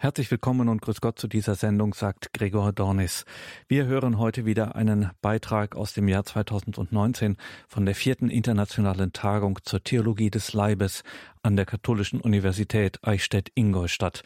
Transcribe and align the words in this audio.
Herzlich 0.00 0.30
willkommen 0.30 0.68
und 0.68 0.80
grüß 0.80 1.00
Gott 1.00 1.18
zu 1.18 1.26
dieser 1.26 1.56
Sendung, 1.56 1.92
sagt 1.92 2.32
Gregor 2.32 2.72
Dornis. 2.72 3.24
Wir 3.66 3.86
hören 3.86 4.16
heute 4.16 4.46
wieder 4.46 4.76
einen 4.76 5.10
Beitrag 5.22 5.74
aus 5.74 5.92
dem 5.92 6.06
Jahr 6.06 6.24
2019 6.24 7.36
von 7.66 7.84
der 7.84 7.96
vierten 7.96 8.30
internationalen 8.30 9.12
Tagung 9.12 9.58
zur 9.64 9.82
Theologie 9.82 10.30
des 10.30 10.52
Leibes 10.52 11.02
an 11.42 11.56
der 11.56 11.66
Katholischen 11.66 12.20
Universität 12.20 13.00
Eichstätt-Ingolstadt. 13.02 14.22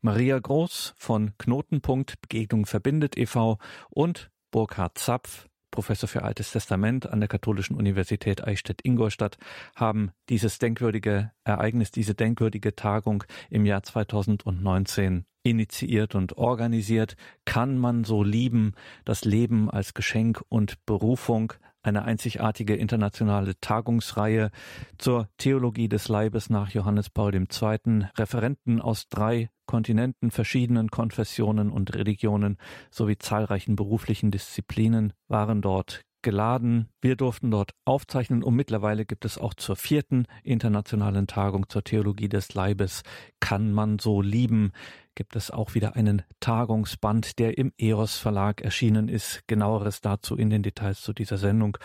Maria 0.00 0.36
Groß 0.36 0.94
von 0.96 1.38
Knotenpunkt 1.38 2.20
Begegnung 2.20 2.66
verbindet 2.66 3.16
e.V. 3.16 3.58
und 3.90 4.32
Burkhard 4.50 4.98
Zapf 4.98 5.46
Professor 5.74 6.08
für 6.08 6.22
Altes 6.22 6.52
Testament 6.52 7.10
an 7.10 7.18
der 7.18 7.28
Katholischen 7.28 7.74
Universität 7.74 8.46
Eichstätt-Ingolstadt, 8.46 9.38
haben 9.74 10.12
dieses 10.28 10.60
denkwürdige 10.60 11.32
Ereignis, 11.42 11.90
diese 11.90 12.14
denkwürdige 12.14 12.76
Tagung 12.76 13.24
im 13.50 13.66
Jahr 13.66 13.82
2019 13.82 15.24
initiiert 15.42 16.14
und 16.14 16.38
organisiert. 16.38 17.16
Kann 17.44 17.76
man 17.76 18.04
so 18.04 18.22
lieben, 18.22 18.74
das 19.04 19.24
Leben 19.24 19.68
als 19.68 19.94
Geschenk 19.94 20.44
und 20.48 20.86
Berufung, 20.86 21.54
eine 21.84 22.04
einzigartige 22.04 22.74
internationale 22.74 23.58
Tagungsreihe 23.60 24.50
zur 24.98 25.28
Theologie 25.38 25.88
des 25.88 26.08
Leibes 26.08 26.50
nach 26.50 26.70
Johannes 26.70 27.10
Paul 27.10 27.34
II. 27.34 28.06
Referenten 28.16 28.80
aus 28.80 29.08
drei 29.08 29.50
Kontinenten, 29.66 30.30
verschiedenen 30.30 30.90
Konfessionen 30.90 31.70
und 31.70 31.94
Religionen 31.94 32.58
sowie 32.90 33.18
zahlreichen 33.18 33.76
beruflichen 33.76 34.30
Disziplinen 34.30 35.12
waren 35.28 35.62
dort 35.62 36.02
geladen. 36.24 36.88
Wir 37.00 37.14
durften 37.14 37.52
dort 37.52 37.72
aufzeichnen 37.84 38.42
und 38.42 38.56
mittlerweile 38.56 39.04
gibt 39.04 39.24
es 39.24 39.38
auch 39.38 39.54
zur 39.54 39.76
vierten 39.76 40.26
internationalen 40.42 41.28
Tagung 41.28 41.68
zur 41.68 41.84
Theologie 41.84 42.28
des 42.28 42.54
Leibes 42.54 43.02
Kann 43.38 43.72
man 43.72 43.98
so 44.00 44.22
lieben 44.22 44.72
gibt 45.14 45.36
es 45.36 45.50
auch 45.50 45.74
wieder 45.74 45.96
einen 45.96 46.22
Tagungsband, 46.40 47.38
der 47.38 47.58
im 47.58 47.72
EOS 47.78 48.16
Verlag 48.16 48.60
erschienen 48.60 49.08
ist. 49.08 49.46
Genaueres 49.46 50.00
dazu 50.00 50.36
in 50.36 50.50
den 50.50 50.62
Details 50.62 51.02
zu 51.02 51.12
dieser 51.12 51.38
Sendung. 51.38 51.78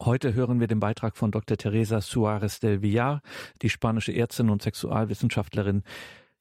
Heute 0.00 0.34
hören 0.34 0.60
wir 0.60 0.66
den 0.66 0.80
Beitrag 0.80 1.16
von 1.16 1.30
Dr. 1.30 1.56
Teresa 1.56 2.00
Suarez 2.00 2.60
del 2.60 2.82
Villar, 2.82 3.22
die 3.62 3.70
spanische 3.70 4.12
Ärztin 4.14 4.50
und 4.50 4.62
Sexualwissenschaftlerin, 4.62 5.82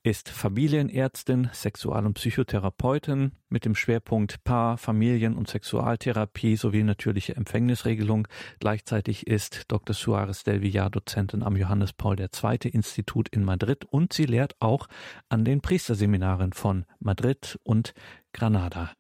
ist 0.06 0.30
Familienärztin, 0.30 1.50
Sexual- 1.52 2.06
und 2.06 2.14
Psychotherapeutin 2.14 3.32
mit 3.50 3.66
dem 3.66 3.74
Schwerpunkt 3.74 4.44
Paar-, 4.44 4.78
Familien- 4.78 5.36
und 5.36 5.50
Sexualtherapie 5.50 6.58
sowie 6.58 6.84
natürliche 6.84 7.36
Empfängnisregelung. 7.36 8.28
Gleichzeitig 8.60 9.26
ist 9.26 9.64
Dr. 9.72 9.96
Suarez 9.96 10.44
del 10.44 10.62
Villar 10.62 10.92
Dozentin 10.92 11.42
am 11.42 11.58
Johannes 11.58 11.92
Paul 11.92 12.20
II. 12.20 12.70
Institut 12.70 13.30
in 13.30 13.44
Madrid 13.44 13.86
und 13.86 14.14
sie 14.14 14.26
lehrt 14.26 14.56
auch 14.60 14.86
an 15.28 15.44
den 15.44 15.62
Priesterseminaren 15.62 16.54
von 16.54 16.86
Madrid 17.00 17.58
und 17.64 17.96
Granada. 18.36 18.92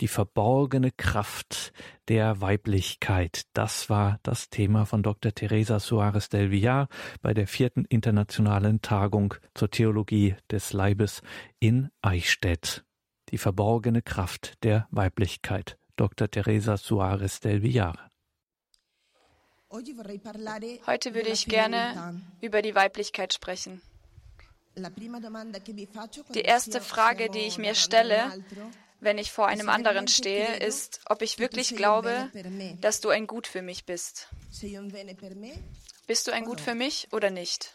Die 0.00 0.08
verborgene 0.08 0.90
Kraft 0.90 1.72
der 2.08 2.40
Weiblichkeit. 2.40 3.42
Das 3.52 3.88
war 3.88 4.18
das 4.24 4.50
Thema 4.50 4.84
von 4.84 5.02
Dr. 5.02 5.32
Teresa 5.32 5.78
Suarez 5.78 6.28
del 6.28 6.50
Villar 6.50 6.88
bei 7.22 7.32
der 7.32 7.46
vierten 7.46 7.84
internationalen 7.84 8.82
Tagung 8.82 9.34
zur 9.54 9.70
Theologie 9.70 10.34
des 10.50 10.72
Leibes 10.72 11.22
in 11.60 11.90
Eichstätt. 12.02 12.84
Die 13.28 13.38
verborgene 13.38 14.02
Kraft 14.02 14.54
der 14.64 14.88
Weiblichkeit. 14.90 15.78
Dr. 15.94 16.28
Teresa 16.28 16.76
Suarez 16.76 17.38
del 17.40 17.62
Villar. 17.62 18.10
Heute 19.70 21.14
würde 21.14 21.28
ich 21.28 21.46
gerne 21.46 22.20
über 22.40 22.60
die 22.60 22.74
Weiblichkeit 22.74 23.32
sprechen. 23.32 23.80
Die 24.76 26.40
erste 26.40 26.80
Frage, 26.80 27.30
die 27.30 27.40
ich 27.40 27.58
mir 27.58 27.74
stelle, 27.74 28.44
wenn 29.00 29.18
ich 29.18 29.32
vor 29.32 29.46
einem 29.46 29.68
anderen 29.68 30.08
stehe, 30.08 30.56
ist, 30.56 31.00
ob 31.06 31.22
ich 31.22 31.38
wirklich 31.38 31.74
glaube, 31.74 32.30
dass 32.80 33.00
du 33.00 33.08
ein 33.08 33.26
Gut 33.26 33.46
für 33.46 33.62
mich 33.62 33.84
bist. 33.84 34.28
Bist 36.06 36.26
du 36.26 36.32
ein 36.32 36.44
Gut 36.44 36.60
für 36.60 36.74
mich 36.74 37.08
oder 37.12 37.30
nicht? 37.30 37.74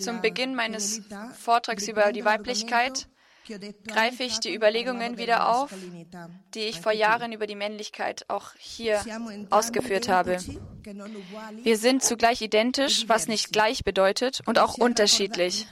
Zum 0.00 0.20
Beginn 0.22 0.54
meines 0.54 1.02
Vortrags 1.38 1.88
über 1.88 2.12
die 2.12 2.24
Weiblichkeit 2.24 3.08
greife 3.86 4.22
ich 4.22 4.38
die 4.40 4.54
Überlegungen 4.54 5.18
wieder 5.18 5.48
auf, 5.48 5.72
die 6.54 6.60
ich 6.60 6.80
vor 6.80 6.92
Jahren 6.92 7.32
über 7.32 7.46
die 7.46 7.54
Männlichkeit 7.54 8.24
auch 8.28 8.52
hier 8.58 9.00
ausgeführt 9.50 10.08
habe. 10.08 10.38
Wir 11.62 11.76
sind 11.76 12.02
zugleich 12.02 12.40
identisch, 12.40 13.08
was 13.08 13.28
nicht 13.28 13.52
gleich 13.52 13.84
bedeutet, 13.84 14.40
und 14.46 14.58
auch 14.58 14.74
unterschiedlich. 14.74 15.66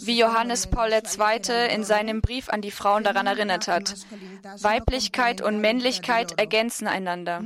Wie 0.00 0.18
Johannes 0.18 0.66
Paul 0.66 0.92
II. 0.92 1.74
in 1.74 1.84
seinem 1.84 2.20
Brief 2.20 2.48
an 2.48 2.60
die 2.60 2.70
Frauen 2.70 3.04
daran 3.04 3.26
erinnert 3.26 3.68
hat. 3.68 3.94
Weiblichkeit 4.60 5.40
und 5.40 5.60
Männlichkeit 5.60 6.38
ergänzen 6.38 6.86
einander. 6.86 7.42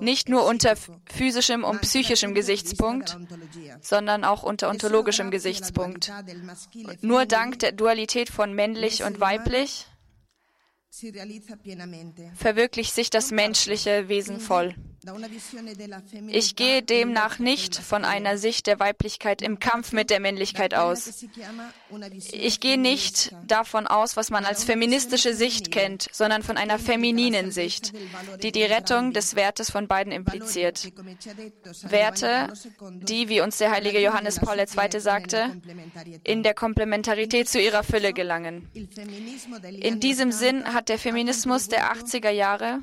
Nicht 0.00 0.28
nur 0.28 0.46
unter 0.46 0.74
physischem 1.06 1.64
und 1.64 1.80
psychischem 1.82 2.34
Gesichtspunkt, 2.34 3.16
sondern 3.80 4.24
auch 4.24 4.42
unter 4.42 4.70
ontologischem 4.70 5.30
Gesichtspunkt. 5.30 6.10
Und 6.10 7.02
nur 7.02 7.26
dank 7.26 7.58
der 7.58 7.72
Dualität 7.72 8.30
von 8.30 8.54
männlich 8.54 9.02
und 9.02 9.20
weiblich 9.20 9.86
verwirklicht 12.34 12.94
sich 12.94 13.10
das 13.10 13.30
menschliche 13.30 14.08
Wesen 14.08 14.40
voll. 14.40 14.74
Ich 16.28 16.56
gehe 16.56 16.82
demnach 16.82 17.38
nicht 17.38 17.76
von 17.76 18.04
einer 18.04 18.38
Sicht 18.38 18.66
der 18.66 18.78
Weiblichkeit 18.78 19.42
im 19.42 19.58
Kampf 19.58 19.92
mit 19.92 20.10
der 20.10 20.20
Männlichkeit 20.20 20.74
aus. 20.74 21.24
Ich 22.32 22.60
gehe 22.60 22.78
nicht 22.78 23.34
davon 23.46 23.86
aus, 23.86 24.16
was 24.16 24.30
man 24.30 24.44
als 24.44 24.64
feministische 24.64 25.34
Sicht 25.34 25.70
kennt, 25.70 26.08
sondern 26.12 26.42
von 26.42 26.56
einer 26.56 26.78
femininen 26.78 27.50
Sicht, 27.50 27.92
die 28.42 28.52
die 28.52 28.64
Rettung 28.64 29.12
des 29.12 29.36
Wertes 29.36 29.70
von 29.70 29.88
beiden 29.88 30.12
impliziert. 30.12 30.92
Werte, 31.82 32.52
die, 32.80 33.28
wie 33.28 33.40
uns 33.40 33.58
der 33.58 33.70
heilige 33.70 34.00
Johannes 34.00 34.40
Paul 34.40 34.58
II. 34.58 35.00
sagte, 35.00 35.60
in 36.24 36.42
der 36.42 36.54
Komplementarität 36.54 37.48
zu 37.48 37.60
ihrer 37.60 37.82
Fülle 37.82 38.12
gelangen. 38.12 38.68
In 39.80 40.00
diesem 40.00 40.32
Sinn 40.32 40.64
hat 40.72 40.88
der 40.88 40.98
Feminismus 40.98 41.68
der 41.68 41.92
80er 41.92 42.30
Jahre 42.30 42.80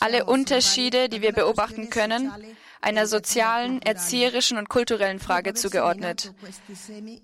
alle 0.00 0.11
Unterschiede, 0.20 1.08
die 1.08 1.22
wir 1.22 1.32
beobachten 1.32 1.90
können, 1.90 2.30
einer 2.82 3.06
sozialen, 3.06 3.80
erzieherischen 3.80 4.58
und 4.58 4.68
kulturellen 4.68 5.20
Frage 5.20 5.54
zugeordnet. 5.54 6.34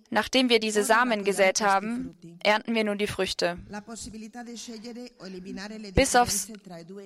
Nachdem 0.09 0.49
wir 0.49 0.61
diese 0.61 0.85
Samen 0.85 1.25
gesät 1.25 1.61
haben, 1.61 2.17
ernten 2.43 2.75
wir 2.75 2.85
nun 2.85 2.97
die 2.97 3.09
Früchte. 3.09 3.59
Bis 5.95 6.15
aufs 6.15 6.49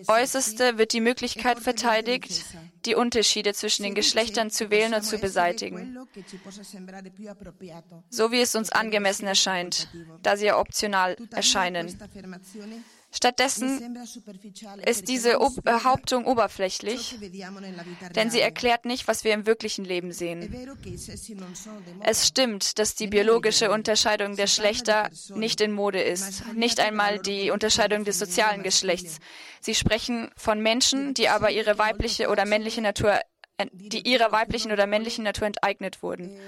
Äußerste 0.06 0.78
wird 0.78 0.93
die 0.93 1.00
Möglichkeit 1.00 1.59
verteidigt, 1.60 2.44
die 2.84 2.94
Unterschiede 2.94 3.54
zwischen 3.54 3.84
den 3.84 3.94
Geschlechtern 3.94 4.50
zu 4.50 4.70
wählen 4.70 4.94
und 4.94 5.03
zu 5.03 5.19
beseitigen, 5.19 5.99
so 8.10 8.31
wie 8.32 8.41
es 8.41 8.54
uns 8.54 8.70
angemessen 8.70 9.26
erscheint, 9.26 9.88
da 10.22 10.37
sie 10.37 10.47
ja 10.47 10.59
optional 10.59 11.16
erscheinen. 11.31 11.99
Stattdessen 13.14 13.98
ist 14.86 15.08
diese 15.08 15.38
Behauptung 15.62 16.24
oberflächlich, 16.24 17.18
denn 18.16 18.30
sie 18.30 18.40
erklärt 18.40 18.86
nicht, 18.86 19.06
was 19.06 19.22
wir 19.22 19.34
im 19.34 19.44
wirklichen 19.46 19.84
Leben 19.84 20.12
sehen. 20.12 20.40
Es 22.00 22.26
stimmt, 22.26 22.78
dass 22.78 22.94
die 22.94 23.08
biologische 23.08 23.70
Unterscheidung 23.70 24.36
der 24.36 24.46
Geschlechter 24.46 25.10
nicht 25.34 25.60
in 25.60 25.72
Mode 25.72 26.00
ist, 26.02 26.54
nicht 26.54 26.80
einmal 26.80 27.18
die 27.18 27.50
Unterscheidung 27.50 28.04
des 28.04 28.18
sozialen 28.18 28.62
Geschlechts. 28.62 29.18
Sie 29.60 29.74
sprechen 29.74 30.30
von 30.36 30.60
Menschen, 30.60 31.14
die 31.14 31.28
aber 31.28 31.50
ihre 31.50 31.78
weibliche 31.78 32.28
oder 32.28 32.46
männliche 32.46 32.80
Natur, 32.80 33.20
die 33.72 34.08
ihrer 34.08 34.32
weiblichen 34.32 34.72
oder 34.72 34.86
männlichen 34.86 35.24
Natur 35.24 35.46
enteignet 35.48 36.02
wurden. 36.02 36.38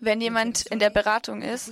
Wenn 0.00 0.20
jemand 0.20 0.66
in 0.66 0.78
der 0.78 0.90
Beratung 0.90 1.42
ist, 1.42 1.70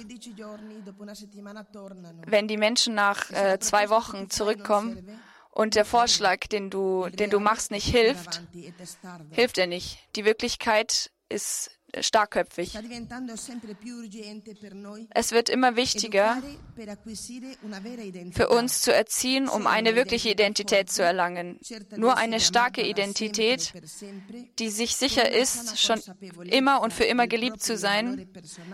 wenn 2.26 2.48
die 2.48 2.56
Menschen 2.56 2.94
nach 2.94 3.30
äh, 3.30 3.58
zwei 3.58 3.90
Wochen 3.90 4.30
zurückkommen 4.30 5.20
und 5.50 5.74
der 5.74 5.84
Vorschlag, 5.84 6.46
den 6.46 6.70
du, 6.70 7.08
den 7.08 7.30
du 7.30 7.40
machst, 7.40 7.70
nicht 7.70 7.86
hilft, 7.88 8.42
hilft 9.30 9.58
er 9.58 9.66
nicht. 9.66 9.98
Die 10.14 10.24
Wirklichkeit 10.24 11.10
ist 11.28 11.77
starkköpfig. 11.98 12.78
Es 15.10 15.32
wird 15.32 15.48
immer 15.48 15.76
wichtiger 15.76 16.42
für 18.32 18.48
uns 18.48 18.80
zu 18.82 18.92
erziehen, 18.92 19.48
um 19.48 19.66
eine 19.66 19.94
wirkliche 19.94 20.30
Identität 20.30 20.90
zu 20.90 21.02
erlangen. 21.02 21.58
Nur 21.96 22.16
eine 22.16 22.40
starke 22.40 22.86
Identität, 22.86 23.72
die 24.58 24.70
sich 24.70 24.96
sicher 24.96 25.30
ist, 25.30 25.80
schon 25.80 26.00
immer 26.44 26.82
und 26.82 26.92
für 26.92 27.04
immer 27.04 27.26
geliebt 27.26 27.62
zu 27.62 27.76
sein, 27.76 28.28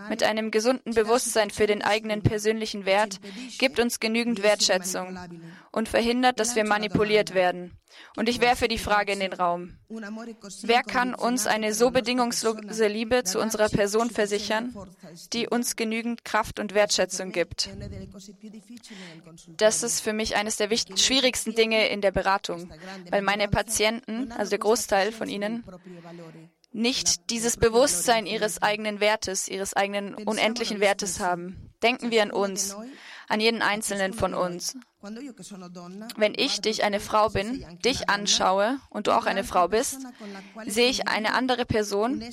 mit 0.09 0.23
einem 0.23 0.51
gesunden 0.51 0.93
Bewusstsein 0.93 1.51
für 1.51 1.67
den 1.67 1.81
eigenen 1.81 2.21
persönlichen 2.21 2.85
Wert, 2.85 3.19
gibt 3.57 3.79
uns 3.79 3.99
genügend 3.99 4.43
Wertschätzung 4.43 5.17
und 5.71 5.89
verhindert, 5.89 6.39
dass 6.39 6.55
wir 6.55 6.65
manipuliert 6.65 7.33
werden. 7.33 7.77
Und 8.17 8.27
ich 8.27 8.41
werfe 8.41 8.67
die 8.67 8.77
Frage 8.77 9.13
in 9.13 9.19
den 9.19 9.33
Raum. 9.33 9.77
Wer 10.63 10.83
kann 10.83 11.13
uns 11.13 11.47
eine 11.47 11.73
so 11.73 11.91
bedingungslose 11.91 12.87
Liebe 12.87 13.04
zu 13.23 13.39
unserer 13.39 13.69
Person 13.69 14.09
versichern, 14.09 14.75
die 15.33 15.47
uns 15.47 15.75
genügend 15.75 16.25
Kraft 16.25 16.59
und 16.59 16.73
Wertschätzung 16.73 17.31
gibt? 17.31 17.69
Das 19.57 19.83
ist 19.83 20.01
für 20.01 20.13
mich 20.13 20.35
eines 20.35 20.57
der 20.57 20.69
schwierigsten 20.75 21.55
Dinge 21.55 21.87
in 21.89 22.01
der 22.01 22.11
Beratung, 22.11 22.71
weil 23.09 23.21
meine 23.21 23.47
Patienten, 23.47 24.31
also 24.31 24.49
der 24.49 24.59
Großteil 24.59 25.11
von 25.11 25.29
ihnen, 25.29 25.63
nicht 26.75 27.29
dieses 27.29 27.55
Bewusstsein 27.55 28.25
ihres 28.25 28.61
eigenen 28.61 28.99
Wertes, 28.99 29.47
ihres 29.47 29.73
eigenen 29.73 30.13
unendlichen 30.13 30.81
Wertes 30.81 31.21
haben. 31.21 31.71
Denken 31.81 32.11
wir 32.11 32.21
an 32.21 32.31
uns, 32.31 32.75
an 33.29 33.39
jeden 33.39 33.61
einzelnen 33.61 34.13
von 34.13 34.33
uns. 34.33 34.75
Wenn 36.17 36.33
ich 36.35 36.61
dich, 36.61 36.83
eine 36.83 36.99
Frau 36.99 37.29
bin, 37.29 37.65
dich 37.83 38.09
anschaue 38.09 38.77
und 38.89 39.07
du 39.07 39.15
auch 39.15 39.25
eine 39.25 39.43
Frau 39.43 39.67
bist, 39.67 39.99
sehe 40.65 40.89
ich 40.89 41.07
eine 41.07 41.33
andere 41.33 41.65
Person, 41.65 42.23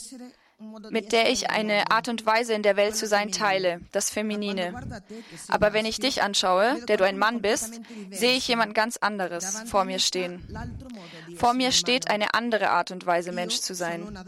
mit 0.91 1.13
der 1.13 1.31
ich 1.31 1.51
eine 1.51 1.91
Art 1.91 2.09
und 2.09 2.27
Weise 2.27 2.55
in 2.55 2.63
der 2.63 2.77
Welt 2.77 2.97
zu 2.97 3.07
sein 3.07 3.31
teile, 3.33 3.81
das 3.93 4.11
Feminine. 4.11 4.75
Aber 5.49 5.73
wenn 5.73 5.87
ich 5.87 5.99
dich 5.99 6.23
anschaue, 6.23 6.81
der 6.87 6.97
du 6.97 7.05
ein 7.05 7.19
Mann 7.19 7.43
bist, 7.43 7.81
sehe 8.11 8.37
ich 8.37 8.49
jemand 8.49 8.75
ganz 8.75 8.97
anderes 8.97 9.63
vor 9.67 9.85
mir 9.85 9.99
stehen. 9.99 10.47
Vor 11.37 11.55
mir 11.55 11.73
steht 11.73 12.11
eine 12.11 12.35
andere 12.35 12.71
Art 12.71 12.91
und 12.91 13.07
Weise, 13.07 13.33
Mensch 13.33 13.61
zu 13.61 13.75
sein. 13.75 14.19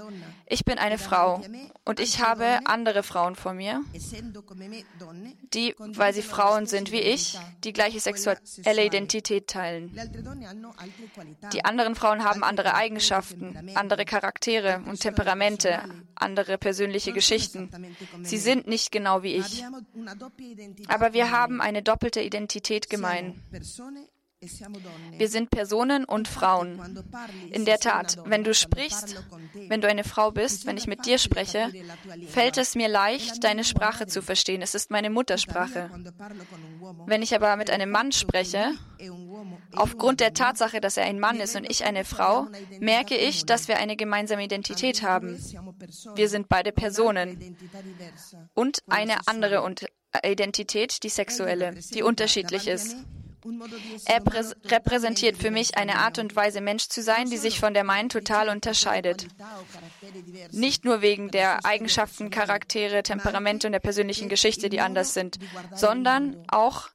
Ich 0.46 0.64
bin 0.64 0.78
eine 0.78 0.98
Frau 0.98 1.42
und 1.84 2.00
ich 2.00 2.22
habe 2.22 2.60
andere 2.64 3.02
Frauen 3.02 3.36
vor 3.36 3.54
mir, 3.54 3.82
die, 5.52 5.74
weil 5.78 6.14
sie 6.14 6.22
Frauen 6.22 6.66
sind 6.66 6.92
wie 6.92 7.00
ich, 7.00 7.38
die 7.62 7.72
gleiche 7.72 8.00
sexuelle 8.00 8.84
Identität 8.84 9.48
teilen. 9.48 9.94
Die 11.52 11.64
anderen 11.64 11.94
Frauen 11.94 12.24
haben 12.24 12.42
andere 12.42 12.74
Eigenschaften, 12.74 13.70
andere 13.74 14.04
Charaktere 14.04 14.82
und 14.86 15.00
Temperamente, 15.00 15.80
andere 16.24 16.58
persönliche 16.58 17.12
Geschichten. 17.12 17.70
Sie 18.22 18.38
sind 18.38 18.66
nicht 18.66 18.90
genau 18.90 19.22
wie 19.22 19.34
ich. 19.36 19.64
Aber 20.88 21.12
wir 21.12 21.30
haben 21.30 21.60
eine 21.60 21.82
doppelte 21.82 22.20
Identität 22.20 22.90
gemein. 22.90 23.40
Wir 25.16 25.28
sind 25.28 25.50
Personen 25.50 26.04
und 26.04 26.28
Frauen. 26.28 27.04
In 27.50 27.64
der 27.64 27.78
Tat, 27.78 28.18
wenn 28.24 28.44
du 28.44 28.54
sprichst, 28.54 29.22
wenn 29.68 29.80
du 29.80 29.88
eine 29.88 30.04
Frau 30.04 30.30
bist, 30.30 30.66
wenn 30.66 30.76
ich 30.76 30.86
mit 30.86 31.06
dir 31.06 31.18
spreche, 31.18 31.70
fällt 32.28 32.58
es 32.58 32.74
mir 32.74 32.88
leicht, 32.88 33.44
deine 33.44 33.64
Sprache 33.64 34.06
zu 34.06 34.22
verstehen. 34.22 34.62
Es 34.62 34.74
ist 34.74 34.90
meine 34.90 35.10
Muttersprache. 35.10 35.90
Wenn 37.06 37.22
ich 37.22 37.34
aber 37.34 37.56
mit 37.56 37.70
einem 37.70 37.90
Mann 37.90 38.12
spreche, 38.12 38.72
aufgrund 39.72 40.20
der 40.20 40.34
Tatsache, 40.34 40.80
dass 40.80 40.96
er 40.96 41.04
ein 41.04 41.20
Mann 41.20 41.40
ist 41.40 41.56
und 41.56 41.68
ich 41.70 41.84
eine 41.84 42.04
Frau, 42.04 42.46
merke 42.80 43.16
ich, 43.16 43.46
dass 43.46 43.68
wir 43.68 43.78
eine 43.78 43.96
gemeinsame 43.96 44.44
Identität 44.44 45.02
haben. 45.02 45.38
Wir 46.14 46.28
sind 46.28 46.48
beide 46.48 46.72
Personen 46.72 47.56
und 48.54 48.80
eine 48.88 49.26
andere 49.26 49.64
Identität, 50.24 51.02
die 51.02 51.08
sexuelle, 51.08 51.74
die 51.92 52.02
unterschiedlich 52.02 52.68
ist. 52.68 52.96
Er 54.06 54.22
repräsentiert 54.70 55.36
für 55.36 55.50
mich 55.50 55.76
eine 55.76 55.96
Art 55.96 56.18
und 56.18 56.34
Weise, 56.34 56.60
Mensch 56.60 56.88
zu 56.88 57.02
sein, 57.02 57.28
die 57.28 57.36
sich 57.36 57.60
von 57.60 57.74
der 57.74 57.84
meinen 57.84 58.08
total 58.08 58.48
unterscheidet. 58.48 59.26
Nicht 60.50 60.84
nur 60.84 61.02
wegen 61.02 61.30
der 61.30 61.64
Eigenschaften, 61.64 62.30
Charaktere, 62.30 63.02
Temperamente 63.02 63.66
und 63.66 63.72
der 63.72 63.80
persönlichen 63.80 64.28
Geschichte, 64.28 64.68
die 64.68 64.80
anders 64.80 65.14
sind, 65.14 65.38
sondern 65.74 66.42
auch 66.48 66.88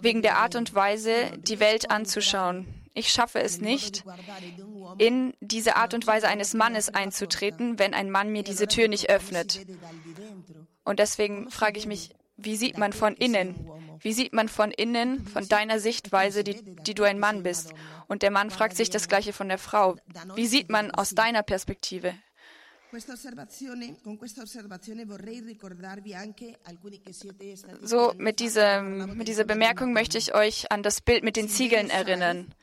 wegen 0.00 0.22
der 0.22 0.38
Art 0.38 0.54
und 0.54 0.74
Weise, 0.74 1.12
die 1.38 1.60
Welt 1.60 1.90
anzuschauen. 1.90 2.66
Ich 2.94 3.10
schaffe 3.10 3.40
es 3.40 3.60
nicht, 3.60 4.04
in 4.96 5.34
diese 5.40 5.76
Art 5.76 5.92
und 5.92 6.06
Weise 6.06 6.28
eines 6.28 6.54
Mannes 6.54 6.88
einzutreten, 6.88 7.78
wenn 7.78 7.92
ein 7.92 8.10
Mann 8.10 8.30
mir 8.30 8.42
diese 8.42 8.68
Tür 8.68 8.88
nicht 8.88 9.10
öffnet. 9.10 9.60
Und 10.84 10.98
deswegen 10.98 11.50
frage 11.50 11.78
ich 11.78 11.86
mich, 11.86 12.10
wie 12.36 12.56
sieht 12.56 12.78
man 12.78 12.92
von 12.92 13.14
innen? 13.14 13.54
Wie 14.00 14.12
sieht 14.12 14.32
man 14.32 14.48
von 14.48 14.70
innen, 14.70 15.26
von 15.26 15.48
deiner 15.48 15.80
Sichtweise, 15.80 16.44
die, 16.44 16.62
die 16.62 16.94
du 16.94 17.02
ein 17.02 17.18
Mann 17.18 17.42
bist? 17.42 17.72
Und 18.08 18.22
der 18.22 18.30
Mann 18.30 18.50
fragt 18.50 18.76
sich 18.76 18.90
das 18.90 19.08
Gleiche 19.08 19.32
von 19.32 19.48
der 19.48 19.58
Frau. 19.58 19.96
Wie 20.34 20.46
sieht 20.46 20.70
man 20.70 20.90
aus 20.90 21.10
deiner 21.10 21.42
Perspektive? 21.42 22.14
So, 27.82 28.14
mit 28.16 28.40
dieser, 28.40 28.82
mit 28.82 29.28
dieser 29.28 29.44
Bemerkung 29.44 29.92
möchte 29.92 30.18
ich 30.18 30.34
euch 30.34 30.70
an 30.70 30.82
das 30.82 31.00
Bild 31.00 31.24
mit 31.24 31.36
den 31.36 31.48
Ziegeln 31.48 31.90
erinnern. 31.90 32.54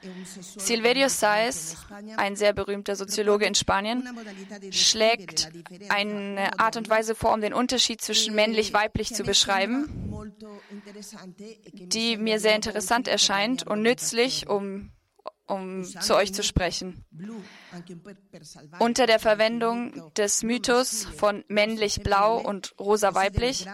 Silverio 0.57 1.09
Saez, 1.09 1.75
ein 2.17 2.35
sehr 2.35 2.53
berühmter 2.53 2.95
Soziologe 2.95 3.45
in 3.45 3.55
Spanien, 3.55 4.07
schlägt 4.71 5.51
eine 5.89 6.59
Art 6.59 6.77
und 6.77 6.89
Weise 6.89 7.15
vor, 7.15 7.33
um 7.33 7.41
den 7.41 7.53
Unterschied 7.53 8.01
zwischen 8.01 8.33
männlich-weiblich 8.33 9.13
zu 9.13 9.23
beschreiben, 9.23 10.23
die 11.73 12.17
mir 12.17 12.39
sehr 12.39 12.55
interessant 12.55 13.07
erscheint 13.07 13.67
und 13.67 13.81
nützlich, 13.81 14.47
um 14.47 14.91
um 15.47 15.83
zu 15.83 16.15
euch 16.15 16.33
zu 16.33 16.43
sprechen. 16.43 17.03
Unter 18.79 19.07
der 19.07 19.19
Verwendung 19.19 20.11
des 20.15 20.43
Mythos 20.43 21.05
von 21.05 21.43
männlich-blau 21.47 22.39
und 22.39 22.73
rosa-weiblich, 22.79 23.67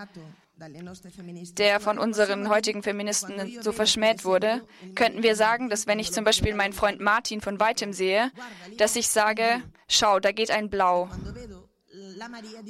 der 1.58 1.80
von 1.80 1.98
unseren 1.98 2.50
heutigen 2.50 2.84
Feministen 2.84 3.62
so 3.62 3.72
verschmäht 3.72 4.26
wurde, 4.26 4.62
könnten 4.96 5.24
wir 5.24 5.36
sagen, 5.36 5.70
dass 5.70 5.88
wenn 5.88 6.00
ich 6.00 6.12
zum 6.12 6.26
Beispiel 6.26 6.54
meinen 6.54 6.74
Freund 6.74 7.00
Martin 7.00 7.40
von 7.40 7.60
weitem 7.60 7.94
sehe, 7.94 8.32
dass 8.78 8.96
ich 8.96 9.08
sage, 9.08 9.62
schau, 9.88 10.20
da 10.20 10.32
geht 10.32 10.52
ein 10.52 10.70
Blau. 10.70 11.10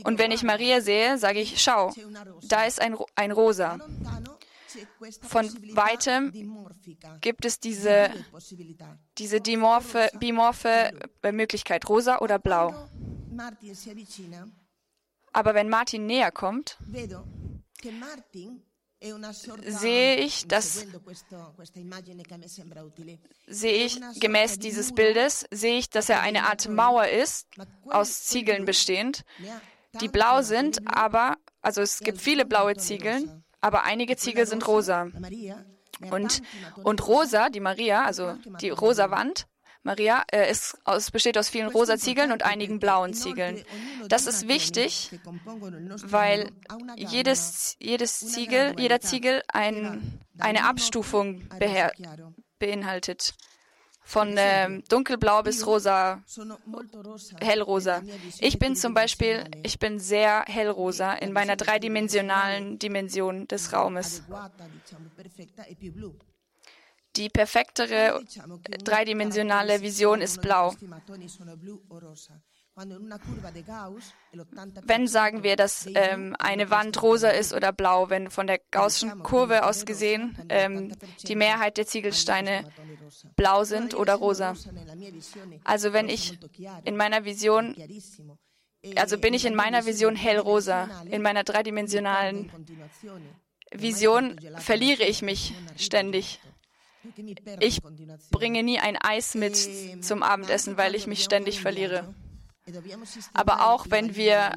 Und 0.04 0.19
wenn 0.19 0.31
ich 0.31 0.44
Maria 0.44 0.81
sehe, 0.81 1.18
sage 1.18 1.40
ich, 1.40 1.62
schau, 1.62 1.94
da 2.48 2.66
ist 2.66 2.80
ein, 2.81 2.95
ein 3.16 3.31
Rosa. 3.31 3.80
Von 5.21 5.48
weitem 5.75 6.31
gibt 7.21 7.45
es 7.45 7.60
diese, 7.60 8.12
diese 9.18 9.42
dimorphe, 9.42 10.10
bimorphe 10.19 10.92
Möglichkeit, 11.31 11.88
rosa 11.89 12.19
oder 12.19 12.39
blau. 12.39 12.89
Aber 15.31 15.54
wenn 15.54 15.69
Martin 15.69 16.06
näher 16.06 16.31
kommt, 16.31 16.77
sehe 19.66 20.16
ich, 20.18 20.48
dass 20.48 20.86
sehe 23.48 23.85
ich 23.85 24.02
gemäß 24.19 24.59
dieses 24.59 24.94
Bildes, 24.94 25.45
sehe 25.52 25.78
ich, 25.78 25.90
dass 25.90 26.09
er 26.09 26.21
eine 26.21 26.44
Art 26.44 26.68
Mauer 26.68 27.07
ist, 27.07 27.47
aus 27.85 28.23
Ziegeln 28.26 28.66
bestehend, 28.66 29.23
die 30.02 30.09
blau 30.09 30.42
sind, 30.42 30.85
aber, 30.85 31.38
also 31.61 31.81
es 31.81 31.99
gibt 31.99 32.19
viele 32.19 32.45
blaue 32.45 32.76
Ziegeln, 32.76 33.44
aber 33.61 33.83
einige 33.83 34.16
Ziegel 34.16 34.45
sind 34.45 34.68
rosa. 34.68 35.07
Und, 36.11 36.42
und 36.83 37.07
rosa, 37.07 37.49
die 37.49 37.59
Maria, 37.59 38.06
also 38.06 38.35
die 38.61 38.69
rosa 38.69 39.11
Wand, 39.11 39.47
Maria, 39.83 40.23
äh, 40.31 40.49
ist 40.49 40.78
aus, 40.83 41.11
besteht 41.11 41.37
aus 41.37 41.49
vielen 41.49 41.69
rosa 41.69 41.97
Ziegeln 41.97 42.31
und 42.31 42.44
einigen 42.44 42.80
blauen 42.80 43.13
Ziegeln. 43.13 43.63
Das 44.07 44.28
ist 44.28 44.47
wichtig, 44.47 45.11
weil 46.04 46.51
jedes, 46.95 47.75
jedes 47.80 48.19
Ziegel, 48.19 48.75
jeder 48.78 48.99
Ziegel 48.99 49.42
ein, 49.47 50.19
eine 50.37 50.66
Abstufung 50.66 51.47
beinhaltet 52.59 53.33
von 54.09 54.35
äh, 54.37 54.81
dunkelblau 54.89 55.44
bis 55.44 55.68
rosa, 55.68 56.23
hellrosa. 57.39 58.01
Ich 58.39 58.57
bin 58.57 58.75
zum 58.75 58.95
Beispiel, 58.95 59.44
ich 59.61 59.78
bin 59.78 59.99
sehr 59.99 60.45
hellrosa 60.47 61.13
in 61.13 61.31
meiner 61.31 61.56
dreidimensionalen 61.56 62.80
Dimension 62.80 63.47
des 63.47 63.71
Raumes. 63.71 64.23
Die 67.18 67.30
perfektere 67.30 68.23
dreidimensionale 68.83 69.81
Vision 69.83 70.21
ist 70.21 70.42
blau. 70.42 70.73
Wenn 74.83 75.07
sagen 75.07 75.44
wir, 75.44 75.56
dass 75.56 75.88
ähm, 75.94 76.36
eine 76.40 76.69
Wand 76.69 77.02
rosa 77.02 77.30
ist 77.30 77.54
oder 77.54 77.71
blau, 77.71 78.09
wenn 78.09 78.30
von 78.30 78.48
der 78.48 78.59
Gaußschen 78.71 79.24
Kurve 79.24 79.66
aus 79.66 79.86
gesehen 79.86 80.38
ähm, 80.50 80.95
die 81.28 81.36
Mehrheit 81.36 81.78
der 81.78 81.88
Ziegelsteine 81.88 82.66
blau 83.36 83.64
sind 83.64 83.95
oder 83.95 84.16
rosa. 84.16 84.56
Also 85.64 85.94
wenn 85.94 86.09
ich 86.09 86.40
in 86.86 86.95
meiner 86.95 87.26
Vision 87.26 87.76
also 88.95 89.18
bin 89.18 89.33
ich 89.33 89.45
in 89.45 89.56
meiner 89.56 89.86
Vision 89.86 90.16
hellrosa, 90.16 90.90
in 91.09 91.21
meiner 91.21 91.44
dreidimensionalen 91.44 92.50
Vision 93.71 94.40
verliere 94.57 95.04
ich 95.04 95.21
mich 95.21 95.54
ständig. 95.76 96.40
Ich 97.59 97.80
bringe 98.31 98.64
nie 98.64 98.80
ein 98.80 98.98
Eis 98.98 99.36
mit 99.36 99.57
zum 100.02 100.24
Abendessen, 100.24 100.78
weil 100.78 100.95
ich 100.95 101.07
mich 101.07 101.24
ständig 101.24 101.62
verliere. 101.62 102.14
Aber 103.33 103.68
auch 103.68 103.88
wenn 103.90 104.16
wir, 104.16 104.52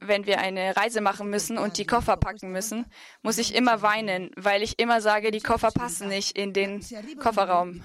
wenn 0.00 0.26
wir 0.26 0.38
eine 0.38 0.76
Reise 0.76 1.00
machen 1.00 1.30
müssen 1.30 1.58
und 1.58 1.78
die 1.78 1.86
Koffer 1.86 2.16
packen 2.16 2.52
müssen, 2.52 2.86
muss 3.22 3.38
ich 3.38 3.54
immer 3.54 3.82
weinen, 3.82 4.30
weil 4.36 4.62
ich 4.62 4.78
immer 4.78 5.00
sage, 5.00 5.30
die 5.30 5.40
Koffer 5.40 5.70
passen 5.70 6.08
nicht 6.08 6.36
in 6.36 6.52
den 6.52 6.84
Kofferraum. 7.18 7.82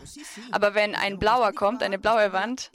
Aber 0.51 0.73
wenn 0.75 0.95
ein 0.95 1.19
blauer 1.19 1.53
kommt, 1.53 1.83
eine 1.83 1.99
blaue 1.99 2.33
Wand, 2.33 2.71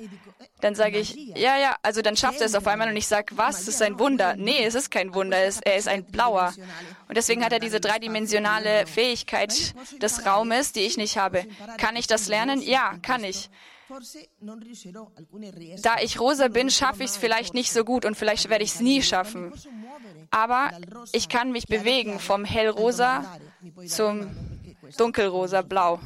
dann 0.60 0.74
sage 0.74 0.98
ich, 0.98 1.14
ja, 1.14 1.56
ja, 1.58 1.76
also 1.82 2.02
dann 2.02 2.16
schafft 2.16 2.40
er 2.40 2.46
es 2.46 2.54
auf 2.54 2.66
einmal 2.66 2.88
und 2.88 2.96
ich 2.96 3.06
sage, 3.06 3.36
was, 3.36 3.64
das 3.64 3.68
ist 3.68 3.82
ein 3.82 3.98
Wunder. 3.98 4.36
Nee, 4.36 4.64
es 4.64 4.74
ist 4.74 4.90
kein 4.90 5.14
Wunder, 5.14 5.36
er 5.36 5.76
ist 5.76 5.88
ein 5.88 6.04
blauer. 6.04 6.52
Und 7.08 7.16
deswegen 7.16 7.44
hat 7.44 7.52
er 7.52 7.60
diese 7.60 7.80
dreidimensionale 7.80 8.86
Fähigkeit 8.86 9.74
des 10.02 10.26
Raumes, 10.26 10.72
die 10.72 10.80
ich 10.80 10.96
nicht 10.96 11.18
habe. 11.18 11.44
Kann 11.78 11.96
ich 11.96 12.06
das 12.06 12.28
lernen? 12.28 12.60
Ja, 12.60 12.94
kann 13.02 13.24
ich. 13.24 13.50
Da 15.82 15.96
ich 16.02 16.20
rosa 16.20 16.48
bin, 16.48 16.70
schaffe 16.70 17.04
ich 17.04 17.10
es 17.10 17.16
vielleicht 17.16 17.54
nicht 17.54 17.72
so 17.72 17.84
gut 17.84 18.04
und 18.04 18.16
vielleicht 18.16 18.48
werde 18.48 18.64
ich 18.64 18.74
es 18.74 18.80
nie 18.80 19.02
schaffen. 19.02 19.52
Aber 20.30 20.70
ich 21.12 21.28
kann 21.28 21.52
mich 21.52 21.66
bewegen 21.66 22.18
vom 22.18 22.44
hellrosa 22.44 23.38
zum 23.86 24.30
dunkelrosa 24.96 25.62
blau. 25.62 26.00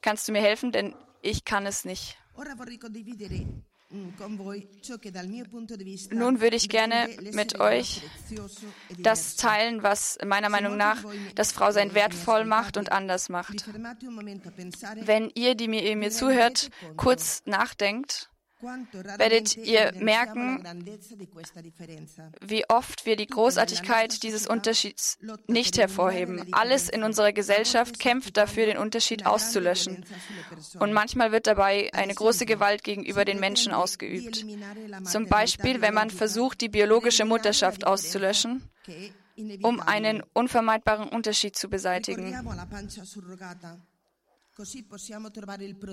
Kannst 0.00 0.28
du 0.28 0.32
mir 0.32 0.42
helfen? 0.42 0.72
Denn 0.72 0.94
ich 1.22 1.44
kann 1.44 1.66
es 1.66 1.84
nicht. 1.84 2.18
Mm, 3.92 4.08
Nun 6.12 6.40
würde 6.40 6.56
ich 6.56 6.68
gerne 6.70 7.08
mit 7.32 7.60
euch 7.60 8.02
das 8.98 9.36
teilen, 9.36 9.82
was 9.82 10.18
meiner 10.24 10.48
Meinung 10.48 10.78
nach 10.78 11.04
das 11.34 11.52
Frau 11.52 11.72
sein 11.72 11.94
wertvoll 11.94 12.46
macht 12.46 12.78
und 12.78 12.90
anders 12.90 13.28
macht. 13.28 13.66
Wenn 15.02 15.30
ihr, 15.34 15.54
die 15.54 15.68
mir, 15.68 15.82
ihr 15.82 15.96
mir 15.96 16.10
zuhört, 16.10 16.70
kurz 16.96 17.42
nachdenkt, 17.44 18.30
werdet 19.18 19.56
ihr 19.56 19.92
merken, 19.98 20.64
wie 22.40 22.68
oft 22.68 23.06
wir 23.06 23.16
die 23.16 23.26
Großartigkeit 23.26 24.22
dieses 24.22 24.46
Unterschieds 24.46 25.18
nicht 25.46 25.78
hervorheben. 25.78 26.52
Alles 26.52 26.88
in 26.88 27.02
unserer 27.02 27.32
Gesellschaft 27.32 27.98
kämpft 27.98 28.36
dafür, 28.36 28.66
den 28.66 28.78
Unterschied 28.78 29.26
auszulöschen. 29.26 30.04
Und 30.78 30.92
manchmal 30.92 31.32
wird 31.32 31.46
dabei 31.46 31.90
eine 31.92 32.14
große 32.14 32.46
Gewalt 32.46 32.84
gegenüber 32.84 33.24
den 33.24 33.40
Menschen 33.40 33.72
ausgeübt. 33.72 34.44
Zum 35.04 35.26
Beispiel, 35.26 35.80
wenn 35.80 35.94
man 35.94 36.10
versucht, 36.10 36.60
die 36.60 36.68
biologische 36.68 37.24
Mutterschaft 37.24 37.86
auszulöschen, 37.86 38.68
um 39.62 39.80
einen 39.80 40.22
unvermeidbaren 40.32 41.08
Unterschied 41.08 41.56
zu 41.56 41.68
beseitigen. 41.68 42.34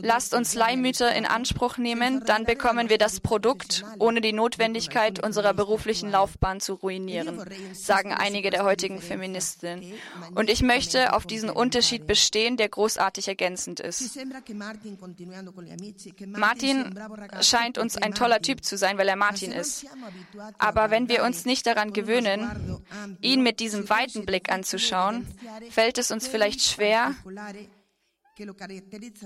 Lasst 0.02 0.34
uns 0.34 0.54
Leihmütter 0.54 1.16
in 1.16 1.26
Anspruch 1.26 1.78
nehmen, 1.78 2.26
dann 2.26 2.44
bekommen 2.44 2.90
wir 2.90 2.98
das 2.98 3.22
Produkt, 3.22 3.86
ohne 4.00 4.20
die 4.20 4.34
Notwendigkeit 4.34 5.24
unserer 5.24 5.54
beruflichen 5.54 6.12
Laufbahn 6.12 6.60
zu 6.60 6.74
ruinieren, 6.74 7.42
sagen 7.74 8.14
einige 8.14 8.50
der 8.50 8.66
heutigen 8.66 9.02
Feministinnen. 9.02 9.94
Und 10.36 10.50
ich 10.50 10.62
möchte 10.62 11.14
auf 11.14 11.26
diesen 11.26 11.50
Unterschied 11.50 12.06
bestehen, 12.06 12.58
der 12.58 12.68
großartig 12.68 13.30
ergänzend 13.30 13.80
ist. 13.80 14.20
Martin 16.28 17.00
scheint 17.42 17.78
uns 17.78 17.96
ein 17.96 18.14
toller 18.14 18.42
Typ 18.42 18.66
zu 18.66 18.78
sein, 18.78 18.98
weil 18.98 19.08
er 19.08 19.16
Martin 19.16 19.54
ist. 19.54 19.86
Aber 20.58 20.92
wenn 20.92 21.08
wir 21.08 21.24
uns 21.24 21.46
nicht 21.46 21.66
daran 21.66 21.94
gewöhnen, 21.94 22.82
ihn 23.22 23.42
mit 23.42 23.62
diesem 23.62 23.90
weiten 23.90 24.26
Blick 24.26 24.52
anzuschauen, 24.52 25.26
fällt 25.70 25.98
es 25.98 26.12
uns 26.12 26.28
vielleicht 26.28 26.62
schwer, 26.62 27.16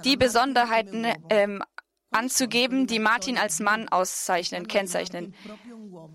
die 0.03 0.17
Besonderheiten 0.17 1.05
ähm, 1.29 1.63
anzugeben, 2.11 2.87
die 2.87 2.99
Martin 2.99 3.37
als 3.37 3.59
Mann 3.59 3.89
auszeichnen, 3.89 4.67
kennzeichnen. 4.67 5.33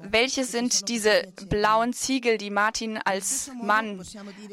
Welche 0.00 0.44
sind 0.44 0.88
diese 0.88 1.32
blauen 1.48 1.92
Ziegel, 1.92 2.38
die 2.38 2.50
Martin 2.50 2.98
als 3.04 3.50
Mann 3.62 4.02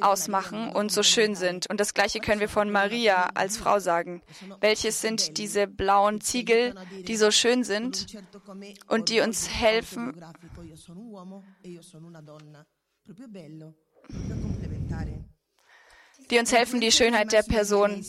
ausmachen 0.01 0.69
und 0.69 0.91
so 0.91 1.03
schön 1.03 1.35
sind? 1.35 1.69
Und 1.69 1.79
das 1.79 1.93
Gleiche 1.93 2.19
können 2.19 2.41
wir 2.41 2.49
von 2.49 2.71
Maria 2.71 3.29
als 3.35 3.57
Frau 3.57 3.79
sagen. 3.79 4.21
Welches 4.59 5.01
sind 5.01 5.37
diese 5.37 5.67
blauen 5.67 6.21
Ziegel, 6.21 6.75
die 7.07 7.15
so 7.15 7.31
schön 7.31 7.63
sind? 7.63 8.07
und 8.87 9.09
die 9.09 9.21
uns 9.21 9.49
helfen? 9.49 10.13
Die 16.29 16.39
uns 16.39 16.51
helfen, 16.51 16.81
die 16.81 16.91
Schönheit 16.91 17.31
der 17.31 17.43
Person 17.43 18.03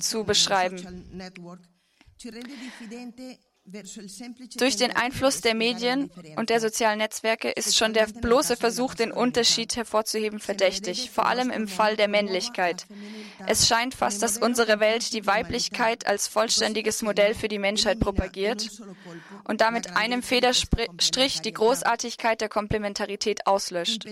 zu 0.00 0.24
beschreiben. 0.24 1.04
Durch 4.56 4.76
den 4.76 4.96
Einfluss 4.96 5.42
der 5.42 5.54
Medien 5.54 6.10
und 6.36 6.48
der 6.48 6.60
sozialen 6.60 6.98
Netzwerke 6.98 7.50
ist 7.50 7.76
schon 7.76 7.92
der 7.92 8.06
bloße 8.06 8.56
Versuch, 8.56 8.94
den 8.94 9.12
Unterschied 9.12 9.76
hervorzuheben, 9.76 10.40
verdächtig, 10.40 11.10
vor 11.10 11.26
allem 11.26 11.50
im 11.50 11.68
Fall 11.68 11.96
der 11.96 12.08
Männlichkeit. 12.08 12.86
Es 13.46 13.68
scheint 13.68 13.94
fast, 13.94 14.22
dass 14.22 14.38
unsere 14.38 14.80
Welt 14.80 15.12
die 15.12 15.26
Weiblichkeit 15.26 16.06
als 16.06 16.28
vollständiges 16.28 17.02
Modell 17.02 17.34
für 17.34 17.48
die 17.48 17.58
Menschheit 17.58 18.00
propagiert 18.00 18.70
und 19.44 19.60
damit 19.60 19.96
einem 19.96 20.22
Federstrich 20.22 21.40
die 21.40 21.52
Großartigkeit 21.52 22.40
der 22.40 22.48
Komplementarität 22.48 23.46
auslöscht. 23.46 24.06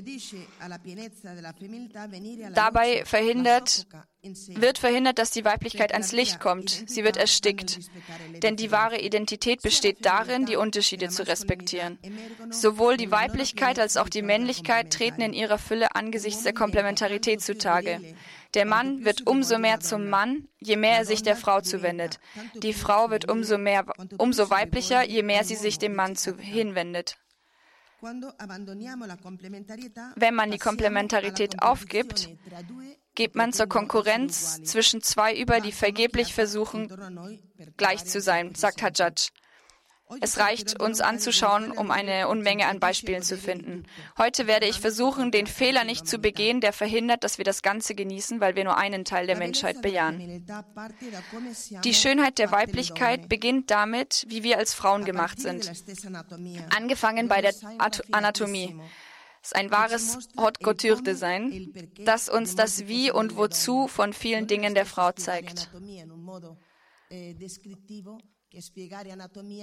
Dabei 2.54 3.04
verhindert 3.04 3.86
wird 4.22 4.78
verhindert, 4.78 5.18
dass 5.18 5.30
die 5.30 5.44
Weiblichkeit 5.44 5.92
ans 5.92 6.12
Licht 6.12 6.40
kommt. 6.40 6.84
Sie 6.86 7.04
wird 7.04 7.16
erstickt. 7.16 7.78
Denn 8.42 8.56
die 8.56 8.70
wahre 8.70 8.98
Identität 8.98 9.62
besteht 9.62 10.04
darin, 10.04 10.46
die 10.46 10.56
Unterschiede 10.56 11.08
zu 11.08 11.26
respektieren. 11.26 11.98
Sowohl 12.50 12.96
die 12.96 13.10
Weiblichkeit 13.10 13.78
als 13.78 13.96
auch 13.96 14.08
die 14.08 14.22
Männlichkeit 14.22 14.92
treten 14.92 15.20
in 15.20 15.32
ihrer 15.32 15.58
Fülle 15.58 15.94
angesichts 15.94 16.42
der 16.42 16.54
Komplementarität 16.54 17.40
zutage. 17.40 18.00
Der 18.54 18.64
Mann 18.64 19.04
wird 19.04 19.26
umso 19.26 19.58
mehr 19.58 19.80
zum 19.80 20.08
Mann, 20.08 20.48
je 20.60 20.76
mehr 20.76 20.98
er 20.98 21.04
sich 21.04 21.22
der 21.22 21.36
Frau 21.36 21.60
zuwendet. 21.60 22.18
Die 22.54 22.72
Frau 22.72 23.10
wird 23.10 23.30
umso 23.30 23.58
mehr, 23.58 23.84
umso 24.18 24.50
weiblicher, 24.50 25.04
je 25.04 25.22
mehr 25.22 25.44
sie 25.44 25.56
sich 25.56 25.78
dem 25.78 25.94
Mann 25.94 26.16
zu, 26.16 26.36
hinwendet. 26.38 27.16
Wenn 30.16 30.34
man 30.34 30.50
die 30.50 30.58
Komplementarität 30.58 31.62
aufgibt, 31.62 32.28
geht 33.14 33.34
man 33.34 33.52
zur 33.52 33.66
Konkurrenz 33.66 34.62
zwischen 34.62 35.02
zwei 35.02 35.36
über, 35.36 35.60
die 35.60 35.72
vergeblich 35.72 36.34
versuchen, 36.34 36.88
gleich 37.76 38.04
zu 38.04 38.20
sein, 38.20 38.54
sagt 38.54 38.82
Hajjaj. 38.82 39.30
Es 40.20 40.38
reicht, 40.38 40.80
uns 40.80 41.00
anzuschauen, 41.00 41.72
um 41.72 41.90
eine 41.90 42.28
Unmenge 42.28 42.66
an 42.68 42.78
Beispielen 42.78 43.22
zu 43.22 43.36
finden. 43.36 43.86
Heute 44.16 44.46
werde 44.46 44.66
ich 44.66 44.80
versuchen, 44.80 45.32
den 45.32 45.48
Fehler 45.48 45.82
nicht 45.82 46.06
zu 46.06 46.18
begehen, 46.18 46.60
der 46.60 46.72
verhindert, 46.72 47.24
dass 47.24 47.38
wir 47.38 47.44
das 47.44 47.62
Ganze 47.62 47.96
genießen, 47.96 48.40
weil 48.40 48.54
wir 48.54 48.62
nur 48.62 48.76
einen 48.76 49.04
Teil 49.04 49.26
der 49.26 49.36
Menschheit 49.36 49.82
bejahen. 49.82 50.46
Die 51.82 51.94
Schönheit 51.94 52.38
der 52.38 52.52
Weiblichkeit 52.52 53.28
beginnt 53.28 53.70
damit, 53.72 54.24
wie 54.28 54.44
wir 54.44 54.58
als 54.58 54.74
Frauen 54.74 55.04
gemacht 55.04 55.40
sind. 55.40 55.70
Angefangen 56.70 57.26
bei 57.26 57.42
der 57.42 57.54
Anatomie 58.12 58.80
ist 59.42 59.56
ein 59.56 59.72
wahres 59.72 60.28
Haute 60.36 60.60
Couture 60.62 61.02
Design, 61.02 61.72
das 62.04 62.28
uns 62.28 62.54
das 62.54 62.86
Wie 62.86 63.10
und 63.10 63.36
Wozu 63.36 63.88
von 63.88 64.12
vielen 64.12 64.46
Dingen 64.46 64.74
der 64.74 64.86
Frau 64.86 65.10
zeigt. 65.12 65.68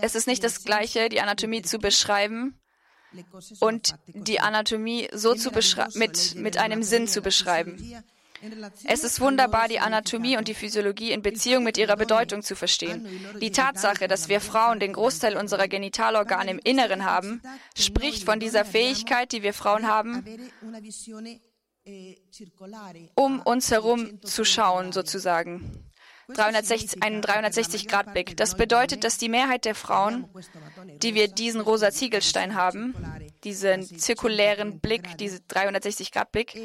Es 0.01 0.15
ist 0.15 0.27
nicht 0.27 0.43
das 0.43 0.63
Gleiche, 0.63 1.09
die 1.09 1.21
Anatomie 1.21 1.61
zu 1.61 1.79
beschreiben 1.79 2.59
und 3.59 3.95
die 4.07 4.39
Anatomie 4.39 5.09
so 5.13 5.35
zu 5.35 5.51
mit, 5.95 6.35
mit 6.35 6.57
einem 6.57 6.83
Sinn 6.83 7.07
zu 7.07 7.21
beschreiben. 7.21 8.03
Es 8.83 9.05
ist 9.05 9.21
wunderbar, 9.21 9.69
die 9.69 9.79
Anatomie 9.79 10.35
und 10.37 10.49
die 10.49 10.53
Physiologie 10.53 11.11
in 11.11 11.21
Beziehung 11.21 11.63
mit 11.63 11.77
ihrer 11.77 11.95
Bedeutung 11.95 12.43
zu 12.43 12.55
verstehen. 12.55 13.07
Die 13.39 13.51
Tatsache, 13.51 14.09
dass 14.09 14.27
wir 14.27 14.41
Frauen 14.41 14.81
den 14.81 14.93
Großteil 14.93 15.37
unserer 15.37 15.69
Genitalorgane 15.69 16.51
im 16.51 16.59
Inneren 16.59 17.05
haben, 17.05 17.41
spricht 17.77 18.25
von 18.25 18.41
dieser 18.41 18.65
Fähigkeit, 18.65 19.31
die 19.31 19.43
wir 19.43 19.53
Frauen 19.53 19.87
haben, 19.87 20.25
um 23.15 23.41
uns 23.41 23.71
herum 23.71 24.21
zu 24.23 24.43
schauen, 24.43 24.91
sozusagen. 24.91 25.91
360, 26.29 27.03
einen 27.03 27.21
360-Grad-Blick. 27.21 28.37
Das 28.37 28.55
bedeutet, 28.55 29.03
dass 29.03 29.17
die 29.17 29.29
Mehrheit 29.29 29.65
der 29.65 29.75
Frauen, 29.75 30.27
die 31.01 31.15
wir 31.15 31.27
diesen 31.27 31.61
rosa 31.61 31.91
Ziegelstein 31.91 32.55
haben, 32.55 32.95
diesen 33.43 33.83
zirkulären 33.83 34.79
Blick, 34.79 35.17
diesen 35.17 35.39
360-Grad-Blick, 35.47 36.55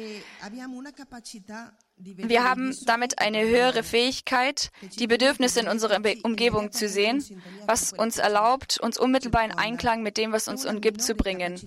Wir 2.01 2.43
haben 2.45 2.73
damit 2.85 3.19
eine 3.19 3.41
höhere 3.45 3.83
Fähigkeit, 3.83 4.71
die 4.97 5.07
Bedürfnisse 5.07 5.59
in 5.59 5.67
unserer 5.67 5.99
Umgebung 6.23 6.71
zu 6.71 6.87
sehen, 6.87 7.23
was 7.65 7.91
uns 7.91 8.17
erlaubt, 8.17 8.79
uns 8.79 8.97
unmittelbar 8.97 9.43
in 9.43 9.51
Einklang 9.51 10.01
mit 10.01 10.15
dem, 10.15 10.31
was 10.31 10.47
uns 10.47 10.65
umgibt, 10.65 11.01
zu 11.01 11.15
bringen. 11.15 11.59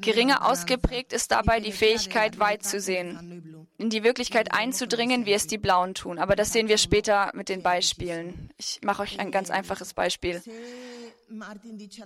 Geringer 0.00 0.46
ausgeprägt 0.46 1.12
ist 1.12 1.30
dabei 1.30 1.60
die 1.60 1.72
Fähigkeit, 1.72 2.38
weit 2.38 2.64
zu 2.64 2.80
sehen, 2.80 3.66
in 3.78 3.90
die 3.90 4.02
Wirklichkeit 4.02 4.52
einzudringen, 4.52 5.26
wie 5.26 5.32
es 5.32 5.46
die 5.46 5.58
Blauen 5.58 5.94
tun. 5.94 6.18
Aber 6.18 6.36
das 6.36 6.52
sehen 6.52 6.68
wir 6.68 6.78
später 6.78 7.30
mit 7.34 7.48
den 7.48 7.62
Beispielen. 7.62 8.50
Ich 8.56 8.80
mache 8.82 9.02
euch 9.02 9.20
ein 9.20 9.30
ganz 9.30 9.50
einfaches 9.50 9.94
Beispiel. 9.94 10.42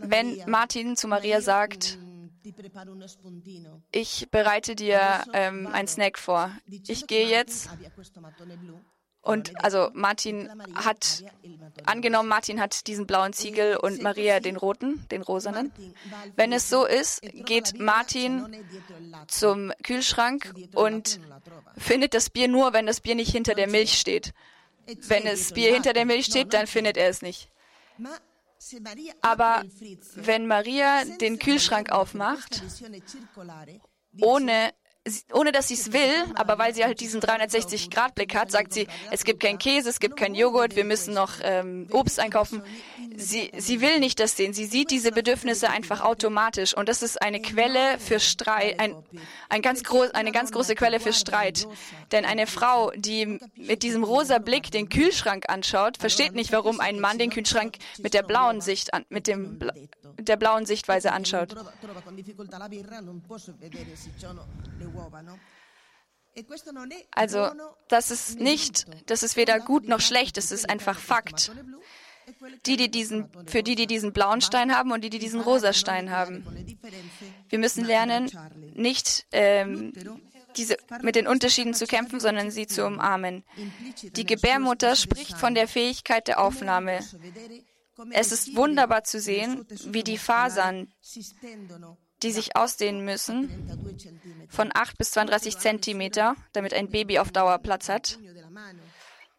Wenn 0.01 0.43
Martin 0.47 0.97
zu 0.97 1.09
Maria 1.09 1.41
sagt, 1.41 1.99
ich 3.93 4.29
bereite 4.31 4.75
dir 4.75 5.01
ähm, 5.33 5.67
einen 5.67 5.89
Snack 5.89 6.19
vor. 6.19 6.51
Ich 6.87 7.07
gehe 7.07 7.29
jetzt 7.29 7.69
und 9.23 9.63
also 9.63 9.91
Martin 9.93 10.49
hat, 10.75 11.25
angenommen, 11.85 12.29
Martin 12.29 12.61
hat 12.61 12.87
diesen 12.87 13.07
blauen 13.07 13.33
Ziegel 13.33 13.77
und 13.77 14.01
Maria 14.01 14.41
den 14.41 14.57
roten, 14.57 15.07
den 15.11 15.23
rosanen. 15.23 15.73
Wenn 16.37 16.53
es 16.53 16.69
so 16.69 16.87
ist, 16.87 17.21
geht 17.23 17.79
Martin 17.79 18.65
zum 19.27 19.73
Kühlschrank 19.83 20.55
und 20.75 21.21
findet 21.77 22.15
das 22.15 22.31
Bier 22.31 22.49
nur, 22.49 22.73
wenn 22.73 22.87
das 22.87 23.01
Bier 23.01 23.15
nicht 23.15 23.31
hinter 23.31 23.55
der 23.55 23.69
Milch 23.69 23.99
steht. 23.99 24.33
Wenn 25.07 25.25
das 25.25 25.53
Bier 25.53 25.75
hinter 25.75 25.93
der 25.93 26.07
Milch 26.07 26.27
steht, 26.27 26.55
dann 26.55 26.67
findet 26.67 26.97
er 26.97 27.09
es 27.09 27.21
nicht. 27.21 27.51
Aber 29.21 29.63
wenn 30.15 30.47
Maria 30.47 31.05
den 31.05 31.39
Kühlschrank 31.39 31.91
aufmacht, 31.91 32.63
ohne 34.21 34.73
ohne 35.33 35.53
dass 35.53 35.69
sie 35.69 35.75
es 35.75 35.93
will, 35.93 36.13
aber 36.35 36.59
weil 36.59 36.75
sie 36.75 36.85
halt 36.85 37.01
diesen 37.01 37.21
360-Grad-Blick 37.21 38.35
hat, 38.35 38.51
sagt 38.51 38.73
sie, 38.73 38.87
es 39.11 39.25
gibt 39.25 39.41
keinen 39.41 39.59
Käse, 39.59 39.89
es 39.89 40.01
gibt 40.01 40.17
keinen 40.17 40.35
Joghurt, 40.35 40.77
wir 40.77 40.85
müssen 40.85 41.15
noch 41.15 41.35
ähm, 41.43 41.87
Obst 41.91 42.21
einkaufen. 42.21 42.63
Sie, 43.17 43.51
sie 43.57 43.81
will 43.81 43.99
nicht 43.99 44.21
das 44.21 44.37
sehen. 44.37 44.53
Sie 44.53 44.65
sieht 44.67 44.91
diese 44.91 45.11
Bedürfnisse 45.13 45.71
einfach 45.71 46.01
automatisch. 46.01 46.77
Und 46.77 46.89
das 46.89 47.03
ist 47.03 47.21
eine 47.21 47.41
Quelle 47.41 47.99
für 47.99 48.21
Streit, 48.21 48.79
ein, 48.79 48.95
ein 49.49 49.63
ganz 49.63 49.83
groß, 49.83 50.13
eine 50.13 50.33
ganz 50.33 50.53
große 50.53 50.75
Quelle 50.75 51.01
für 51.01 51.13
Streit. 51.13 51.67
Denn 52.13 52.25
eine 52.25 52.47
Frau, 52.47 52.93
die 52.95 53.41
mit 53.57 53.83
diesem 53.83 54.05
rosa 54.05 54.39
Blick 54.39 54.71
den 54.71 54.89
Kühlschrank 54.89 55.49
anschaut, 55.49 55.97
versteht 55.97 56.35
nicht, 56.35 56.53
warum 56.53 56.81
ein 56.81 57.01
Mann 57.01 57.19
den 57.19 57.31
Kühlschrank 57.31 57.77
mit 57.99 58.15
der 58.15 58.23
blauen 58.23 58.61
Sicht, 58.61 58.95
an, 58.95 59.05
mit 59.09 59.27
dem, 59.27 59.59
der 60.19 60.37
blauen 60.37 60.67
Sichtweise 60.67 61.13
anschaut. 61.13 61.55
Also, 67.11 67.51
das 67.89 68.11
ist 68.11 68.39
nicht, 68.39 68.87
das 69.11 69.23
ist 69.23 69.37
weder 69.37 69.59
gut 69.59 69.89
noch 69.89 70.01
schlecht, 70.01 70.39
es 70.39 70.53
ist 70.53 70.69
einfach 70.69 70.99
Fakt. 70.99 71.53
Die, 72.67 72.77
die 72.77 72.91
diesen, 72.91 73.31
für 73.47 73.63
die, 73.63 73.75
die 73.75 73.87
diesen 73.87 74.13
blauen 74.13 74.43
Stein 74.43 74.77
haben 74.77 74.93
und 74.93 75.03
die, 75.03 75.11
die 75.11 75.19
diesen 75.19 75.41
rosa 75.41 75.73
Stein 75.73 76.11
haben. 76.11 76.47
Wir 77.49 77.59
müssen 77.59 77.85
lernen, 77.85 78.31
nicht 78.75 79.27
ähm, 79.33 79.95
diese, 80.57 80.77
mit 81.01 81.17
den 81.17 81.27
Unterschieden 81.27 81.73
zu 81.73 81.87
kämpfen, 81.87 82.21
sondern 82.21 82.51
sie 82.51 82.67
zu 82.67 82.87
umarmen. 82.87 83.45
Die 84.03 84.27
Gebärmutter 84.27 84.95
spricht 84.95 85.39
von 85.39 85.55
der 85.55 85.69
Fähigkeit 85.69 86.29
der 86.29 86.41
Aufnahme. 86.41 87.01
Es 88.11 88.31
ist 88.31 88.55
wunderbar 88.55 89.05
zu 89.05 89.21
sehen, 89.21 89.67
wie 89.87 90.05
die 90.05 90.19
Fasern, 90.19 90.93
die 92.23 92.33
sich 92.33 92.57
ausdehnen 92.57 93.05
müssen, 93.05 93.51
von 94.49 94.71
8 94.75 94.99
bis 94.99 95.13
32 95.13 95.59
Zentimeter, 95.59 96.37
damit 96.53 96.75
ein 96.75 96.91
Baby 96.91 97.19
auf 97.19 97.31
Dauer 97.33 97.59
Platz 97.59 97.89
hat. 97.89 98.19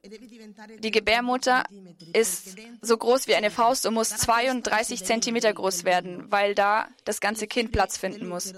Die 0.02 0.92
Gebärmutter 0.92 1.66
ist 2.14 2.56
so 2.82 2.98
groß 2.98 3.28
wie 3.28 3.36
eine 3.36 3.52
Faust 3.52 3.86
und 3.86 3.96
muss 3.96 4.10
32 4.10 5.04
Zentimeter 5.04 5.54
groß 5.54 5.84
werden, 5.84 6.32
weil 6.32 6.56
da 6.56 6.88
das 7.04 7.20
ganze 7.20 7.48
Kind 7.48 7.74
Platz 7.74 7.98
finden 7.98 8.30
muss. 8.30 8.54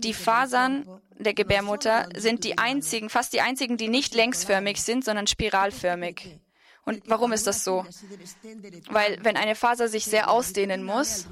Die 0.00 0.12
Fasern 0.12 1.00
der 1.18 1.32
Gebärmutter 1.32 2.08
sind 2.14 2.44
die 2.44 2.58
einzigen, 2.58 3.08
fast 3.08 3.32
die 3.32 3.40
einzigen, 3.40 3.78
die 3.78 3.88
nicht 3.88 4.14
längsförmig 4.14 4.82
sind, 4.82 5.06
sondern 5.06 5.26
spiralförmig. 5.26 6.38
Und 6.84 7.02
warum 7.06 7.32
ist 7.32 7.46
das 7.46 7.62
so? 7.62 7.84
Weil 8.88 9.18
wenn 9.22 9.36
eine 9.36 9.54
Faser 9.54 9.88
sich 9.88 10.04
sehr 10.04 10.30
ausdehnen 10.30 10.82
muss, 10.82 11.26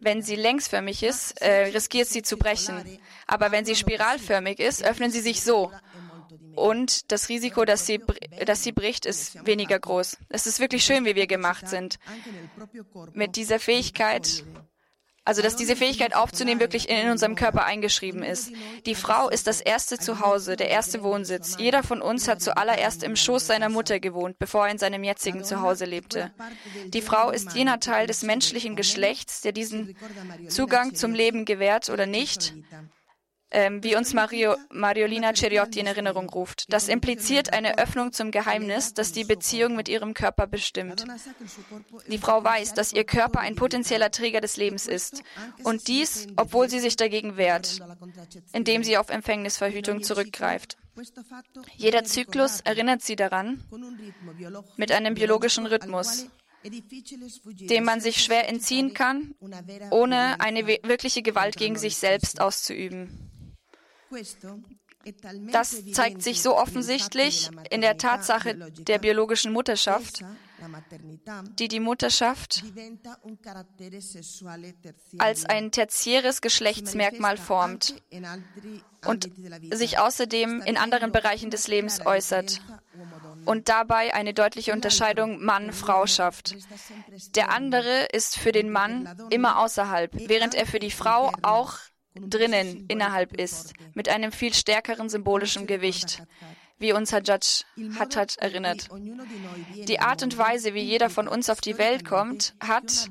wenn 0.00 0.22
sie 0.22 0.36
längsförmig 0.36 1.02
ist, 1.02 1.40
äh, 1.40 1.66
riskiert 1.72 2.08
sie 2.08 2.22
zu 2.22 2.36
brechen. 2.36 2.98
Aber 3.26 3.52
wenn 3.52 3.64
sie 3.64 3.76
spiralförmig 3.76 4.58
ist, 4.58 4.82
öffnen 4.82 5.10
sie 5.10 5.20
sich 5.20 5.42
so. 5.42 5.72
Und 6.54 7.10
das 7.12 7.28
Risiko, 7.28 7.64
dass 7.64 7.86
sie, 7.86 8.00
dass 8.44 8.62
sie 8.62 8.72
bricht, 8.72 9.06
ist 9.06 9.46
weniger 9.46 9.78
groß. 9.78 10.18
Es 10.28 10.46
ist 10.46 10.60
wirklich 10.60 10.84
schön, 10.84 11.04
wie 11.04 11.14
wir 11.14 11.26
gemacht 11.26 11.68
sind. 11.68 11.98
Mit 13.14 13.36
dieser 13.36 13.58
Fähigkeit, 13.58 14.44
also, 15.24 15.40
dass 15.40 15.54
diese 15.54 15.76
Fähigkeit 15.76 16.16
aufzunehmen 16.16 16.60
wirklich 16.60 16.88
in 16.88 17.10
unserem 17.10 17.36
Körper 17.36 17.64
eingeschrieben 17.64 18.24
ist. 18.24 18.52
Die 18.86 18.96
Frau 18.96 19.28
ist 19.28 19.46
das 19.46 19.60
erste 19.60 19.98
Zuhause, 19.98 20.56
der 20.56 20.68
erste 20.68 21.04
Wohnsitz. 21.04 21.56
Jeder 21.58 21.84
von 21.84 22.02
uns 22.02 22.26
hat 22.26 22.42
zuallererst 22.42 23.04
im 23.04 23.14
Schoß 23.14 23.46
seiner 23.46 23.68
Mutter 23.68 24.00
gewohnt, 24.00 24.38
bevor 24.40 24.66
er 24.66 24.72
in 24.72 24.78
seinem 24.78 25.04
jetzigen 25.04 25.44
Zuhause 25.44 25.84
lebte. 25.84 26.32
Die 26.88 27.02
Frau 27.02 27.30
ist 27.30 27.54
jener 27.54 27.78
Teil 27.78 28.08
des 28.08 28.22
menschlichen 28.22 28.74
Geschlechts, 28.74 29.42
der 29.42 29.52
diesen 29.52 29.96
Zugang 30.48 30.94
zum 30.94 31.14
Leben 31.14 31.44
gewährt 31.44 31.88
oder 31.88 32.06
nicht, 32.06 32.54
ähm, 33.52 33.84
wie 33.84 33.94
uns 33.94 34.14
Mario, 34.14 34.56
Mariolina 34.70 35.34
Ceriotti 35.34 35.80
in 35.80 35.86
Erinnerung 35.86 36.28
ruft. 36.28 36.72
Das 36.72 36.88
impliziert 36.88 37.52
eine 37.52 37.78
Öffnung 37.78 38.12
zum 38.12 38.30
Geheimnis, 38.30 38.94
das 38.94 39.12
die 39.12 39.24
Beziehung 39.24 39.76
mit 39.76 39.88
ihrem 39.88 40.14
Körper 40.14 40.46
bestimmt. 40.46 41.04
Die 42.08 42.18
Frau 42.18 42.42
weiß, 42.42 42.74
dass 42.74 42.92
ihr 42.92 43.04
Körper 43.04 43.40
ein 43.40 43.54
potenzieller 43.54 44.10
Träger 44.10 44.40
des 44.40 44.56
Lebens 44.56 44.86
ist. 44.86 45.22
Und 45.64 45.88
dies, 45.88 46.28
obwohl 46.36 46.68
sie 46.70 46.80
sich 46.80 46.96
dagegen 46.96 47.36
wehrt, 47.36 47.80
indem 48.52 48.82
sie 48.82 48.96
auf 48.96 49.10
Empfängnisverhütung 49.10 50.02
zurückgreift. 50.02 50.78
Jeder 51.76 52.04
Zyklus 52.04 52.60
erinnert 52.60 53.02
sie 53.02 53.16
daran, 53.16 53.62
mit 54.76 54.92
einem 54.92 55.14
biologischen 55.14 55.66
Rhythmus, 55.66 56.26
dem 56.64 57.84
man 57.84 58.00
sich 58.00 58.22
schwer 58.22 58.48
entziehen 58.48 58.94
kann, 58.94 59.34
ohne 59.90 60.40
eine 60.40 60.66
wirkliche 60.66 61.22
Gewalt 61.22 61.56
gegen 61.56 61.76
sich 61.76 61.96
selbst 61.96 62.40
auszuüben. 62.40 63.31
Das 65.50 65.82
zeigt 65.92 66.22
sich 66.22 66.42
so 66.42 66.56
offensichtlich 66.56 67.50
in 67.70 67.80
der 67.80 67.98
Tatsache 67.98 68.54
der 68.54 68.98
biologischen 68.98 69.52
Mutterschaft, 69.52 70.24
die 71.58 71.68
die 71.68 71.80
Mutterschaft 71.80 72.62
als 75.18 75.44
ein 75.44 75.72
tertiäres 75.72 76.40
Geschlechtsmerkmal 76.40 77.36
formt 77.36 77.96
und 79.04 79.28
sich 79.72 79.98
außerdem 79.98 80.62
in 80.62 80.76
anderen 80.76 81.10
Bereichen 81.10 81.50
des 81.50 81.66
Lebens 81.66 82.06
äußert 82.06 82.60
und 83.44 83.68
dabei 83.68 84.14
eine 84.14 84.34
deutliche 84.34 84.72
Unterscheidung 84.72 85.42
Mann-Frau 85.42 86.06
schafft. 86.06 86.54
Der 87.34 87.50
andere 87.50 88.04
ist 88.12 88.38
für 88.38 88.52
den 88.52 88.70
Mann 88.70 89.08
immer 89.30 89.58
außerhalb, 89.58 90.12
während 90.28 90.54
er 90.54 90.66
für 90.66 90.78
die 90.78 90.92
Frau 90.92 91.32
auch 91.42 91.78
drinnen, 92.14 92.86
innerhalb 92.88 93.32
ist, 93.38 93.74
mit 93.94 94.08
einem 94.08 94.32
viel 94.32 94.54
stärkeren 94.54 95.08
symbolischen 95.08 95.66
Gewicht, 95.66 96.22
wie 96.78 96.92
uns 96.92 97.12
Hajjaj 97.12 97.64
Hattat 97.98 98.36
erinnert. 98.38 98.88
Die 99.86 100.00
Art 100.00 100.22
und 100.22 100.36
Weise, 100.36 100.74
wie 100.74 100.82
jeder 100.82 101.08
von 101.08 101.28
uns 101.28 101.48
auf 101.48 101.60
die 101.60 101.78
Welt 101.78 102.04
kommt, 102.04 102.54
hat 102.60 103.08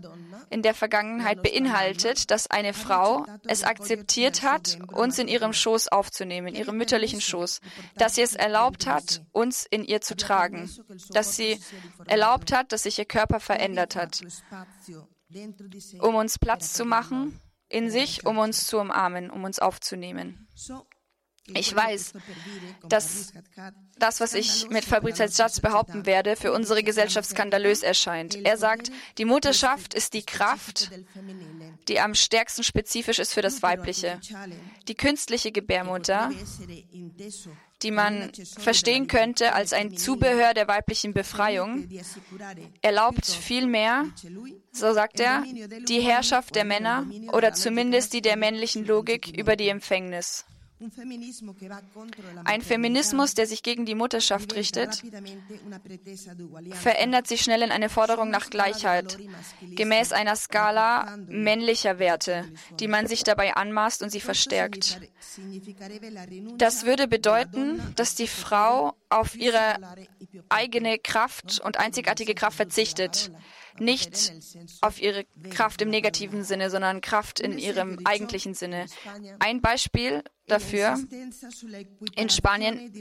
in 0.49 0.61
der 0.61 0.73
Vergangenheit 0.73 1.41
beinhaltet, 1.41 2.29
dass 2.29 2.51
eine 2.51 2.73
Frau 2.73 3.25
es 3.47 3.63
akzeptiert 3.63 4.43
hat, 4.43 4.77
uns 4.91 5.17
in 5.17 5.29
ihrem 5.29 5.53
Schoß 5.53 5.87
aufzunehmen, 5.87 6.49
in 6.49 6.55
ihrem 6.55 6.77
mütterlichen 6.77 7.21
Schoß, 7.21 7.61
dass 7.95 8.15
sie 8.15 8.21
es 8.21 8.35
erlaubt 8.35 8.85
hat, 8.85 9.23
uns 9.31 9.65
in 9.65 9.85
ihr 9.85 10.01
zu 10.01 10.15
tragen, 10.15 10.69
dass 11.11 11.35
sie 11.37 11.59
erlaubt 12.07 12.51
hat, 12.51 12.73
dass 12.73 12.83
sich 12.83 12.99
ihr 12.99 13.05
Körper 13.05 13.39
verändert 13.39 13.95
hat, 13.95 14.21
um 16.01 16.15
uns 16.15 16.37
Platz 16.37 16.73
zu 16.73 16.83
machen 16.83 17.39
in 17.71 17.89
sich, 17.89 18.25
um 18.25 18.37
uns 18.37 18.67
zu 18.67 18.79
umarmen, 18.79 19.29
um 19.29 19.43
uns 19.43 19.59
aufzunehmen. 19.59 20.47
Ich 21.53 21.75
weiß, 21.75 22.13
dass 22.87 23.33
das, 23.97 24.19
was 24.19 24.33
ich 24.33 24.69
mit 24.69 24.85
Fabrizio 24.85 25.27
Satz 25.27 25.59
behaupten 25.59 26.05
werde, 26.05 26.35
für 26.35 26.51
unsere 26.51 26.83
Gesellschaft 26.83 27.29
skandalös 27.29 27.83
erscheint. 27.83 28.35
Er 28.35 28.57
sagt, 28.57 28.91
die 29.17 29.25
Mutterschaft 29.25 29.93
ist 29.93 30.13
die 30.13 30.23
Kraft, 30.23 30.91
die 31.87 31.99
am 31.99 32.15
stärksten 32.15 32.63
spezifisch 32.63 33.19
ist 33.19 33.33
für 33.33 33.41
das 33.41 33.61
Weibliche. 33.61 34.19
Die 34.87 34.95
künstliche 34.95 35.51
Gebärmutter 35.51 36.31
die 37.83 37.91
man 37.91 38.31
verstehen 38.57 39.07
könnte 39.07 39.53
als 39.53 39.73
ein 39.73 39.97
Zubehör 39.97 40.53
der 40.53 40.67
weiblichen 40.67 41.13
Befreiung, 41.13 41.87
erlaubt 42.81 43.25
vielmehr, 43.25 44.05
so 44.71 44.93
sagt 44.93 45.19
er, 45.19 45.43
die 45.87 46.01
Herrschaft 46.01 46.55
der 46.55 46.65
Männer 46.65 47.05
oder 47.31 47.53
zumindest 47.53 48.13
die 48.13 48.21
der 48.21 48.37
männlichen 48.37 48.85
Logik 48.85 49.27
über 49.37 49.55
die 49.55 49.69
Empfängnis. 49.69 50.45
Ein 52.43 52.61
Feminismus, 52.61 53.35
der 53.35 53.45
sich 53.45 53.61
gegen 53.61 53.85
die 53.85 53.95
Mutterschaft 53.95 54.55
richtet, 54.55 55.03
verändert 56.71 57.27
sich 57.27 57.41
schnell 57.41 57.61
in 57.61 57.71
eine 57.71 57.89
Forderung 57.89 58.29
nach 58.31 58.49
Gleichheit, 58.49 59.17
gemäß 59.61 60.11
einer 60.11 60.35
Skala 60.35 61.17
männlicher 61.27 61.99
Werte, 61.99 62.45
die 62.79 62.87
man 62.87 63.05
sich 63.07 63.23
dabei 63.23 63.55
anmaßt 63.55 64.01
und 64.01 64.09
sie 64.09 64.21
verstärkt. 64.21 64.99
Das 66.57 66.85
würde 66.85 67.07
bedeuten, 67.07 67.93
dass 67.95 68.15
die 68.15 68.27
Frau 68.27 68.93
auf 69.09 69.35
ihre 69.35 69.75
eigene 70.49 70.97
Kraft 70.97 71.59
und 71.63 71.77
einzigartige 71.77 72.33
Kraft 72.33 72.57
verzichtet 72.57 73.31
nicht 73.79 74.33
auf 74.81 75.01
ihre 75.01 75.25
Kraft 75.49 75.81
im 75.81 75.89
negativen 75.89 76.43
Sinne, 76.43 76.69
sondern 76.69 77.01
Kraft 77.01 77.39
in 77.39 77.57
ihrem 77.57 77.99
eigentlichen 78.05 78.53
Sinne. 78.53 78.85
Ein 79.39 79.61
Beispiel 79.61 80.23
dafür 80.51 80.99
in 82.15 82.29
Spanien 82.29 82.93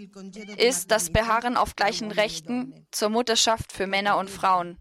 ist 0.57 0.91
das 0.91 1.11
Beharren 1.11 1.57
auf 1.57 1.77
gleichen 1.77 2.11
Rechten 2.11 2.87
zur 2.91 3.09
Mutterschaft 3.09 3.73
für 3.73 3.87
Männer 3.87 4.17
und 4.17 4.31
Frauen. 4.31 4.79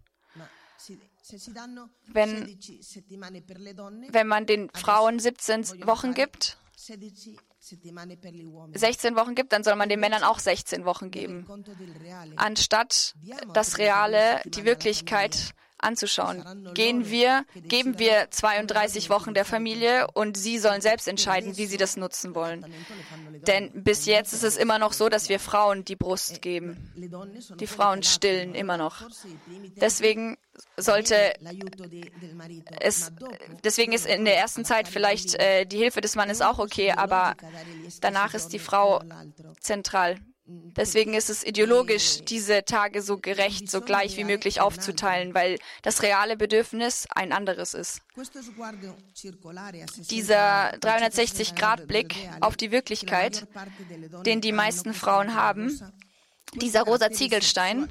Wenn, 2.06 2.58
wenn 4.12 4.26
man 4.26 4.46
den 4.46 4.70
Frauen 4.70 5.18
17 5.18 5.86
Wochen 5.86 6.14
gibt, 6.14 6.58
16 6.76 9.16
Wochen 9.16 9.34
gibt, 9.34 9.52
dann 9.52 9.62
soll 9.62 9.76
man 9.76 9.88
den 9.88 10.00
Männern 10.00 10.24
auch 10.24 10.38
16 10.38 10.84
Wochen 10.84 11.10
geben. 11.10 11.46
Anstatt 12.36 13.14
das 13.52 13.78
Reale, 13.78 14.40
die 14.46 14.64
Wirklichkeit 14.64 15.54
anzuschauen. 15.82 16.72
Gehen 16.74 17.10
wir, 17.10 17.44
geben 17.54 17.98
wir 17.98 18.28
32 18.30 19.10
Wochen 19.10 19.34
der 19.34 19.44
Familie 19.44 20.06
und 20.12 20.36
sie 20.36 20.58
sollen 20.58 20.80
selbst 20.80 21.08
entscheiden, 21.08 21.56
wie 21.56 21.66
sie 21.66 21.76
das 21.76 21.96
nutzen 21.96 22.34
wollen. 22.34 22.66
Denn 23.46 23.70
bis 23.74 24.06
jetzt 24.06 24.32
ist 24.32 24.44
es 24.44 24.56
immer 24.56 24.78
noch 24.78 24.92
so, 24.92 25.08
dass 25.08 25.28
wir 25.28 25.40
Frauen 25.40 25.84
die 25.84 25.96
Brust 25.96 26.42
geben. 26.42 26.92
Die 27.58 27.66
Frauen 27.66 28.02
stillen 28.02 28.54
immer 28.54 28.76
noch. 28.76 29.02
Deswegen 29.76 30.36
sollte 30.76 31.32
es, 32.80 33.12
deswegen 33.64 33.92
ist 33.92 34.06
in 34.06 34.24
der 34.24 34.36
ersten 34.36 34.64
Zeit 34.64 34.88
vielleicht 34.88 35.34
äh, 35.36 35.64
die 35.64 35.78
Hilfe 35.78 36.00
des 36.00 36.16
Mannes 36.16 36.42
auch 36.42 36.58
okay, 36.58 36.92
aber 36.92 37.34
danach 38.00 38.34
ist 38.34 38.48
die 38.48 38.58
Frau 38.58 39.02
zentral. 39.60 40.16
Deswegen 40.76 41.14
ist 41.14 41.30
es 41.30 41.44
ideologisch, 41.44 42.24
diese 42.24 42.64
Tage 42.64 43.02
so 43.02 43.18
gerecht, 43.18 43.70
so 43.70 43.80
gleich 43.80 44.16
wie 44.16 44.24
möglich 44.24 44.60
aufzuteilen, 44.60 45.32
weil 45.32 45.58
das 45.82 46.02
reale 46.02 46.36
Bedürfnis 46.36 47.06
ein 47.14 47.32
anderes 47.32 47.74
ist. 47.74 48.00
Dieser 50.10 50.74
360-Grad-Blick 50.74 52.16
auf 52.40 52.56
die 52.56 52.72
Wirklichkeit, 52.72 53.46
den 54.26 54.40
die 54.40 54.52
meisten 54.52 54.92
Frauen 54.92 55.34
haben, 55.34 55.80
dieser 56.54 56.82
rosa 56.82 57.10
Ziegelstein 57.10 57.88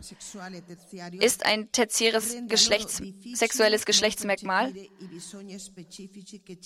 ist 1.19 1.45
ein 1.45 1.71
tertiäres 1.71 2.35
Geschlechts 2.47 3.01
sexuelles 3.33 3.85
Geschlechtsmerkmal 3.85 4.73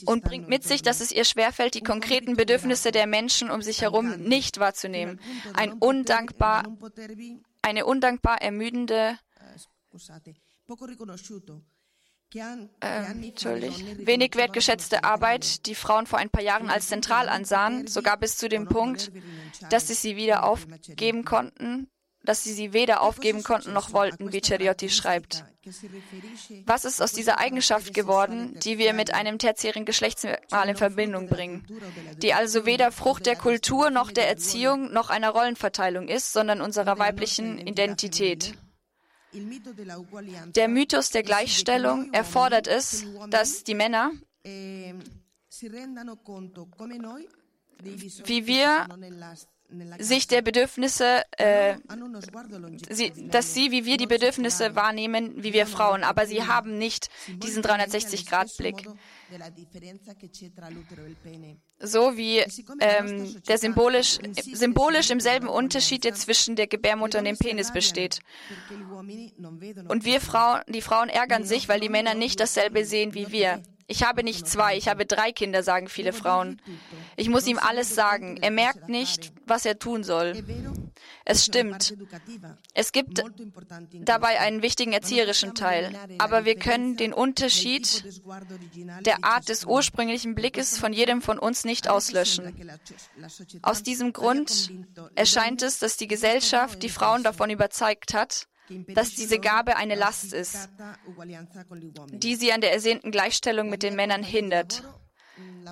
und 0.06 0.24
bringt 0.24 0.48
mit 0.48 0.64
sich, 0.64 0.82
dass 0.82 1.02
es 1.02 1.12
ihr 1.12 1.26
schwerfällt, 1.26 1.76
die 1.76 1.82
konkreten 1.82 2.36
Bedürfnisse 2.36 2.92
der 2.92 3.08
Menschen 3.08 3.52
um 3.52 3.62
sich 3.62 3.82
herum 3.82 4.18
nicht 4.18 4.60
wahrzunehmen. 4.60 5.20
Ein 5.54 5.74
undankbar, 5.74 6.66
eine 7.62 7.86
undankbar 7.86 8.42
ermüdende 8.42 9.18
äh, 12.36 14.06
wenig 14.06 14.36
wertgeschätzte 14.36 15.04
Arbeit, 15.04 15.66
die 15.66 15.76
Frauen 15.76 16.08
vor 16.08 16.20
ein 16.20 16.30
paar 16.30 16.44
Jahren 16.44 16.70
als 16.70 16.88
zentral 16.88 17.30
ansahen, 17.30 17.88
sogar 17.88 18.18
bis 18.18 18.38
zu 18.38 18.50
dem 18.50 18.68
Punkt, 18.68 19.12
dass 19.70 19.88
sie 19.88 19.94
sie 19.94 20.16
wieder 20.16 20.44
aufgeben 20.44 21.26
konnten, 21.26 21.88
dass 22.24 22.44
sie 22.44 22.54
sie 22.54 22.74
weder 22.74 23.02
aufgeben 23.02 23.44
konnten 23.44 23.74
noch 23.74 23.94
wollten, 23.94 24.32
wie 24.32 24.42
Ceriotti 24.42 24.90
schreibt. 24.90 25.46
Was 26.66 26.84
ist 26.84 27.02
aus 27.02 27.14
dieser 27.14 27.40
Eigenschaft 27.40 27.94
geworden, 27.94 28.58
die 28.64 28.78
wir 28.78 28.94
mit 28.94 29.14
einem 29.14 29.38
tertiären 29.38 29.86
Geschlechtsmerkmal 29.86 30.70
in 30.70 30.76
Verbindung 30.76 31.28
bringen, 31.28 31.66
die 32.18 32.34
also 32.34 32.66
weder 32.66 32.92
Frucht 32.92 33.26
der 33.26 33.36
Kultur 33.36 33.90
noch 33.90 34.12
der 34.12 34.28
Erziehung 34.28 34.92
noch 34.92 35.10
einer 35.10 35.30
Rollenverteilung 35.30 36.08
ist, 36.08 36.34
sondern 36.34 36.62
unserer 36.62 37.00
weiblichen 37.00 37.60
Identität? 37.60 38.56
Der 40.56 40.68
Mythos 40.68 41.10
der 41.10 41.24
Gleichstellung 41.24 42.14
erfordert 42.14 42.68
es, 42.68 43.06
dass 43.30 43.64
die 43.64 43.74
Männer, 43.76 44.12
wie 48.26 48.48
wir, 48.48 48.88
sich 50.00 50.28
der 50.28 50.42
Bedürfnisse, 50.42 51.24
äh, 51.38 51.76
sie, 52.90 53.12
dass 53.30 53.54
sie 53.54 53.72
wie 53.72 53.86
wir 53.86 53.98
die 53.98 54.08
Bedürfnisse 54.08 54.76
wahrnehmen, 54.76 55.44
wie 55.44 55.54
wir 55.54 55.66
Frauen, 55.66 56.04
aber 56.04 56.28
sie 56.28 56.44
haben 56.44 56.78
nicht 56.78 57.10
diesen 57.28 57.64
360-Grad-Blick. 57.64 58.88
So 61.80 62.18
wie 62.18 62.40
ähm, 62.80 63.42
der 63.48 63.58
symbolisch, 63.58 64.20
symbolisch 64.36 65.10
im 65.10 65.20
selben 65.20 65.48
Unterschied, 65.48 66.04
der 66.04 66.14
zwischen 66.14 66.56
der 66.56 66.68
Gebärmutter 66.68 67.20
und 67.20 67.26
dem 67.26 67.38
Penis 67.38 67.72
besteht. 67.72 68.20
Und 69.88 70.06
wir 70.06 70.22
Frauen, 70.22 70.62
die 70.68 70.82
Frauen 70.82 71.10
ärgern 71.10 71.44
sich, 71.44 71.68
weil 71.68 71.80
die 71.80 71.90
Männer 71.90 72.14
nicht 72.14 72.40
dasselbe 72.40 72.86
sehen 72.86 73.14
wie 73.14 73.32
wir. 73.32 73.62
Ich 73.94 74.02
habe 74.02 74.24
nicht 74.24 74.48
zwei, 74.48 74.76
ich 74.76 74.88
habe 74.88 75.06
drei 75.06 75.32
Kinder, 75.32 75.62
sagen 75.62 75.88
viele 75.88 76.14
Frauen. 76.14 76.60
Ich 77.16 77.30
muss 77.30 77.46
ihm 77.46 77.60
alles 77.60 77.94
sagen. 77.94 78.38
Er 78.42 78.50
merkt 78.50 78.90
nicht, 78.90 79.32
was 79.46 79.68
er 79.68 79.78
tun 79.78 80.04
soll. 80.04 80.44
Es 81.26 81.46
stimmt. 81.46 81.94
Es 82.74 82.92
gibt 82.92 83.24
dabei 83.94 84.40
einen 84.40 84.64
wichtigen 84.64 84.94
erzieherischen 84.94 85.54
Teil. 85.54 85.96
Aber 86.18 86.44
wir 86.44 86.56
können 86.56 86.98
den 86.98 87.14
Unterschied 87.14 88.04
der 89.02 89.24
Art 89.24 89.48
des 89.48 89.64
ursprünglichen 89.64 90.34
Blickes 90.34 90.80
von 90.80 90.92
jedem 90.92 91.22
von 91.22 91.38
uns 91.38 91.64
nicht 91.64 91.88
auslöschen. 91.88 92.52
Aus 93.62 93.84
diesem 93.84 94.12
Grund 94.12 94.72
erscheint 95.14 95.62
es, 95.62 95.78
dass 95.78 95.98
die 95.98 96.08
Gesellschaft 96.08 96.82
die 96.82 96.90
Frauen 96.90 97.22
davon 97.22 97.52
überzeugt 97.52 98.16
hat, 98.16 98.48
dass 98.88 99.12
diese 99.12 99.40
Gabe 99.40 99.76
eine 99.76 99.96
Last 99.96 100.34
ist, 100.34 100.70
die 102.12 102.36
sie 102.36 102.52
an 102.52 102.62
der 102.62 102.74
ersehnten 102.74 103.12
Gleichstellung 103.12 103.70
mit 103.70 103.84
den 103.84 103.96
Männern 103.96 104.24
hindert. 104.24 104.84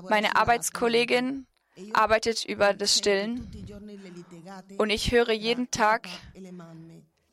Meine 0.10 0.36
Arbeitskollegin 0.36 1.48
arbeitet 1.94 2.46
über 2.46 2.74
das 2.74 2.98
Stillen 2.98 3.50
und 4.78 4.90
ich 4.90 5.12
höre 5.12 5.32
jeden 5.32 5.72
Tag 5.72 6.08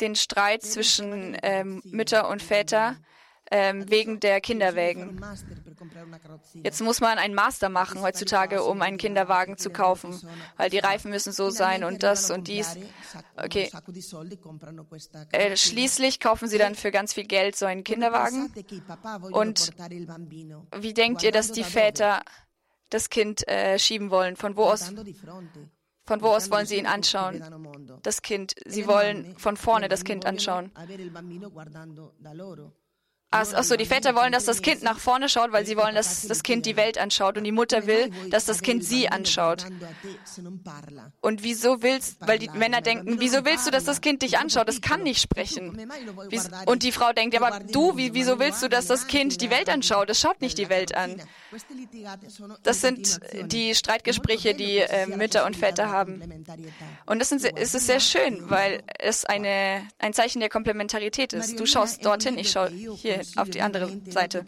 den 0.01 0.15
Streit 0.15 0.63
zwischen 0.63 1.37
ähm, 1.43 1.83
Mütter 1.85 2.29
und 2.29 2.43
Väter 2.43 2.97
ähm, 3.51 3.91
wegen 3.91 4.21
der 4.21 4.41
Kinderwägen. 4.41 5.21
Jetzt 6.63 6.81
muss 6.81 7.01
man 7.01 7.19
einen 7.19 7.35
Master 7.35 7.69
machen 7.69 8.01
heutzutage, 8.01 8.63
um 8.63 8.83
einen 8.83 8.99
Kinderwagen 8.99 9.57
zu 9.59 9.71
kaufen, 9.71 10.19
weil 10.57 10.71
die 10.71 10.79
Reifen 10.79 11.11
müssen 11.11 11.33
so 11.33 11.51
sein 11.51 11.85
und 11.85 12.03
das 12.03 12.31
und 12.31 12.49
dies. 12.49 12.77
Okay. 13.37 13.71
Äh, 15.33 15.57
schließlich 15.57 16.21
kaufen 16.21 16.49
sie 16.49 16.59
dann 16.59 16.75
für 16.75 16.91
ganz 16.91 17.15
viel 17.15 17.25
Geld 17.25 17.57
so 17.57 17.67
einen 17.67 17.85
Kinderwagen. 17.85 18.53
Und 19.33 19.71
wie 20.77 20.95
denkt 20.95 21.23
ihr, 21.23 21.33
dass 21.33 21.53
die 21.53 21.65
Väter 21.65 22.23
das 22.91 23.11
Kind 23.11 23.47
äh, 23.49 23.79
schieben 23.79 24.11
wollen? 24.11 24.37
Von 24.37 24.57
wo 24.57 24.65
aus? 24.65 24.93
Von 26.09 26.23
wo 26.23 26.29
aus 26.29 26.51
wollen 26.51 26.65
Sie 26.65 26.79
ihn 26.79 26.87
anschauen? 26.87 27.45
Das 28.03 28.23
Kind. 28.23 28.55
Sie 28.65 28.87
wollen 28.87 29.37
von 29.37 29.59
vorne 29.59 29.89
das 29.89 30.05
Kind 30.05 30.25
anschauen. 30.25 30.73
Achso, 33.31 33.77
die 33.77 33.85
Väter 33.85 34.15
wollen, 34.15 34.33
dass 34.33 34.47
das 34.47 34.63
Kind 34.63 34.83
nach 34.83 34.99
vorne 34.99 35.29
schaut, 35.29 35.53
weil 35.53 35.67
sie 35.67 35.77
wollen, 35.77 35.95
dass 35.95 36.27
das 36.27 36.43
Kind 36.43 36.65
die 36.65 36.77
Welt 36.77 36.97
anschaut. 36.97 37.37
Und 37.37 37.45
die 37.45 37.53
Mutter 37.53 37.87
will, 37.87 38.11
dass 38.31 38.47
das 38.47 38.63
Kind 38.63 38.83
sie 38.85 39.11
anschaut. 39.11 39.67
Und 41.21 41.43
wieso 41.43 41.83
willst, 41.83 42.17
weil 42.27 42.39
die 42.39 42.49
Männer 42.49 42.81
denken, 42.81 43.21
wieso 43.21 43.45
willst 43.45 43.67
du, 43.67 43.71
dass 43.71 43.85
das 43.85 44.01
Kind 44.01 44.23
dich 44.23 44.39
anschaut? 44.39 44.67
Das 44.67 44.81
kann 44.81 45.03
nicht 45.03 45.21
sprechen. 45.21 45.91
Und 46.65 46.83
die 46.83 46.91
Frau 46.91 47.13
denkt, 47.13 47.37
aber 47.37 47.61
du, 47.61 47.97
wieso 47.97 48.39
willst 48.39 48.63
du, 48.63 48.69
dass 48.69 48.87
das 48.87 49.07
Kind 49.09 49.43
die 49.43 49.51
Welt 49.51 49.69
anschaut? 49.69 50.09
Es 50.09 50.21
schaut 50.21 50.41
nicht 50.41 50.57
die 50.57 50.71
Welt 50.71 50.95
an. 50.95 51.21
Das 52.63 52.81
sind 52.81 53.21
die 53.53 53.75
Streitgespräche, 53.75 54.55
die 54.55 54.79
äh, 54.79 55.07
Mütter 55.07 55.45
und 55.45 55.55
Väter 55.55 55.91
haben. 55.91 56.45
Und 57.05 57.19
das 57.19 57.29
sind, 57.29 57.45
es 57.45 57.75
ist 57.75 57.87
sehr 57.87 58.01
schön, 58.01 58.49
weil 58.49 58.83
es 58.99 59.27
eine, 59.27 59.87
ein 59.99 60.15
Zeichen 60.15 60.41
der 60.41 60.49
Komplementarität 60.49 61.35
ist. 61.35 61.61
Du 61.61 61.67
schaust 61.67 62.07
dorthin, 62.07 62.39
ich 62.39 62.51
schaue 62.51 62.71
hier 62.71 63.18
Seite, 63.25 63.41
auf 63.41 63.51
die 63.51 63.63
andere 63.63 63.91
Seite. 64.09 64.45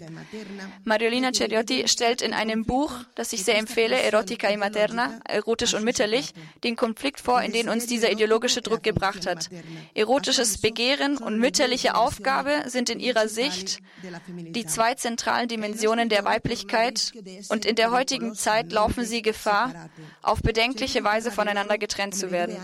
Mariolina 0.85 1.33
Ceriotti 1.33 1.89
stellt 1.89 2.23
in 2.23 2.33
einem 2.33 2.65
Buch, 2.65 2.93
das 3.15 3.33
ich 3.33 3.45
sehr 3.45 3.59
empfehle, 3.59 4.01
Erotica 4.01 4.49
e 4.49 4.57
Materna, 4.57 5.21
erotisch 5.25 5.75
und 5.75 5.85
mütterlich, 5.85 6.33
den 6.65 6.77
Konflikt 6.77 7.21
vor, 7.21 7.43
in 7.43 7.53
den 7.53 7.69
uns 7.69 7.87
dieser 7.87 8.11
ideologische 8.11 8.63
Druck 8.63 8.83
gebracht 8.83 9.27
hat. 9.27 9.49
Erotisches 9.95 10.59
Begehren 10.59 11.19
und 11.19 11.39
mütterliche 11.39 11.95
Aufgabe 11.95 12.65
sind 12.67 12.91
in 12.91 13.01
ihrer 13.01 13.29
Sicht 13.29 13.81
die 14.29 14.67
zwei 14.67 14.95
zentralen 14.95 15.49
Dimensionen 15.49 16.09
der 16.09 16.25
Weiblichkeit 16.25 17.13
und 17.49 17.65
in 17.65 17.77
der 17.77 17.91
heutigen 17.91 18.35
Zeit 18.35 18.73
laufen 18.73 19.05
sie 19.05 19.23
Gefahr, 19.23 19.91
auf 20.23 20.43
bedenkliche 20.43 21.05
Weise 21.05 21.31
voneinander 21.31 21.79
getrennt 21.79 22.15
zu 22.15 22.31
werden. 22.31 22.57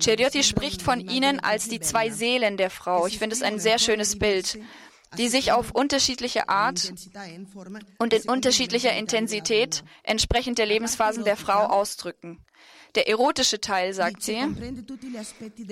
Ceriotti 0.00 0.42
spricht 0.42 0.82
von 0.82 1.00
ihnen 1.00 1.40
als 1.40 1.68
die 1.68 1.80
zwei 1.80 2.10
Seelen 2.10 2.56
der 2.56 2.70
Frau. 2.70 3.06
Ich 3.06 3.18
finde 3.18 3.34
es 3.34 3.42
ein 3.42 3.58
sehr 3.58 3.78
schönes 3.78 4.18
Bild 4.18 4.58
die 5.18 5.28
sich 5.28 5.52
auf 5.52 5.70
unterschiedliche 5.72 6.48
Art 6.48 6.92
und 7.98 8.12
in 8.12 8.28
unterschiedlicher 8.28 8.92
Intensität 8.92 9.84
entsprechend 10.02 10.58
der 10.58 10.66
Lebensphasen 10.66 11.24
der 11.24 11.36
Frau 11.36 11.66
ausdrücken. 11.66 12.44
Der 12.94 13.08
erotische 13.08 13.60
Teil, 13.60 13.92
sagt 13.92 14.22
sie, 14.22 14.38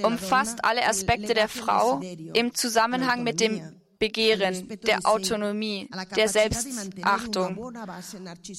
umfasst 0.02 0.64
alle 0.64 0.87
Aspekte 0.87 1.33
der 1.33 1.48
Frau 1.48 2.00
im 2.35 2.54
Zusammenhang 2.54 3.22
mit 3.22 3.40
dem 3.40 3.80
Begehren, 3.98 4.68
der 4.87 5.00
Autonomie, 5.04 5.88
der 6.16 6.28
Selbstachtung 6.28 7.72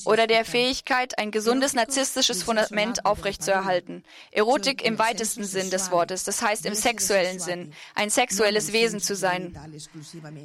oder 0.06 0.28
der 0.28 0.45
Fähigkeit, 0.45 1.17
ein 1.17 1.32
gesundes 1.32 1.74
narzisstisches 1.74 2.43
Fundament 2.43 3.06
aufrechtzuerhalten. 3.06 4.04
Erotik 4.32 4.84
im 4.84 4.98
weitesten 5.00 5.43
Sinn 5.43 5.69
des 5.69 5.91
Wortes, 5.91 6.24
das 6.24 6.41
heißt 6.41 6.65
im 6.65 6.76
sexuellen 6.76 7.39
Sinn, 7.39 7.74
ein 7.95 8.10
sexuelles 8.10 8.74
Wesen 8.74 9.00
zu 9.00 9.15
sein, 9.15 9.58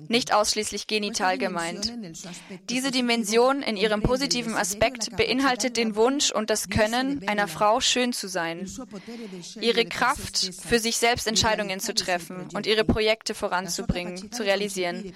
nicht 0.08 0.32
ausschließlich 0.34 0.86
genital 0.86 1.38
gemeint. 1.38 1.92
Diese 2.68 2.90
Dimension 2.90 3.62
in 3.62 3.76
ihrem 3.76 4.02
positiven 4.02 4.54
Aspekt 4.54 5.16
beinhaltet 5.16 5.76
den 5.76 5.94
Wunsch 5.96 6.30
und 6.32 6.50
das 6.50 6.68
Können 6.68 7.26
einer 7.28 7.48
Frau 7.48 7.80
schön 7.80 8.12
zu 8.12 8.28
sein, 8.28 8.70
ihre 9.60 9.84
Kraft 9.84 10.50
für 10.60 10.78
sich 10.78 10.96
selbst 10.96 11.26
Entscheidungen 11.26 11.80
zu 11.80 11.94
treffen 11.94 12.48
und 12.54 12.66
ihre 12.66 12.84
Projekte 12.84 13.34
voranzubringen, 13.34 14.32
zu 14.32 14.42
realisieren 14.42 14.79
realisieren, 14.80 15.12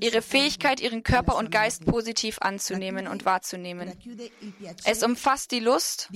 ihre 0.00 0.22
Fähigkeit, 0.22 0.80
ihren 0.80 1.02
Körper 1.02 1.36
und 1.36 1.50
Geist 1.50 1.84
positiv 1.84 2.38
anzunehmen 2.40 3.08
und 3.08 3.24
wahrzunehmen. 3.24 3.92
Es 4.84 5.02
umfasst 5.02 5.50
die 5.50 5.60
Lust, 5.60 6.10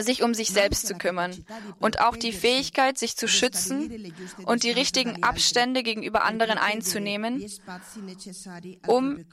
sich 0.00 0.22
um 0.22 0.34
sich 0.34 0.48
selbst 0.48 0.86
zu 0.86 0.94
kümmern 0.94 1.44
und 1.80 2.00
auch 2.00 2.16
die 2.16 2.32
Fähigkeit, 2.32 2.98
sich 2.98 3.16
zu 3.16 3.28
schützen 3.28 4.12
und 4.44 4.62
die 4.62 4.70
richtigen 4.70 5.22
Abstände 5.22 5.82
gegenüber 5.82 6.24
anderen 6.24 6.58
einzunehmen, 6.58 7.44
um 8.86 9.24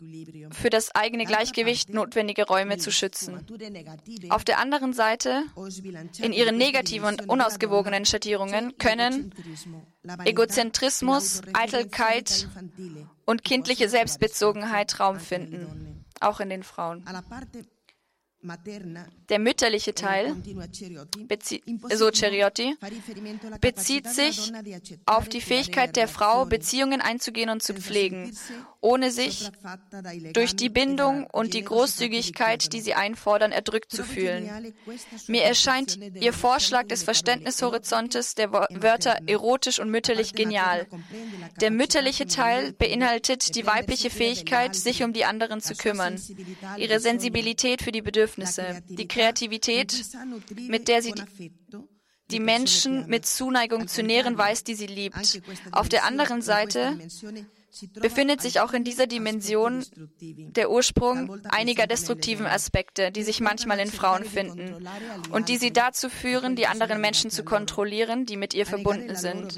für 0.51 0.69
das 0.69 0.93
eigene 0.95 1.25
Gleichgewicht 1.25 1.89
notwendige 1.89 2.47
Räume 2.47 2.77
zu 2.77 2.91
schützen. 2.91 3.45
Auf 4.29 4.43
der 4.43 4.59
anderen 4.59 4.93
Seite, 4.93 5.43
in 6.19 6.33
ihren 6.33 6.57
negativen 6.57 7.03
und 7.03 7.29
unausgewogenen 7.29 8.05
Schattierungen 8.05 8.77
können 8.77 9.33
Egozentrismus, 10.25 11.41
Eitelkeit 11.53 12.47
und 13.25 13.43
kindliche 13.43 13.89
Selbstbezogenheit 13.89 14.99
Raum 14.99 15.19
finden, 15.19 16.05
auch 16.19 16.39
in 16.39 16.49
den 16.49 16.63
Frauen. 16.63 17.05
Der 19.29 19.39
mütterliche 19.39 19.93
Teil, 19.93 20.35
so 21.93 22.11
Ceriotti, 22.11 22.75
bezieht 23.61 24.09
sich 24.09 24.51
auf 25.05 25.29
die 25.29 25.39
Fähigkeit 25.39 25.95
der 25.95 26.09
Frau, 26.09 26.45
Beziehungen 26.45 26.99
einzugehen 26.99 27.49
und 27.49 27.63
zu 27.63 27.73
pflegen, 27.73 28.35
ohne 28.83 29.11
sich 29.11 29.49
durch 30.33 30.55
die 30.55 30.69
Bindung 30.69 31.25
und 31.27 31.53
die 31.53 31.63
Großzügigkeit, 31.63 32.73
die 32.73 32.81
sie 32.81 32.93
einfordern, 32.93 33.53
erdrückt 33.53 33.91
zu 33.91 34.03
fühlen. 34.03 34.73
Mir 35.27 35.43
erscheint 35.43 35.97
Ihr 36.19 36.33
Vorschlag 36.33 36.87
des 36.87 37.03
Verständnishorizontes 37.03 38.35
der 38.35 38.51
Wörter 38.51 39.17
erotisch 39.25 39.79
und 39.79 39.89
mütterlich 39.89 40.33
genial. 40.33 40.85
Der 41.61 41.71
mütterliche 41.71 42.27
Teil 42.27 42.73
beinhaltet 42.73 43.55
die 43.55 43.65
weibliche 43.65 44.09
Fähigkeit, 44.09 44.75
sich 44.75 45.01
um 45.03 45.13
die 45.13 45.23
anderen 45.23 45.61
zu 45.61 45.75
kümmern, 45.75 46.21
ihre 46.77 46.99
Sensibilität 46.99 47.81
für 47.81 47.93
die 47.93 48.01
Bedürfnisse 48.01 48.81
die 48.89 49.07
Kreativität, 49.07 49.93
mit 50.67 50.89
der 50.89 51.01
sie 51.01 51.13
die, 51.13 51.51
die 52.31 52.39
Menschen 52.41 53.07
mit 53.07 53.25
Zuneigung 53.25 53.87
zu 53.87 54.03
nähren 54.03 54.37
weiß, 54.37 54.65
die 54.65 54.75
sie 54.75 54.87
liebt. 54.87 55.41
Auf 55.71 55.87
der 55.87 56.03
anderen 56.03 56.41
Seite 56.41 56.97
befindet 57.93 58.41
sich 58.41 58.59
auch 58.59 58.73
in 58.73 58.83
dieser 58.83 59.07
Dimension 59.07 59.85
der 60.19 60.69
Ursprung 60.69 61.41
einiger 61.45 61.87
destruktiven 61.87 62.45
Aspekte, 62.45 63.11
die 63.11 63.23
sich 63.23 63.39
manchmal 63.39 63.79
in 63.79 63.91
Frauen 63.91 64.25
finden 64.25 64.87
und 65.31 65.49
die 65.49 65.57
sie 65.57 65.73
dazu 65.73 66.09
führen, 66.09 66.55
die 66.55 66.67
anderen 66.67 67.01
Menschen 67.01 67.31
zu 67.31 67.43
kontrollieren, 67.43 68.25
die 68.25 68.37
mit 68.37 68.53
ihr 68.53 68.65
verbunden 68.65 69.15
sind 69.15 69.57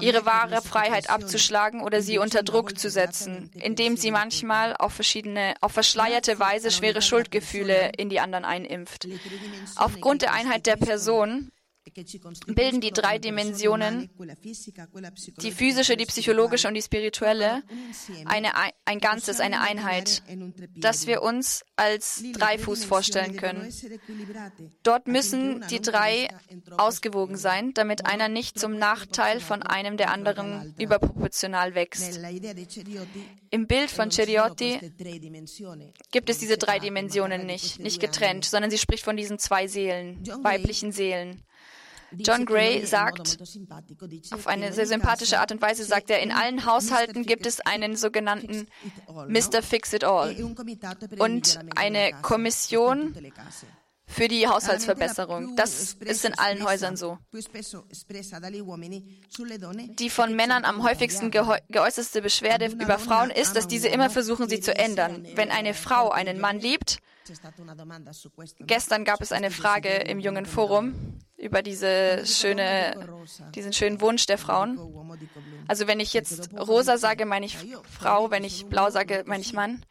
ihre 0.00 0.26
wahre 0.26 0.62
Freiheit 0.62 1.10
abzuschlagen 1.10 1.80
oder 1.80 2.02
sie 2.02 2.18
unter 2.18 2.42
Druck 2.42 2.78
zu 2.78 2.90
setzen, 2.90 3.50
indem 3.54 3.96
sie 3.96 4.10
manchmal 4.10 4.74
auf 4.76 4.92
verschiedene, 4.92 5.54
auf 5.60 5.72
verschleierte 5.72 6.38
Weise 6.38 6.70
schwere 6.70 7.02
Schuldgefühle 7.02 7.92
in 7.96 8.08
die 8.08 8.20
anderen 8.20 8.44
einimpft. 8.44 9.06
Aufgrund 9.76 10.22
der 10.22 10.32
Einheit 10.32 10.66
der 10.66 10.76
Person 10.76 11.52
bilden 12.46 12.80
die 12.80 12.90
drei 12.90 13.18
Dimensionen, 13.18 14.10
die 15.40 15.52
physische, 15.52 15.96
die 15.96 16.06
psychologische 16.06 16.68
und 16.68 16.74
die 16.74 16.82
spirituelle, 16.82 17.62
eine, 18.24 18.50
ein 18.84 18.98
Ganzes, 18.98 19.40
eine 19.40 19.60
Einheit, 19.60 20.22
das 20.76 21.06
wir 21.06 21.22
uns 21.22 21.64
als 21.76 22.22
Dreifuß 22.32 22.84
vorstellen 22.84 23.36
können. 23.36 23.72
Dort 24.82 25.06
müssen 25.06 25.64
die 25.70 25.80
drei 25.80 26.28
ausgewogen 26.76 27.36
sein, 27.36 27.72
damit 27.74 28.06
einer 28.06 28.28
nicht 28.28 28.58
zum 28.58 28.76
Nachteil 28.76 29.40
von 29.40 29.62
einem 29.62 29.96
der 29.96 30.10
anderen 30.10 30.74
überproportional 30.78 31.74
wächst. 31.74 32.20
Im 33.50 33.66
Bild 33.66 33.90
von 33.90 34.10
Ceriotti 34.10 34.80
gibt 36.10 36.30
es 36.30 36.38
diese 36.38 36.58
drei 36.58 36.78
Dimensionen 36.78 37.46
nicht, 37.46 37.78
nicht 37.78 38.00
getrennt, 38.00 38.44
sondern 38.44 38.70
sie 38.70 38.78
spricht 38.78 39.04
von 39.04 39.16
diesen 39.16 39.38
zwei 39.38 39.66
Seelen, 39.66 40.26
weiblichen 40.42 40.92
Seelen. 40.92 41.45
John 42.18 42.46
Gray 42.46 42.84
sagt, 42.84 43.38
auf 44.32 44.46
eine 44.46 44.72
sehr 44.72 44.86
sympathische 44.86 45.40
Art 45.40 45.52
und 45.52 45.60
Weise 45.62 45.84
sagt 45.84 46.10
er, 46.10 46.20
in 46.20 46.32
allen 46.32 46.66
Haushalten 46.66 47.24
gibt 47.24 47.46
es 47.46 47.60
einen 47.60 47.96
sogenannten 47.96 48.66
Mr. 49.28 49.62
Fix 49.62 49.92
It 49.92 50.04
All 50.04 50.34
und 51.18 51.58
eine 51.76 52.12
Kommission 52.22 53.14
für 54.06 54.28
die 54.28 54.46
Haushaltsverbesserung. 54.46 55.56
Das 55.56 55.94
ist 55.94 56.24
in 56.24 56.38
allen 56.38 56.64
Häusern 56.64 56.96
so. 56.96 57.18
Die 59.98 60.10
von 60.10 60.36
Männern 60.36 60.64
am 60.64 60.82
häufigsten 60.84 61.30
geäußerste 61.30 62.22
Beschwerde 62.22 62.66
über 62.66 62.98
Frauen 62.98 63.30
ist, 63.30 63.56
dass 63.56 63.66
diese 63.66 63.88
immer 63.88 64.08
versuchen, 64.08 64.48
sie 64.48 64.60
zu 64.60 64.76
ändern. 64.76 65.26
Wenn 65.34 65.50
eine 65.50 65.74
Frau 65.74 66.10
einen 66.10 66.40
Mann 66.40 66.60
liebt, 66.60 66.98
gestern 68.60 69.04
gab 69.04 69.20
es 69.20 69.32
eine 69.32 69.50
Frage 69.50 69.88
im 69.88 70.20
jungen 70.20 70.46
Forum, 70.46 70.94
über 71.38 71.62
diese 71.62 72.24
schöne, 72.24 72.94
diesen 73.54 73.72
schönen 73.72 74.00
Wunsch 74.00 74.26
der 74.26 74.38
Frauen. 74.38 74.78
Also 75.68 75.86
wenn 75.86 76.00
ich 76.00 76.14
jetzt 76.14 76.50
rosa 76.54 76.96
sage, 76.96 77.26
meine 77.26 77.44
ich 77.44 77.58
Frau, 77.90 78.30
wenn 78.30 78.44
ich 78.44 78.66
blau 78.66 78.90
sage, 78.90 79.24
meine 79.26 79.42
ich 79.42 79.52
Mann. 79.52 79.84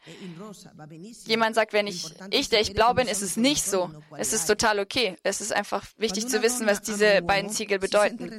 Jemand 1.26 1.54
sagt, 1.54 1.72
wenn 1.72 1.86
ich 1.86 2.14
ich, 2.30 2.48
der 2.48 2.60
ich 2.60 2.72
blau 2.72 2.94
bin, 2.94 3.06
ist 3.06 3.22
es 3.22 3.36
nicht 3.36 3.64
so. 3.64 3.90
Es 4.16 4.32
ist 4.32 4.46
total 4.46 4.80
okay. 4.80 5.16
Es 5.22 5.40
ist 5.40 5.52
einfach 5.52 5.84
wichtig 5.98 6.28
zu 6.28 6.42
wissen, 6.42 6.66
was 6.66 6.82
diese 6.82 7.22
beiden 7.22 7.50
Ziegel 7.50 7.78
bedeuten 7.78 8.30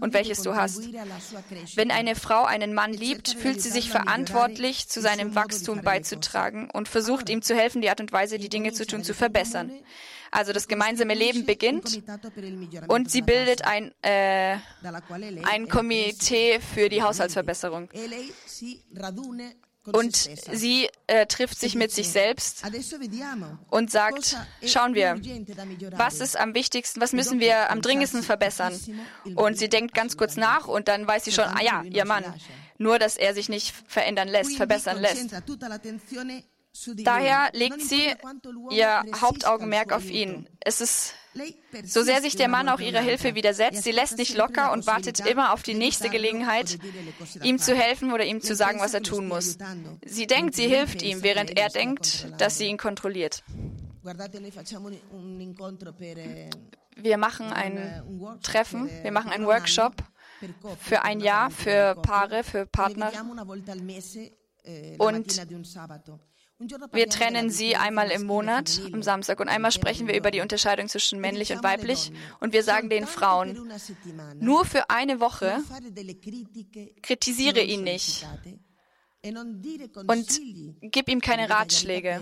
und 0.00 0.12
welches 0.12 0.42
du 0.42 0.56
hast. 0.56 0.82
Wenn 1.76 1.90
eine 1.90 2.16
Frau 2.16 2.44
einen 2.44 2.74
Mann 2.74 2.92
liebt, 2.92 3.28
fühlt 3.28 3.60
sie 3.60 3.70
sich 3.70 3.90
verantwortlich, 3.90 4.88
zu 4.88 5.00
seinem 5.00 5.34
Wachstum 5.34 5.82
beizutragen 5.82 6.70
und 6.72 6.88
versucht 6.88 7.28
ihm 7.28 7.42
zu 7.42 7.54
helfen, 7.54 7.82
die 7.82 7.90
Art 7.90 8.00
und 8.00 8.12
Weise, 8.12 8.38
die 8.38 8.48
Dinge 8.48 8.72
zu 8.72 8.86
tun, 8.86 9.04
zu 9.04 9.14
verbessern. 9.14 9.70
Also 10.30 10.52
das 10.52 10.68
gemeinsame 10.68 11.14
Leben 11.14 11.46
beginnt 11.46 12.02
und 12.88 13.10
sie 13.10 13.22
bildet 13.22 13.64
ein, 13.64 13.92
äh, 14.02 14.56
ein 15.44 15.68
Komitee 15.68 16.60
für 16.60 16.88
die 16.88 17.02
Haushaltsverbesserung. 17.02 17.88
Und 19.92 20.16
sie 20.16 20.88
äh, 21.06 21.26
trifft 21.26 21.58
sich 21.58 21.74
mit 21.74 21.92
sich 21.92 22.10
selbst 22.10 22.62
und 23.70 23.90
sagt, 23.90 24.36
schauen 24.66 24.94
wir, 24.94 25.18
was 25.96 26.20
ist 26.20 26.38
am 26.38 26.54
wichtigsten, 26.54 27.00
was 27.00 27.12
müssen 27.12 27.40
wir 27.40 27.70
am 27.70 27.80
dringendsten 27.80 28.22
verbessern? 28.22 28.78
Und 29.34 29.58
sie 29.58 29.68
denkt 29.68 29.94
ganz 29.94 30.16
kurz 30.16 30.36
nach 30.36 30.66
und 30.66 30.88
dann 30.88 31.06
weiß 31.06 31.24
sie 31.24 31.32
schon, 31.32 31.44
ah 31.44 31.62
ja, 31.62 31.82
ihr 31.84 32.04
Mann. 32.04 32.24
Nur, 32.76 32.98
dass 32.98 33.16
er 33.16 33.34
sich 33.34 33.48
nicht 33.48 33.74
verändern 33.86 34.28
lässt, 34.28 34.56
verbessern 34.56 35.00
lässt. 35.00 35.30
Daher 36.98 37.50
legt 37.52 37.82
sie 37.82 38.14
ihr 38.70 39.02
Hauptaugenmerk 39.20 39.92
auf 39.92 40.08
ihn. 40.10 40.48
Es 40.60 40.80
ist 40.80 41.14
so 41.84 42.02
sehr 42.02 42.20
sich 42.20 42.36
der 42.36 42.48
Mann 42.48 42.68
auch 42.68 42.80
ihrer 42.80 43.00
Hilfe 43.00 43.34
widersetzt, 43.34 43.84
sie 43.84 43.92
lässt 43.92 44.18
nicht 44.18 44.36
locker 44.36 44.72
und 44.72 44.86
wartet 44.86 45.20
immer 45.20 45.52
auf 45.52 45.62
die 45.62 45.74
nächste 45.74 46.08
Gelegenheit, 46.08 46.78
ihm 47.42 47.58
zu 47.58 47.74
helfen 47.74 48.12
oder 48.12 48.24
ihm 48.24 48.40
zu 48.40 48.54
sagen, 48.54 48.80
was 48.80 48.94
er 48.94 49.02
tun 49.02 49.28
muss. 49.28 49.58
Sie 50.04 50.26
denkt, 50.26 50.54
sie 50.54 50.66
hilft 50.66 51.02
ihm, 51.02 51.22
während 51.22 51.56
er 51.56 51.68
denkt, 51.68 52.28
dass 52.38 52.58
sie 52.58 52.66
ihn 52.66 52.78
kontrolliert. 52.78 53.44
Wir 56.96 57.18
machen 57.18 57.52
ein 57.52 58.38
Treffen, 58.42 58.90
wir 59.02 59.12
machen 59.12 59.30
einen 59.30 59.46
Workshop 59.46 59.94
für 60.80 61.02
ein 61.02 61.20
Jahr 61.20 61.50
für 61.50 61.94
Paare, 61.96 62.42
für 62.42 62.66
Partner. 62.66 63.12
Und 64.98 65.40
wir 66.92 67.08
trennen 67.08 67.50
sie 67.50 67.76
einmal 67.76 68.10
im 68.10 68.24
Monat, 68.24 68.80
am 68.92 69.02
Samstag, 69.02 69.40
und 69.40 69.48
einmal 69.48 69.70
sprechen 69.70 70.08
wir 70.08 70.16
über 70.16 70.30
die 70.30 70.40
Unterscheidung 70.40 70.88
zwischen 70.88 71.20
männlich 71.20 71.52
und 71.52 71.62
weiblich. 71.62 72.12
Und 72.40 72.52
wir 72.52 72.62
sagen 72.64 72.90
den 72.90 73.06
Frauen, 73.06 73.70
nur 74.40 74.64
für 74.64 74.90
eine 74.90 75.20
Woche 75.20 75.58
kritisiere 77.02 77.60
ihn 77.60 77.84
nicht 77.84 78.26
und 79.24 80.40
gib 80.80 81.08
ihm 81.08 81.20
keine 81.20 81.50
Ratschläge, 81.50 82.20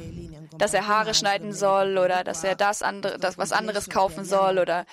dass 0.56 0.72
er 0.72 0.86
Haare 0.86 1.12
schneiden 1.12 1.52
soll 1.52 1.98
oder 1.98 2.24
dass 2.24 2.42
er 2.42 2.54
das 2.54 2.80
andere, 2.80 3.18
das 3.18 3.36
was 3.36 3.52
anderes 3.52 3.90
kaufen 3.90 4.24
soll 4.24 4.58
oder 4.58 4.86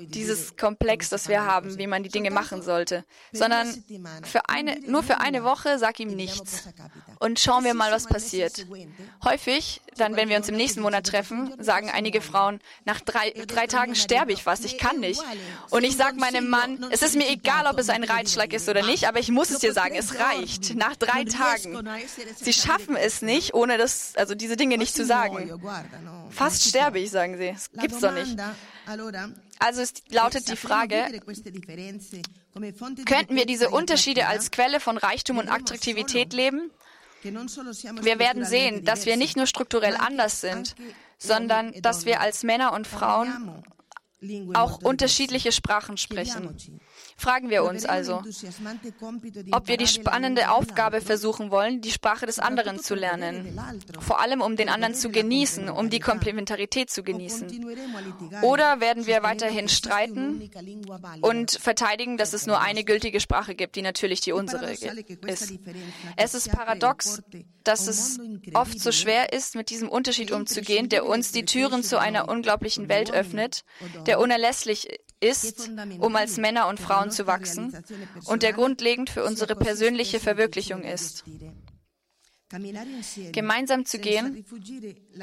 dieses 0.00 0.56
Komplex, 0.56 1.10
das 1.10 1.28
wir 1.28 1.44
haben, 1.44 1.78
wie 1.78 1.86
man 1.86 2.02
die 2.02 2.08
Dinge 2.08 2.32
machen 2.32 2.60
sollte, 2.60 3.04
sondern 3.32 3.68
für 4.24 4.48
eine, 4.48 4.80
nur 4.80 5.04
für 5.04 5.20
eine 5.20 5.44
Woche 5.44 5.78
sag 5.78 6.00
ihm 6.00 6.08
nichts 6.08 6.68
und 7.20 7.38
schauen 7.38 7.62
wir 7.62 7.74
mal, 7.74 7.92
was 7.92 8.06
passiert. 8.06 8.66
Häufig, 9.22 9.80
dann, 9.98 10.16
wenn 10.16 10.28
wir 10.28 10.36
uns 10.36 10.48
im 10.48 10.56
nächsten 10.56 10.80
Monat 10.80 11.06
treffen, 11.06 11.52
sagen 11.58 11.90
einige 11.90 12.20
Frauen, 12.20 12.60
nach 12.84 13.00
drei, 13.00 13.30
drei 13.46 13.66
Tagen 13.66 13.94
sterbe 13.94 14.32
ich 14.32 14.42
fast, 14.42 14.64
ich 14.64 14.78
kann 14.78 15.00
nicht. 15.00 15.20
Und 15.70 15.84
ich 15.84 15.96
sage 15.96 16.16
meinem 16.16 16.48
Mann, 16.48 16.86
es 16.90 17.02
ist 17.02 17.16
mir 17.16 17.28
egal, 17.28 17.66
ob 17.66 17.78
es 17.78 17.90
ein 17.90 18.04
Reitschlag 18.04 18.52
ist 18.52 18.68
oder 18.68 18.82
nicht, 18.82 19.06
aber 19.08 19.18
ich 19.18 19.30
muss 19.30 19.50
es 19.50 19.58
dir 19.58 19.72
sagen, 19.72 19.94
es 19.94 20.18
reicht. 20.18 20.74
Nach 20.74 20.96
drei 20.96 21.24
Tagen. 21.24 21.88
Sie 22.36 22.52
schaffen 22.52 22.96
es 22.96 23.22
nicht, 23.22 23.54
ohne 23.54 23.78
das, 23.78 24.14
also 24.16 24.34
diese 24.34 24.56
Dinge 24.56 24.78
nicht 24.78 24.94
zu 24.94 25.04
sagen. 25.04 25.60
Fast 26.30 26.68
sterbe 26.68 26.98
ich, 26.98 27.10
sagen 27.10 27.36
sie. 27.36 27.52
Das 27.52 27.70
gibt's 27.72 28.00
doch 28.00 28.12
nicht. 28.12 28.36
Also 29.58 29.82
es 29.82 29.92
lautet 30.08 30.48
die 30.48 30.56
Frage, 30.56 31.04
könnten 33.06 33.36
wir 33.36 33.44
diese 33.44 33.70
Unterschiede 33.70 34.26
als 34.26 34.50
Quelle 34.50 34.80
von 34.80 34.96
Reichtum 34.96 35.38
und 35.38 35.48
Attraktivität 35.48 36.32
leben? 36.32 36.70
Wir 37.22 38.18
werden 38.18 38.44
sehen, 38.44 38.84
dass 38.84 39.06
wir 39.06 39.16
nicht 39.16 39.36
nur 39.36 39.46
strukturell 39.46 39.96
anders 39.96 40.40
sind, 40.40 40.74
sondern 41.18 41.72
dass 41.82 42.06
wir 42.06 42.20
als 42.20 42.42
Männer 42.42 42.72
und 42.72 42.86
Frauen 42.86 43.62
auch 44.54 44.82
unterschiedliche 44.82 45.52
Sprachen 45.52 45.96
sprechen. 45.96 46.80
Fragen 47.16 47.50
wir 47.50 47.64
uns 47.64 47.84
also, 47.84 48.22
ob 49.52 49.68
wir 49.68 49.76
die 49.76 49.86
spannende 49.86 50.50
Aufgabe 50.50 51.00
versuchen 51.00 51.50
wollen, 51.50 51.80
die 51.80 51.90
Sprache 51.90 52.26
des 52.26 52.38
anderen 52.38 52.78
zu 52.78 52.94
lernen, 52.94 53.60
vor 54.00 54.20
allem 54.20 54.40
um 54.40 54.56
den 54.56 54.68
anderen 54.68 54.94
zu 54.94 55.10
genießen, 55.10 55.68
um 55.68 55.90
die 55.90 56.00
Komplementarität 56.00 56.90
zu 56.90 57.02
genießen. 57.02 57.66
Oder 58.42 58.80
werden 58.80 59.06
wir 59.06 59.22
weiterhin 59.22 59.68
streiten 59.68 60.50
und 61.20 61.52
verteidigen, 61.52 62.16
dass 62.16 62.32
es 62.32 62.46
nur 62.46 62.60
eine 62.60 62.84
gültige 62.84 63.20
Sprache 63.20 63.54
gibt, 63.54 63.76
die 63.76 63.82
natürlich 63.82 64.20
die 64.20 64.32
unsere 64.32 64.72
ist. 64.72 65.52
Es 66.16 66.34
ist 66.34 66.52
paradox, 66.52 67.22
dass 67.64 67.86
es 67.86 68.18
oft 68.54 68.80
so 68.80 68.92
schwer 68.92 69.32
ist, 69.32 69.54
mit 69.54 69.70
diesem 69.70 69.88
Unterschied 69.88 70.30
umzugehen, 70.30 70.88
der 70.88 71.06
uns 71.06 71.32
die 71.32 71.44
Türen 71.44 71.82
zu 71.82 71.98
einer 71.98 72.28
unglaublichen 72.28 72.88
Welt 72.88 73.10
öffnet, 73.10 73.64
der 74.06 74.20
unerlässlich 74.20 74.88
ist, 75.20 75.70
um 75.98 76.14
als 76.14 76.36
Männer 76.36 76.68
und 76.68 76.78
Frauen 76.78 76.87
zu 77.10 77.26
wachsen 77.26 77.72
und 78.26 78.42
der 78.42 78.52
grundlegend 78.52 79.10
für 79.10 79.24
unsere 79.24 79.54
persönliche 79.56 80.20
Verwirklichung 80.20 80.82
ist. 80.82 81.24
Gemeinsam 83.32 83.84
zu 83.84 83.98
gehen, 83.98 84.44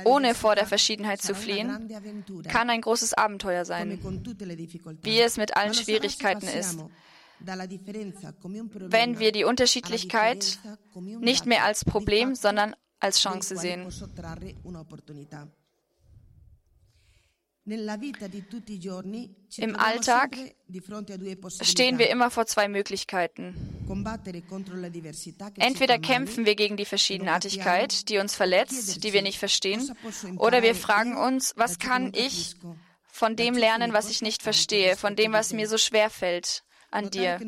ohne 0.04 0.36
vor 0.36 0.56
der 0.56 0.68
Verschiedenheit 0.68 1.22
zu 1.22 1.34
fliehen, 1.34 1.90
kann 2.48 2.70
ein 2.70 2.82
großes 2.82 3.14
Abenteuer 3.16 3.66
sein, 3.66 4.00
wie 5.02 5.20
es 5.20 5.38
mit 5.38 5.58
allen 5.58 5.74
Schwierigkeiten 5.74 6.48
ist. 6.48 6.78
Wenn 7.40 9.20
wir 9.20 9.32
die 9.32 9.44
Unterschiedlichkeit 9.44 10.60
nicht 11.20 11.46
mehr 11.48 11.66
als 11.66 11.84
Problem, 11.84 12.36
sondern 12.36 12.76
als 13.00 13.20
Chance 13.20 13.58
sehen. 13.58 13.88
Im 19.58 19.76
Alltag 19.76 20.38
stehen 21.62 21.98
wir 21.98 22.10
immer 22.12 22.30
vor 22.30 22.46
zwei 22.46 22.68
Möglichkeiten. 22.68 23.56
Entweder 25.58 25.98
kämpfen 25.98 26.46
wir 26.46 26.56
gegen 26.56 26.78
die 26.78 26.86
Verschiedenartigkeit, 26.86 28.10
die 28.10 28.20
uns 28.20 28.36
verletzt, 28.36 29.04
die 29.04 29.14
wir 29.14 29.24
nicht 29.24 29.40
verstehen, 29.40 29.96
oder 30.38 30.62
wir 30.62 30.76
fragen 30.76 31.18
uns, 31.18 31.54
was 31.58 31.80
kann 31.80 32.14
ich 32.14 32.56
von 33.08 33.36
dem 33.36 33.56
lernen, 33.56 33.94
was 33.94 34.12
ich 34.12 34.22
nicht 34.22 34.44
verstehe, 34.44 34.96
von 34.96 35.16
dem, 35.16 35.34
was 35.34 35.52
mir 35.52 35.68
so 35.68 35.80
schwer 35.80 36.12
fällt 36.12 36.64
an 36.92 37.10
dir. 37.10 37.40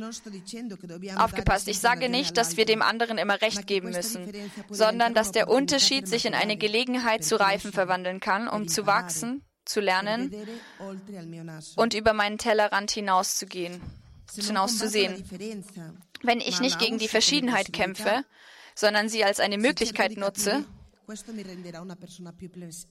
Aufgepasst, 1.17 1.67
ich 1.67 1.77
sage 1.77 2.09
nicht, 2.09 2.37
dass 2.37 2.57
wir 2.57 2.65
dem 2.65 2.81
anderen 2.81 3.19
immer 3.19 3.39
recht 3.41 3.67
geben 3.67 3.91
müssen, 3.91 4.33
sondern 4.69 5.13
dass 5.13 5.31
der 5.31 5.47
Unterschied 5.47 6.07
sich 6.07 6.25
in 6.25 6.33
eine 6.33 6.57
Gelegenheit 6.57 7.23
zu 7.23 7.39
Reifen 7.39 7.71
verwandeln 7.71 8.19
kann, 8.19 8.47
um 8.47 8.67
zu 8.67 8.87
wachsen 8.87 9.43
zu 9.67 9.79
lernen 9.79 10.33
und 11.75 11.93
über 11.93 12.13
meinen 12.13 12.37
Tellerrand 12.37 12.91
hinauszugehen, 12.91 13.81
hinauszusehen. 14.35 15.23
Wenn 16.23 16.39
ich 16.39 16.59
nicht 16.59 16.79
gegen 16.79 16.97
die 16.97 17.07
Verschiedenheit 17.07 17.73
kämpfe, 17.73 18.23
sondern 18.75 19.09
sie 19.09 19.23
als 19.23 19.39
eine 19.39 19.57
Möglichkeit 19.57 20.17
nutze, 20.17 20.65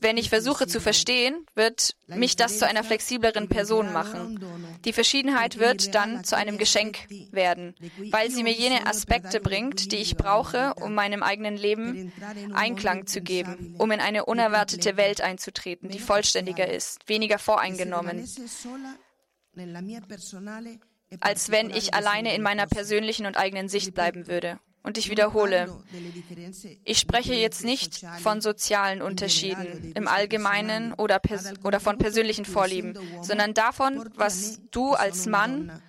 wenn 0.00 0.16
ich 0.16 0.30
versuche 0.30 0.66
zu 0.66 0.80
verstehen, 0.80 1.46
wird 1.54 1.96
mich 2.06 2.36
das 2.36 2.58
zu 2.58 2.66
einer 2.66 2.82
flexibleren 2.82 3.48
Person 3.48 3.92
machen. 3.92 4.40
Die 4.86 4.94
Verschiedenheit 4.94 5.58
wird 5.58 5.94
dann 5.94 6.24
zu 6.24 6.36
einem 6.36 6.56
Geschenk 6.56 6.98
werden, 7.30 7.74
weil 8.10 8.30
sie 8.30 8.42
mir 8.42 8.54
jene 8.54 8.86
Aspekte 8.86 9.40
bringt, 9.40 9.92
die 9.92 9.96
ich 9.96 10.16
brauche, 10.16 10.72
um 10.80 10.94
meinem 10.94 11.22
eigenen 11.22 11.56
Leben 11.56 12.10
Einklang 12.54 13.06
zu 13.06 13.20
geben, 13.20 13.74
um 13.78 13.90
in 13.90 14.00
eine 14.00 14.24
unerwartete 14.24 14.96
Welt 14.96 15.20
einzutreten, 15.20 15.90
die 15.90 15.98
vollständiger 15.98 16.68
ist, 16.68 17.06
weniger 17.08 17.38
voreingenommen. 17.38 18.26
als 21.20 21.50
wenn 21.50 21.70
ich 21.70 21.94
alleine 21.94 22.34
in 22.34 22.42
meiner 22.42 22.66
persönlichen 22.66 23.26
und 23.26 23.36
eigenen 23.36 23.68
Sicht 23.68 23.94
bleiben 23.94 24.26
würde. 24.26 24.58
Und 24.86 24.98
ich 24.98 25.10
wiederhole, 25.10 25.68
ich 26.84 26.98
spreche 27.00 27.34
jetzt 27.34 27.64
nicht 27.64 28.06
von 28.22 28.40
sozialen 28.40 29.02
Unterschieden 29.02 29.90
im 29.96 30.06
Allgemeinen 30.06 30.92
oder, 30.92 31.20
oder 31.64 31.80
von 31.80 31.98
persönlichen 31.98 32.44
Vorlieben, 32.44 32.96
sondern 33.20 33.52
davon, 33.52 34.08
was 34.14 34.60
du 34.70 34.92
als 34.92 35.26
Mann, 35.26 35.82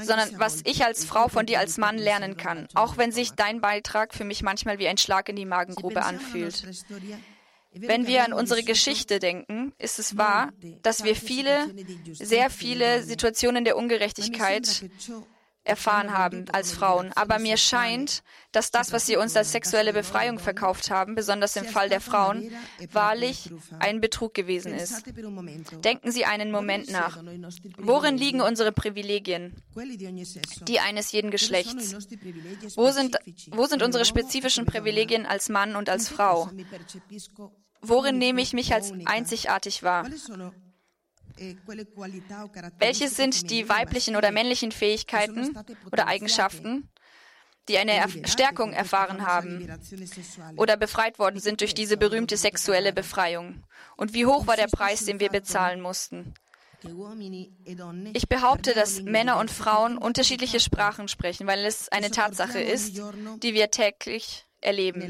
sondern 0.00 0.30
was 0.38 0.62
ich 0.64 0.82
als 0.82 1.04
Frau 1.04 1.28
von 1.28 1.44
dir 1.44 1.58
als 1.58 1.76
Mann 1.76 1.98
lernen 1.98 2.38
kann, 2.38 2.68
auch 2.72 2.96
wenn 2.96 3.12
sich 3.12 3.32
dein 3.32 3.60
Beitrag 3.60 4.14
für 4.14 4.24
mich 4.24 4.42
manchmal 4.42 4.78
wie 4.78 4.88
ein 4.88 4.96
Schlag 4.96 5.28
in 5.28 5.36
die 5.36 5.44
Magengrube 5.44 6.02
anfühlt. 6.02 6.66
Wenn 7.72 8.06
wir 8.06 8.24
an 8.24 8.32
unsere 8.32 8.62
Geschichte 8.62 9.18
denken, 9.18 9.74
ist 9.76 9.98
es 9.98 10.16
wahr, 10.16 10.52
dass 10.80 11.04
wir 11.04 11.14
viele, 11.14 11.68
sehr 12.12 12.48
viele 12.48 13.02
Situationen 13.02 13.66
der 13.66 13.76
Ungerechtigkeit 13.76 14.88
erfahren 15.68 16.16
haben 16.16 16.46
als 16.52 16.72
Frauen. 16.72 17.12
Aber 17.14 17.38
mir 17.38 17.56
scheint, 17.56 18.22
dass 18.52 18.70
das, 18.70 18.92
was 18.92 19.06
sie 19.06 19.16
uns 19.16 19.36
als 19.36 19.52
sexuelle 19.52 19.92
Befreiung 19.92 20.38
verkauft 20.38 20.90
haben, 20.90 21.14
besonders 21.14 21.56
im 21.56 21.64
Fall 21.64 21.88
der 21.88 22.00
Frauen, 22.00 22.50
wahrlich 22.92 23.50
ein 23.78 24.00
Betrug 24.00 24.34
gewesen 24.34 24.74
ist. 24.74 25.04
Denken 25.84 26.10
Sie 26.10 26.24
einen 26.24 26.50
Moment 26.50 26.90
nach. 26.90 27.22
Worin 27.76 28.16
liegen 28.16 28.40
unsere 28.40 28.72
Privilegien? 28.72 29.54
Die 30.62 30.80
eines 30.80 31.12
jeden 31.12 31.30
Geschlechts. 31.30 31.94
Wo 32.76 32.90
sind, 32.90 33.16
wo 33.50 33.66
sind 33.66 33.82
unsere 33.82 34.04
spezifischen 34.04 34.66
Privilegien 34.66 35.26
als 35.26 35.48
Mann 35.48 35.76
und 35.76 35.88
als 35.88 36.08
Frau? 36.08 36.50
Worin 37.80 38.18
nehme 38.18 38.40
ich 38.40 38.52
mich 38.52 38.74
als 38.74 38.92
einzigartig 39.04 39.82
wahr? 39.82 40.06
Welche 42.78 43.08
sind 43.08 43.50
die 43.50 43.68
weiblichen 43.68 44.16
oder 44.16 44.32
männlichen 44.32 44.72
Fähigkeiten 44.72 45.56
oder 45.92 46.06
Eigenschaften, 46.06 46.90
die 47.68 47.78
eine 47.78 48.08
Stärkung 48.26 48.72
erfahren 48.72 49.26
haben 49.26 49.68
oder 50.56 50.76
befreit 50.76 51.18
worden 51.18 51.40
sind 51.40 51.60
durch 51.60 51.74
diese 51.74 51.96
berühmte 51.96 52.36
sexuelle 52.36 52.92
Befreiung? 52.92 53.64
Und 53.96 54.14
wie 54.14 54.26
hoch 54.26 54.46
war 54.46 54.56
der 54.56 54.68
Preis, 54.68 55.04
den 55.04 55.20
wir 55.20 55.30
bezahlen 55.30 55.80
mussten? 55.80 56.34
Ich 58.14 58.28
behaupte, 58.28 58.72
dass 58.72 59.02
Männer 59.02 59.38
und 59.38 59.50
Frauen 59.50 59.98
unterschiedliche 59.98 60.60
Sprachen 60.60 61.08
sprechen, 61.08 61.46
weil 61.46 61.64
es 61.64 61.88
eine 61.88 62.10
Tatsache 62.10 62.60
ist, 62.60 62.96
die 62.96 63.54
wir 63.54 63.70
täglich 63.70 64.46
erleben 64.60 65.02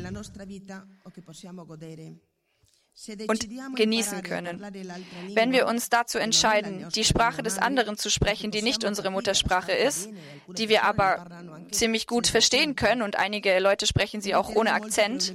und 3.28 3.48
genießen 3.76 4.22
können. 4.22 4.60
Wenn 5.34 5.52
wir 5.52 5.66
uns 5.66 5.88
dazu 5.88 6.18
entscheiden, 6.18 6.88
die 6.94 7.04
Sprache 7.04 7.42
des 7.42 7.58
anderen 7.58 7.96
zu 7.96 8.10
sprechen, 8.10 8.50
die 8.50 8.62
nicht 8.62 8.84
unsere 8.84 9.10
Muttersprache 9.10 9.72
ist, 9.72 10.08
die 10.48 10.68
wir 10.68 10.84
aber 10.84 11.26
ziemlich 11.70 12.06
gut 12.06 12.26
verstehen 12.26 12.74
können 12.74 13.02
und 13.02 13.16
einige 13.16 13.58
Leute 13.60 13.86
sprechen 13.86 14.20
sie 14.20 14.34
auch 14.34 14.54
ohne 14.54 14.72
Akzent, 14.72 15.34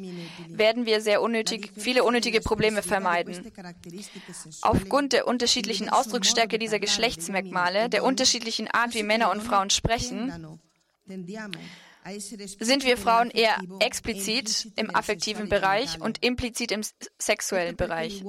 werden 0.50 0.86
wir 0.86 1.00
sehr 1.02 1.22
unnötig, 1.22 1.72
viele 1.78 2.04
unnötige 2.04 2.42
Probleme 2.42 2.82
vermeiden. 2.82 3.52
Aufgrund 4.62 5.14
der 5.14 5.28
unterschiedlichen 5.28 5.90
Ausdrucksstärke 5.90 6.60
dieser 6.60 6.80
Geschlechtsmerkmale, 6.80 7.90
der 7.90 8.04
unterschiedlichen 8.04 8.68
Art, 8.68 8.94
wie 8.94 9.04
Männer 9.04 9.32
und 9.32 9.42
Frauen 9.42 9.70
sprechen, 9.70 10.60
sind 12.60 12.86
wir 12.86 12.98
Frauen 12.98 13.30
eher 13.30 13.58
explizit 13.80 14.72
im 14.76 14.94
affektiven 14.96 15.50
Bereich 15.50 16.00
und 16.02 16.24
implizit 16.24 16.72
im 16.72 16.82
sexuellen 17.18 17.76
Bereich. 17.76 18.24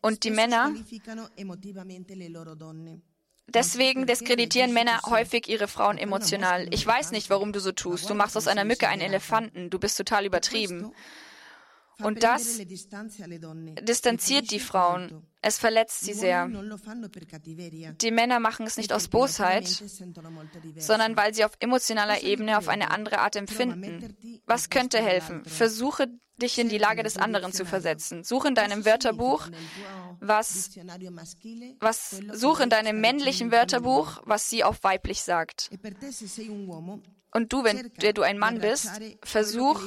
Und 0.00 0.24
die 0.24 0.30
Männer, 0.30 0.72
deswegen 3.48 4.06
diskreditieren 4.06 4.72
Männer 4.72 5.00
häufig 5.06 5.48
ihre 5.48 5.68
Frauen 5.68 5.98
emotional. 5.98 6.68
Ich 6.72 6.86
weiß 6.86 7.10
nicht, 7.10 7.30
warum 7.30 7.52
du 7.52 7.60
so 7.60 7.72
tust. 7.72 8.08
Du 8.08 8.14
machst 8.14 8.36
aus 8.36 8.46
einer 8.46 8.64
Mücke 8.64 8.88
einen 8.88 9.02
Elefanten. 9.02 9.70
Du 9.70 9.78
bist 9.78 9.96
total 9.96 10.24
übertrieben. 10.24 10.92
Und 12.00 12.22
das 12.22 12.58
distanziert 12.58 14.50
die 14.52 14.60
Frauen. 14.60 15.26
Es 15.40 15.58
verletzt 15.58 16.00
sie 16.00 16.14
sehr. 16.14 16.48
Die 16.48 18.10
Männer 18.10 18.40
machen 18.40 18.66
es 18.66 18.76
nicht 18.76 18.92
aus 18.92 19.08
Bosheit, 19.08 19.68
sondern 20.76 21.16
weil 21.16 21.32
sie 21.34 21.44
auf 21.44 21.52
emotionaler 21.60 22.22
Ebene 22.22 22.58
auf 22.58 22.68
eine 22.68 22.90
andere 22.90 23.20
Art 23.20 23.36
empfinden. 23.36 24.42
Was 24.46 24.68
könnte 24.68 24.98
helfen? 24.98 25.44
Versuche 25.44 26.08
dich 26.38 26.58
in 26.58 26.68
die 26.68 26.78
Lage 26.78 27.02
des 27.02 27.16
anderen 27.16 27.52
zu 27.52 27.64
versetzen. 27.64 28.24
Suche 28.24 28.48
in 28.48 28.54
deinem 28.54 28.84
Wörterbuch, 28.84 29.48
was, 30.20 30.70
was, 31.80 32.22
suche 32.32 32.62
in 32.62 32.70
deinem 32.70 33.00
männlichen 33.00 33.50
Wörterbuch, 33.50 34.22
was 34.24 34.48
sie 34.48 34.64
auf 34.64 34.82
weiblich 34.82 35.22
sagt. 35.22 35.70
Und 37.32 37.52
du, 37.52 37.62
wenn 37.62 37.90
du 38.14 38.22
ein 38.22 38.38
Mann 38.38 38.60
bist, 38.60 38.90
versuch, 39.22 39.80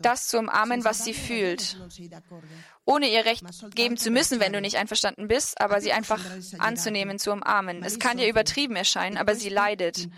das 0.00 0.28
zu 0.28 0.38
umarmen, 0.38 0.84
was 0.84 1.04
sie 1.04 1.14
fühlt, 1.14 1.78
ohne 2.84 3.08
ihr 3.08 3.24
Recht 3.24 3.44
geben 3.74 3.96
zu 3.96 4.10
müssen, 4.10 4.40
wenn 4.40 4.52
du 4.52 4.60
nicht 4.60 4.76
einverstanden 4.76 5.28
bist, 5.28 5.60
aber 5.60 5.80
sie 5.80 5.92
einfach 5.92 6.20
anzunehmen, 6.58 7.18
zu 7.18 7.32
umarmen. 7.32 7.82
Es 7.84 7.98
kann 7.98 8.16
dir 8.16 8.28
übertrieben 8.28 8.76
erscheinen, 8.76 9.16
aber 9.16 9.34
sie 9.34 9.48
leidet. 9.48 10.08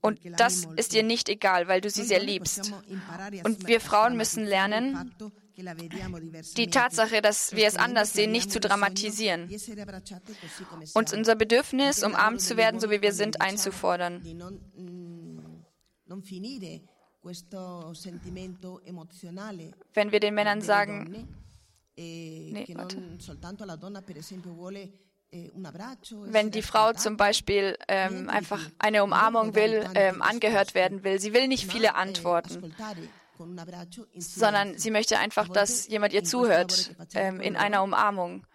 Und 0.00 0.20
das 0.38 0.66
ist 0.76 0.94
ihr 0.94 1.02
nicht 1.02 1.28
egal, 1.28 1.68
weil 1.68 1.80
du 1.80 1.90
sie 1.90 2.04
sehr 2.04 2.20
liebst. 2.20 2.72
Und 3.44 3.66
wir 3.66 3.80
Frauen 3.80 4.16
müssen 4.16 4.44
lernen, 4.44 5.12
die 5.56 6.70
Tatsache, 6.70 7.22
dass 7.22 7.54
wir 7.56 7.66
es 7.66 7.76
anders 7.76 8.12
sehen, 8.12 8.30
nicht 8.30 8.50
zu 8.50 8.60
dramatisieren. 8.60 9.48
Und 10.94 11.12
unser 11.12 11.34
Bedürfnis, 11.34 12.02
umarmt 12.02 12.42
zu 12.42 12.56
werden, 12.56 12.80
so 12.80 12.90
wie 12.90 13.00
wir 13.00 13.12
sind, 13.12 13.40
einzufordern. 13.40 14.22
Wenn 19.94 20.12
wir 20.12 20.20
den 20.20 20.34
Männern 20.34 20.60
sagen, 20.60 21.28
eh, 21.96 22.50
nee, 22.52 22.64
eh, 22.64 22.76
wenn 26.32 26.50
die 26.50 26.62
Frau 26.62 26.92
zum 26.92 27.16
Beispiel 27.16 27.76
ähm, 27.88 28.28
einfach 28.28 28.60
eine 28.78 29.02
Umarmung 29.02 29.54
will, 29.54 29.84
ähm, 29.94 30.22
angehört 30.22 30.74
werden 30.74 31.02
will, 31.02 31.18
sie 31.18 31.32
will 31.34 31.48
nicht 31.48 31.70
viele 31.70 31.88
eh, 31.88 31.90
Antworten, 31.90 32.74
sondern 34.18 34.78
sie 34.78 34.90
möchte 34.90 35.18
einfach, 35.18 35.48
dass 35.48 35.88
jemand 35.88 36.12
ihr 36.12 36.24
zuhört 36.24 36.94
ähm, 37.14 37.40
in 37.40 37.56
einer 37.56 37.82
Umarmung. 37.82 38.46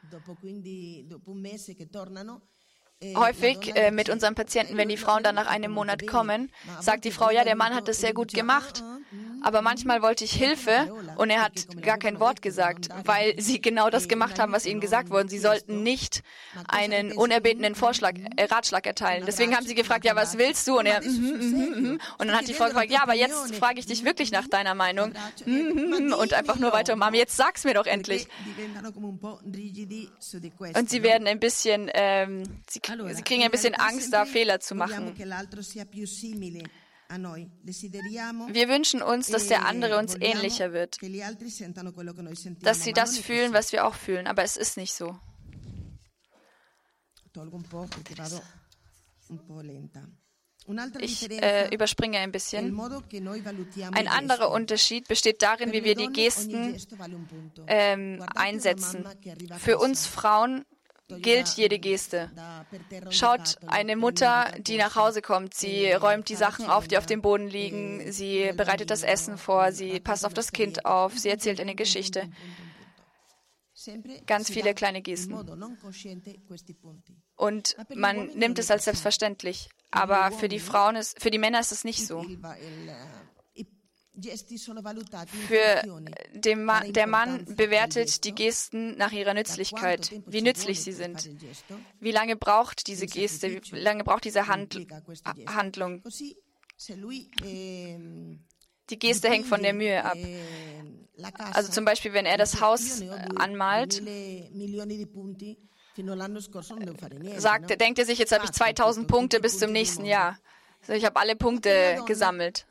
Häufig 3.16 3.76
äh, 3.76 3.90
mit 3.90 4.10
unseren 4.10 4.36
Patienten, 4.36 4.78
wenn 4.78 4.88
die 4.88 4.98
Frauen 4.98 5.24
dann 5.24 5.34
nach 5.36 5.48
einem 5.48 5.72
Monat 5.72 6.06
kommen, 6.06 6.52
sagt 6.80 7.04
die 7.04 7.12
Frau, 7.12 7.32
ja, 7.32 7.44
der 7.44 7.56
Mann 7.56 7.74
hat 7.74 7.88
das 7.88 8.00
sehr 8.00 8.14
gut 8.14 8.32
gemacht, 8.34 8.84
aber 9.42 9.64
manchmal 9.64 10.04
wollte 10.04 10.24
ich 10.24 10.34
Hilfe 10.34 10.94
und 11.18 11.32
er 11.32 11.42
hat 11.42 11.82
gar 11.82 11.98
kein 11.98 12.20
Wort 12.20 12.44
gesagt, 12.44 12.90
weil 13.06 13.34
sie 13.40 13.60
genau 13.60 13.90
das 13.90 14.08
gemacht 14.08 14.40
haben, 14.40 14.52
was 14.54 14.68
ihnen 14.68 14.80
gesagt 14.82 15.10
wurde. 15.10 15.30
Sie 15.30 15.40
sollten 15.40 15.82
nicht 15.82 16.22
einen 16.68 17.14
unerbetenen 17.14 17.74
Vorschlag, 17.74 18.14
äh, 18.36 18.44
Ratschlag 18.46 18.86
erteilen. 18.86 19.24
Deswegen 19.26 19.56
haben 19.56 19.66
sie 19.66 19.74
gefragt, 19.74 20.06
ja, 20.06 20.16
was 20.16 20.38
willst 20.38 20.68
du? 20.68 20.78
Und 20.78 20.86
er, 20.86 21.02
mm, 21.02 21.06
mm, 21.06 21.94
mm, 21.94 22.00
und 22.20 22.28
dann 22.28 22.38
hat 22.38 22.48
die 22.48 22.54
Frau 22.54 22.66
gefragt, 22.66 22.92
ja, 22.92 23.02
aber 23.02 23.16
jetzt 23.16 23.56
frage 23.56 23.80
ich 23.80 23.88
dich 23.88 24.06
wirklich 24.06 24.32
nach 24.32 24.48
deiner 24.48 24.76
Meinung. 24.76 25.14
Und 25.46 26.34
einfach 26.34 26.58
nur 26.58 26.72
weiter 26.72 26.94
umarmen. 26.94 27.20
Jetzt 27.20 27.36
sag's 27.36 27.64
mir 27.64 27.74
doch 27.74 27.88
endlich. 27.88 28.28
Und 30.76 30.90
sie 30.90 31.04
werden 31.04 31.28
ein 31.28 31.40
bisschen, 31.40 31.90
ähm, 31.94 32.44
sie, 32.70 32.80
sie 33.14 33.24
kriegen 33.24 33.44
ein 33.44 33.52
bisschen 33.52 33.76
Angst, 33.76 34.14
da 34.14 34.26
Fehler 34.26 34.60
zu 34.60 34.76
machen. 34.76 35.14
Wir 38.54 38.70
wünschen 38.70 39.02
uns, 39.02 39.28
dass 39.28 39.48
der 39.48 39.66
andere 39.66 39.98
uns 39.98 40.16
ähnlicher 40.20 40.72
wird, 40.72 40.98
dass 42.62 42.84
sie 42.84 42.94
das 42.94 43.18
fühlen, 43.18 43.54
was 43.54 43.72
wir 43.72 43.86
auch 43.86 43.96
fühlen, 43.96 44.28
aber 44.28 44.44
es 44.44 44.56
ist 44.58 44.78
nicht 44.78 44.94
so. 44.94 45.20
Ich 51.00 51.32
äh, 51.32 51.74
überspringe 51.74 52.20
ein 52.20 52.32
bisschen. 52.32 52.80
Ein 53.94 54.08
anderer 54.08 54.52
Unterschied 54.52 55.08
besteht 55.08 55.42
darin, 55.42 55.72
wie 55.72 55.84
wir 55.84 55.96
die 55.96 56.08
Gesten 56.08 56.78
ähm, 57.68 58.24
einsetzen. 58.36 59.06
Für 59.58 59.80
uns 59.80 60.06
Frauen 60.06 60.66
gilt 61.20 61.50
jede 61.50 61.80
Geste. 61.80 62.32
Schaut 63.10 63.58
eine 63.68 63.96
Mutter, 63.96 64.52
die 64.60 64.78
nach 64.78 64.96
Hause 64.96 65.22
kommt, 65.22 65.54
sie 65.54 65.92
räumt 65.92 66.30
die 66.30 66.36
Sachen 66.36 66.66
auf, 66.68 66.88
die 66.88 66.98
auf 66.98 67.06
dem 67.06 67.22
Boden 67.22 67.48
liegen, 67.48 68.12
sie 68.12 68.52
bereitet 68.56 68.90
das 68.90 69.04
Essen 69.04 69.38
vor, 69.38 69.72
sie 69.72 70.00
passt 70.00 70.26
auf 70.26 70.34
das 70.34 70.52
Kind 70.52 70.86
auf, 70.86 71.18
sie 71.18 71.30
erzählt 71.30 71.60
eine 71.60 71.76
Geschichte. 71.76 72.30
Ganz 74.28 74.52
viele 74.52 74.74
kleine 74.74 75.02
Gesten. 75.02 75.34
Und 77.36 77.76
man 77.96 78.28
nimmt 78.36 78.60
es 78.60 78.70
als 78.70 78.86
selbstverständlich. 78.86 79.70
Aber 79.90 80.32
für 80.32 80.48
die 80.48 80.60
Frauen 80.60 80.96
ist, 80.96 81.22
für 81.22 81.32
die 81.32 81.38
Männer 81.38 81.60
ist 81.60 81.72
es 81.72 81.84
nicht 81.84 82.06
so. 82.06 82.26
Für 85.48 85.82
den 86.34 86.66
Ma 86.66 86.82
der 86.82 87.08
Mann 87.08 87.46
bewertet 87.56 88.24
die 88.26 88.36
Gesten 88.36 88.98
nach 88.98 89.12
ihrer 89.12 89.34
Nützlichkeit, 89.34 90.12
wie 90.26 90.42
nützlich 90.42 90.82
sie 90.82 90.92
sind. 90.92 91.30
Wie 92.00 92.12
lange 92.12 92.36
braucht 92.36 92.88
diese 92.88 93.06
Geste, 93.08 93.62
wie 93.72 93.80
lange 93.80 94.04
braucht 94.04 94.26
diese 94.26 94.48
Hand 94.48 94.78
Handlung? 95.48 96.04
Ehm, 97.44 98.44
die 98.90 99.00
Geste 99.00 99.30
hängt 99.30 99.46
von 99.48 99.62
der 99.62 99.74
Mühe 99.74 100.04
ab. 100.04 100.18
Ehm, 100.18 101.08
also 101.54 101.72
zum 101.72 101.86
Beispiel, 101.86 102.14
wenn 102.14 102.26
er 102.26 102.38
das 102.38 102.60
Haus 102.60 103.02
anmalt, 103.36 104.02
sagt, 107.38 107.82
denkt 107.82 108.00
er 108.00 108.06
sich, 108.06 108.20
jetzt 108.20 108.32
habe 108.32 108.46
ich 108.46 108.52
2000 108.52 109.08
Punkte 109.08 109.40
bis 109.40 109.60
zum 109.60 109.72
nächsten 109.72 110.06
Jahr. 110.06 110.38
Ich 110.88 111.06
habe 111.06 111.20
alle 111.20 111.36
Punkte 111.36 112.02
gesammelt. 112.06 112.66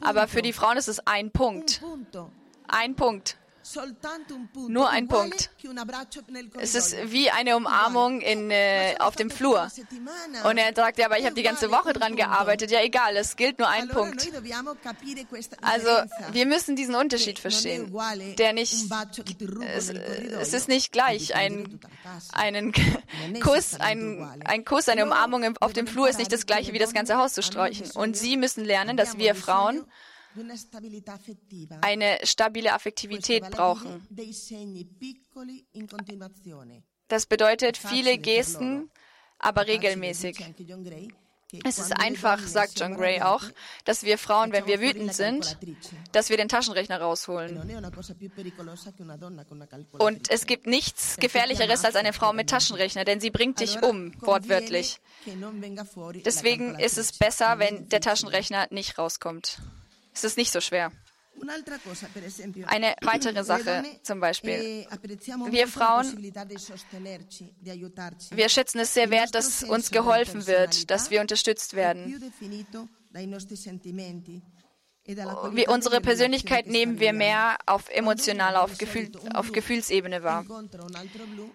Aber 0.00 0.26
für 0.28 0.42
die 0.42 0.52
Frauen 0.52 0.76
ist 0.76 0.88
es 0.88 1.06
ein 1.06 1.30
Punkt. 1.30 1.82
Ein 2.68 2.94
Punkt. 2.94 3.36
Nur 4.68 4.90
ein 4.90 5.08
Punkt. 5.08 5.50
Es 6.58 6.74
ist 6.74 6.96
wie 7.12 7.30
eine 7.30 7.56
Umarmung 7.56 8.20
in, 8.20 8.50
äh, 8.50 8.96
auf 8.98 9.16
dem 9.16 9.30
Flur. 9.30 9.68
Und 10.44 10.58
er 10.58 10.74
sagt, 10.74 10.98
ja, 10.98 11.06
aber 11.06 11.18
ich 11.18 11.24
habe 11.24 11.34
die 11.34 11.42
ganze 11.42 11.70
Woche 11.70 11.92
dran 11.92 12.16
gearbeitet. 12.16 12.70
Ja, 12.70 12.82
egal, 12.82 13.16
es 13.16 13.36
gilt 13.36 13.58
nur 13.58 13.68
ein 13.68 13.88
Punkt. 13.88 14.28
Also 15.62 15.90
wir 16.32 16.46
müssen 16.46 16.76
diesen 16.76 16.94
Unterschied 16.94 17.38
verstehen, 17.38 17.94
der 18.38 18.52
nicht, 18.52 18.74
es, 19.74 19.90
es 19.90 20.52
ist 20.52 20.68
nicht 20.68 20.92
gleich. 20.92 21.34
Ein, 21.34 21.80
einen 22.32 22.72
Kuss, 23.42 23.74
ein, 23.80 24.40
ein 24.44 24.64
Kuss, 24.64 24.88
eine 24.88 25.04
Umarmung 25.04 25.56
auf 25.60 25.72
dem 25.72 25.86
Flur 25.86 26.08
ist 26.08 26.18
nicht 26.18 26.32
das 26.32 26.46
gleiche 26.46 26.72
wie 26.72 26.78
das 26.78 26.92
ganze 26.92 27.16
Haus 27.16 27.32
zu 27.34 27.42
streichen. 27.42 27.90
Und 27.92 28.16
Sie 28.16 28.36
müssen 28.36 28.64
lernen, 28.64 28.96
dass 28.96 29.18
wir 29.18 29.34
Frauen 29.34 29.86
eine 31.80 32.18
stabile 32.24 32.72
Affektivität 32.72 33.50
brauchen. 33.50 34.06
Das 37.08 37.26
bedeutet 37.26 37.76
viele 37.76 38.18
Gesten, 38.18 38.90
aber 39.38 39.66
regelmäßig. 39.66 40.38
Es 41.64 41.78
ist 41.78 41.92
einfach, 41.92 42.38
sagt 42.38 42.80
John 42.80 42.96
Gray 42.96 43.20
auch, 43.20 43.42
dass 43.84 44.04
wir 44.04 44.16
Frauen, 44.16 44.52
wenn 44.52 44.66
wir 44.66 44.80
wütend 44.80 45.12
sind, 45.12 45.58
dass 46.12 46.30
wir 46.30 46.38
den 46.38 46.48
Taschenrechner 46.48 46.98
rausholen. 46.98 47.60
Und 49.98 50.30
es 50.30 50.46
gibt 50.46 50.66
nichts 50.66 51.18
Gefährlicheres 51.18 51.84
als 51.84 51.94
eine 51.94 52.14
Frau 52.14 52.32
mit 52.32 52.48
Taschenrechner, 52.48 53.04
denn 53.04 53.20
sie 53.20 53.30
bringt 53.30 53.60
dich 53.60 53.82
um, 53.82 54.14
wortwörtlich. 54.22 54.98
Deswegen 56.24 56.78
ist 56.78 56.96
es 56.96 57.12
besser, 57.12 57.58
wenn 57.58 57.88
der 57.90 58.00
Taschenrechner 58.00 58.68
nicht 58.70 58.96
rauskommt. 58.96 59.58
Ist 60.12 60.24
es 60.24 60.36
nicht 60.36 60.52
so 60.52 60.60
schwer. 60.60 60.92
Eine 62.66 62.94
weitere 63.02 63.42
Sache 63.42 63.82
zum 64.02 64.20
Beispiel. 64.20 64.86
Wir 65.50 65.66
Frauen, 65.66 66.22
wir 68.30 68.48
schätzen 68.48 68.78
es 68.80 68.94
sehr 68.94 69.10
wert, 69.10 69.34
dass 69.34 69.62
uns 69.64 69.90
geholfen 69.90 70.46
wird, 70.46 70.90
dass 70.90 71.10
wir 71.10 71.20
unterstützt 71.20 71.74
werden. 71.74 72.22
Wir, 75.04 75.68
unsere 75.68 76.00
Persönlichkeit 76.00 76.68
nehmen 76.68 77.00
wir 77.00 77.12
mehr 77.12 77.58
auf 77.66 77.88
emotionaler, 77.88 78.62
auf, 78.62 78.78
Gefühl, 78.78 79.10
auf 79.34 79.50
Gefühlsebene 79.50 80.22
wahr. 80.22 80.44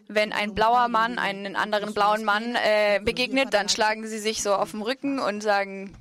Wenn 0.10 0.34
ein 0.34 0.54
blauer 0.54 0.90
Mann 0.90 1.18
einen 1.18 1.56
anderen 1.56 1.94
blauen 1.94 2.26
Mann 2.26 2.56
äh, 2.56 3.00
begegnet, 3.02 3.54
dann 3.54 3.70
schlagen 3.70 4.06
sie 4.06 4.20
sich 4.20 4.44
so 4.44 4.54
auf 4.54 4.72
den 4.72 4.82
Rücken 4.82 5.20
und 5.20 5.42
sagen, 5.42 5.96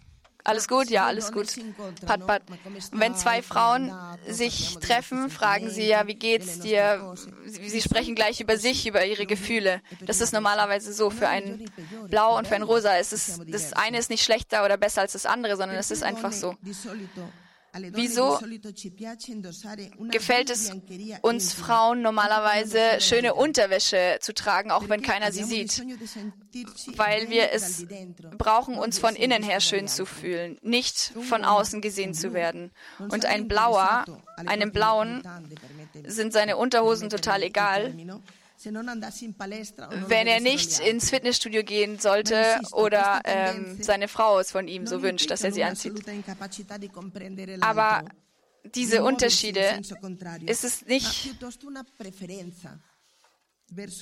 alles 0.46 0.68
gut? 0.68 0.90
Ja, 0.90 1.06
alles 1.06 1.32
gut. 1.32 1.48
Pat, 2.04 2.26
pat. 2.26 2.42
Wenn 2.92 3.14
zwei 3.14 3.42
Frauen 3.42 3.92
sich 4.26 4.78
treffen, 4.78 5.30
fragen 5.30 5.70
sie 5.70 5.86
ja, 5.86 6.06
wie 6.06 6.14
geht's 6.14 6.60
dir? 6.60 7.14
Sie 7.44 7.80
sprechen 7.80 8.14
gleich 8.14 8.40
über 8.40 8.56
sich, 8.56 8.86
über 8.86 9.04
ihre 9.04 9.26
Gefühle. 9.26 9.80
Das 10.04 10.20
ist 10.20 10.32
normalerweise 10.32 10.92
so. 10.92 11.10
Für 11.10 11.28
ein 11.28 11.70
Blau 12.08 12.36
und 12.36 12.46
für 12.48 12.54
ein 12.54 12.62
Rosa 12.62 12.96
ist 12.96 13.12
es, 13.12 13.40
das 13.46 13.72
eine 13.72 13.98
ist 13.98 14.10
nicht 14.10 14.24
schlechter 14.24 14.64
oder 14.64 14.76
besser 14.76 15.02
als 15.02 15.12
das 15.12 15.26
andere, 15.26 15.56
sondern 15.56 15.78
es 15.78 15.90
ist 15.90 16.02
einfach 16.02 16.32
so. 16.32 16.56
Wieso 17.92 18.38
gefällt 20.10 20.50
es 20.50 20.72
uns 21.22 21.52
Frauen 21.52 22.02
normalerweise, 22.02 22.80
schöne 23.00 23.34
Unterwäsche 23.34 24.18
zu 24.20 24.34
tragen, 24.34 24.70
auch 24.70 24.88
wenn 24.88 25.02
keiner 25.02 25.32
sie 25.32 25.44
sieht? 25.44 25.84
Weil 26.96 27.30
wir 27.30 27.52
es 27.52 27.86
brauchen, 28.38 28.78
uns 28.78 28.98
von 28.98 29.14
innen 29.14 29.42
her 29.42 29.60
schön 29.60 29.88
zu 29.88 30.06
fühlen, 30.06 30.58
nicht 30.62 31.12
von 31.28 31.44
außen 31.44 31.80
gesehen 31.80 32.14
zu 32.14 32.32
werden. 32.32 32.70
Und 32.98 33.24
ein 33.26 33.48
Blauer, 33.48 34.04
einem 34.36 34.72
Blauen 34.72 35.22
sind 36.04 36.32
seine 36.32 36.56
Unterhosen 36.56 37.10
total 37.10 37.42
egal 37.42 37.94
wenn 38.64 40.26
er 40.26 40.40
nicht 40.40 40.78
ins 40.80 41.10
Fitnessstudio 41.10 41.62
gehen 41.62 41.98
sollte 41.98 42.60
oder 42.72 43.20
ähm, 43.24 43.78
seine 43.82 44.08
Frau 44.08 44.38
es 44.38 44.50
von 44.50 44.68
ihm 44.68 44.86
so 44.86 45.02
wünscht, 45.02 45.30
dass 45.30 45.44
er 45.44 45.52
sie 45.52 45.64
anzieht. 45.64 46.02
Aber 47.60 48.04
diese 48.74 49.04
Unterschiede 49.04 49.80
ist 50.46 50.64
es 50.64 50.86
nicht. 50.86 51.36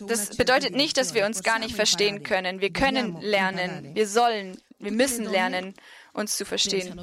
Das 0.07 0.37
bedeutet 0.37 0.75
nicht, 0.75 0.97
dass 0.99 1.15
wir 1.15 1.25
uns 1.27 1.43
gar 1.43 1.59
nicht 1.59 1.75
verstehen 1.75 2.23
können. 2.23 2.61
Wir 2.61 2.71
können 2.71 3.21
lernen, 3.21 3.95
wir 3.95 4.07
sollen, 4.07 4.59
wir 4.79 4.93
müssen 4.93 5.25
lernen, 5.25 5.75
uns 6.13 6.37
zu 6.37 6.45
verstehen. 6.45 7.01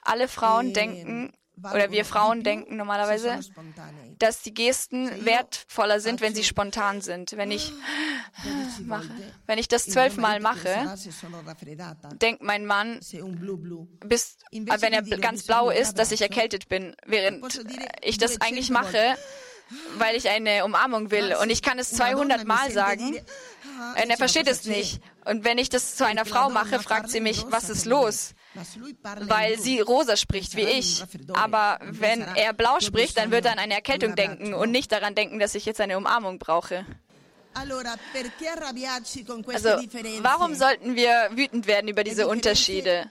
Alle 0.00 0.28
Frauen 0.28 0.72
denken, 0.72 1.32
oder 1.62 1.90
wir 1.90 2.04
Frauen 2.04 2.42
denken 2.42 2.76
normalerweise, 2.76 3.40
dass 4.18 4.42
die 4.42 4.54
Gesten 4.54 5.24
wertvoller 5.24 6.00
sind, 6.00 6.20
wenn 6.20 6.34
sie 6.34 6.44
spontan 6.44 7.00
sind. 7.00 7.36
Wenn 7.36 7.50
ich 7.50 7.72
mache, 8.84 9.08
wenn 9.46 9.58
ich 9.58 9.68
das 9.68 9.86
zwölfmal 9.86 10.40
mache, 10.40 10.68
denkt 12.20 12.42
mein 12.42 12.66
Mann, 12.66 13.00
bis, 14.06 14.38
wenn 14.50 14.92
er 14.92 15.02
ganz 15.02 15.44
blau 15.44 15.70
ist, 15.70 15.98
dass 15.98 16.12
ich 16.12 16.22
erkältet 16.22 16.68
bin, 16.68 16.94
während 17.06 17.64
ich 18.02 18.18
das 18.18 18.40
eigentlich 18.40 18.70
mache, 18.70 19.16
weil 19.98 20.16
ich 20.16 20.28
eine 20.28 20.64
Umarmung 20.64 21.10
will. 21.10 21.36
Und 21.40 21.50
ich 21.50 21.62
kann 21.62 21.78
es 21.78 21.90
200 21.90 22.46
Mal 22.46 22.70
sagen 22.70 23.18
und 24.02 24.10
er 24.10 24.16
versteht 24.16 24.48
es 24.48 24.64
nicht. 24.64 25.00
Und 25.24 25.44
wenn 25.44 25.58
ich 25.58 25.68
das 25.68 25.96
zu 25.96 26.06
einer 26.06 26.24
Frau 26.24 26.50
mache, 26.50 26.80
fragt 26.80 27.10
sie 27.10 27.20
mich, 27.20 27.44
was 27.50 27.70
ist 27.70 27.84
los? 27.84 28.34
Weil 29.22 29.58
sie 29.58 29.80
rosa 29.80 30.16
spricht 30.16 30.56
wie 30.56 30.62
ich. 30.62 31.04
Aber 31.34 31.78
wenn 31.82 32.22
er 32.22 32.52
blau 32.52 32.80
spricht, 32.80 33.18
dann 33.18 33.30
wird 33.30 33.44
er 33.44 33.52
an 33.52 33.58
eine 33.58 33.74
Erkältung 33.74 34.14
denken 34.14 34.54
und 34.54 34.70
nicht 34.70 34.90
daran 34.90 35.14
denken, 35.14 35.38
dass 35.38 35.54
ich 35.54 35.66
jetzt 35.66 35.80
eine 35.80 35.96
Umarmung 35.96 36.38
brauche. 36.38 36.86
Also, 37.54 37.74
warum 40.22 40.54
sollten 40.54 40.96
wir 40.96 41.30
wütend 41.32 41.66
werden 41.66 41.88
über 41.88 42.04
diese 42.04 42.28
Unterschiede? 42.28 43.10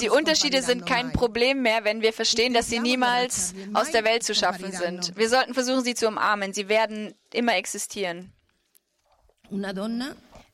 Die 0.00 0.08
Unterschiede 0.08 0.62
sind 0.62 0.86
kein 0.86 1.12
Problem 1.12 1.62
mehr, 1.62 1.84
wenn 1.84 2.02
wir 2.02 2.12
verstehen, 2.12 2.52
dass 2.54 2.68
sie 2.68 2.80
niemals 2.80 3.54
aus 3.72 3.90
der 3.90 4.04
Welt 4.04 4.22
zu 4.22 4.34
schaffen 4.34 4.72
sind. 4.72 5.16
Wir 5.16 5.28
sollten 5.28 5.54
versuchen, 5.54 5.84
sie 5.84 5.94
zu 5.94 6.08
umarmen. 6.08 6.52
Sie 6.52 6.68
werden 6.68 7.14
immer 7.32 7.54
existieren. 7.56 8.32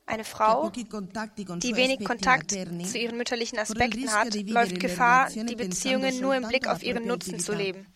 Eine 0.09 0.23
Frau, 0.23 0.69
die 0.69 1.75
wenig 1.75 2.05
Kontakt 2.05 2.51
zu 2.51 2.97
ihren 2.97 3.17
mütterlichen 3.17 3.59
Aspekten 3.59 4.09
hat, 4.13 4.33
läuft 4.35 4.79
Gefahr, 4.79 5.29
die 5.29 5.55
Beziehungen 5.55 6.21
nur 6.21 6.33
im 6.35 6.47
Blick 6.47 6.67
auf 6.67 6.81
ihren 6.81 7.05
Nutzen 7.05 7.39
zu 7.39 7.53
leben. 7.53 7.87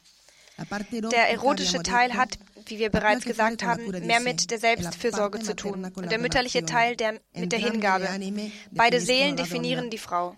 Der 1.12 1.30
erotische 1.30 1.84
Teil 1.84 2.14
hat, 2.14 2.38
wie 2.66 2.80
wir 2.80 2.90
bereits 2.90 3.26
gesagt 3.26 3.64
haben, 3.64 3.90
mehr 4.06 4.20
mit 4.20 4.52
der 4.52 4.60
Selbstfürsorge 4.60 5.40
zu 5.40 5.56
tun 5.56 5.92
und 5.96 6.12
der 6.12 6.20
mütterliche 6.20 6.66
Teil 6.66 6.96
der, 6.96 7.20
mit 7.34 7.52
der 7.52 7.60
Hingabe. 7.60 8.08
Beide 8.72 9.00
Seelen 9.00 9.36
definieren 9.36 9.90
die 9.90 9.98
Frau. 9.98 10.34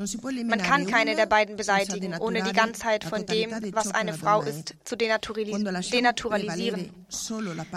Man 0.46 0.62
kann 0.62 0.88
keine 0.88 1.16
der 1.16 1.26
beiden 1.26 1.56
beseitigen, 1.56 2.18
ohne 2.20 2.44
die 2.44 2.54
Ganzheit 2.54 3.04
von 3.04 3.26
dem, 3.26 3.52
was 3.74 3.92
eine 3.92 4.14
Frau 4.14 4.42
ist, 4.42 4.76
zu 4.84 4.96
denaturalisieren. 4.96 6.92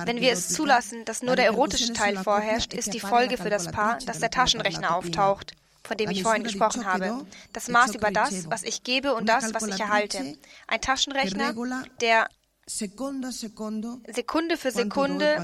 Wenn 0.04 0.20
wir 0.20 0.32
es 0.32 0.48
zulassen, 0.48 1.04
dass 1.04 1.22
nur 1.22 1.36
der 1.36 1.46
erotische 1.46 1.92
Teil 1.92 2.16
vorherrscht, 2.16 2.74
ist 2.74 2.94
die 2.94 3.00
Folge 3.00 3.36
für 3.36 3.50
das 3.50 3.70
Paar, 3.70 3.98
dass 4.06 4.18
der 4.20 4.30
Taschenrechner 4.30 4.94
auftaucht 4.94 5.52
von 5.86 5.96
dem 5.96 6.10
ich 6.10 6.22
vorhin 6.22 6.42
gesprochen 6.42 6.84
habe. 6.84 7.24
Das 7.52 7.68
Maß 7.68 7.94
über 7.94 8.10
das, 8.10 8.50
was 8.50 8.62
ich 8.64 8.82
gebe 8.82 9.14
und 9.14 9.28
das, 9.28 9.54
was 9.54 9.66
ich 9.66 9.80
erhalte. 9.80 10.36
Ein 10.66 10.80
Taschenrechner, 10.80 11.54
der 12.00 12.26
Sekunde 12.68 14.56
für 14.56 14.72
Sekunde 14.72 15.36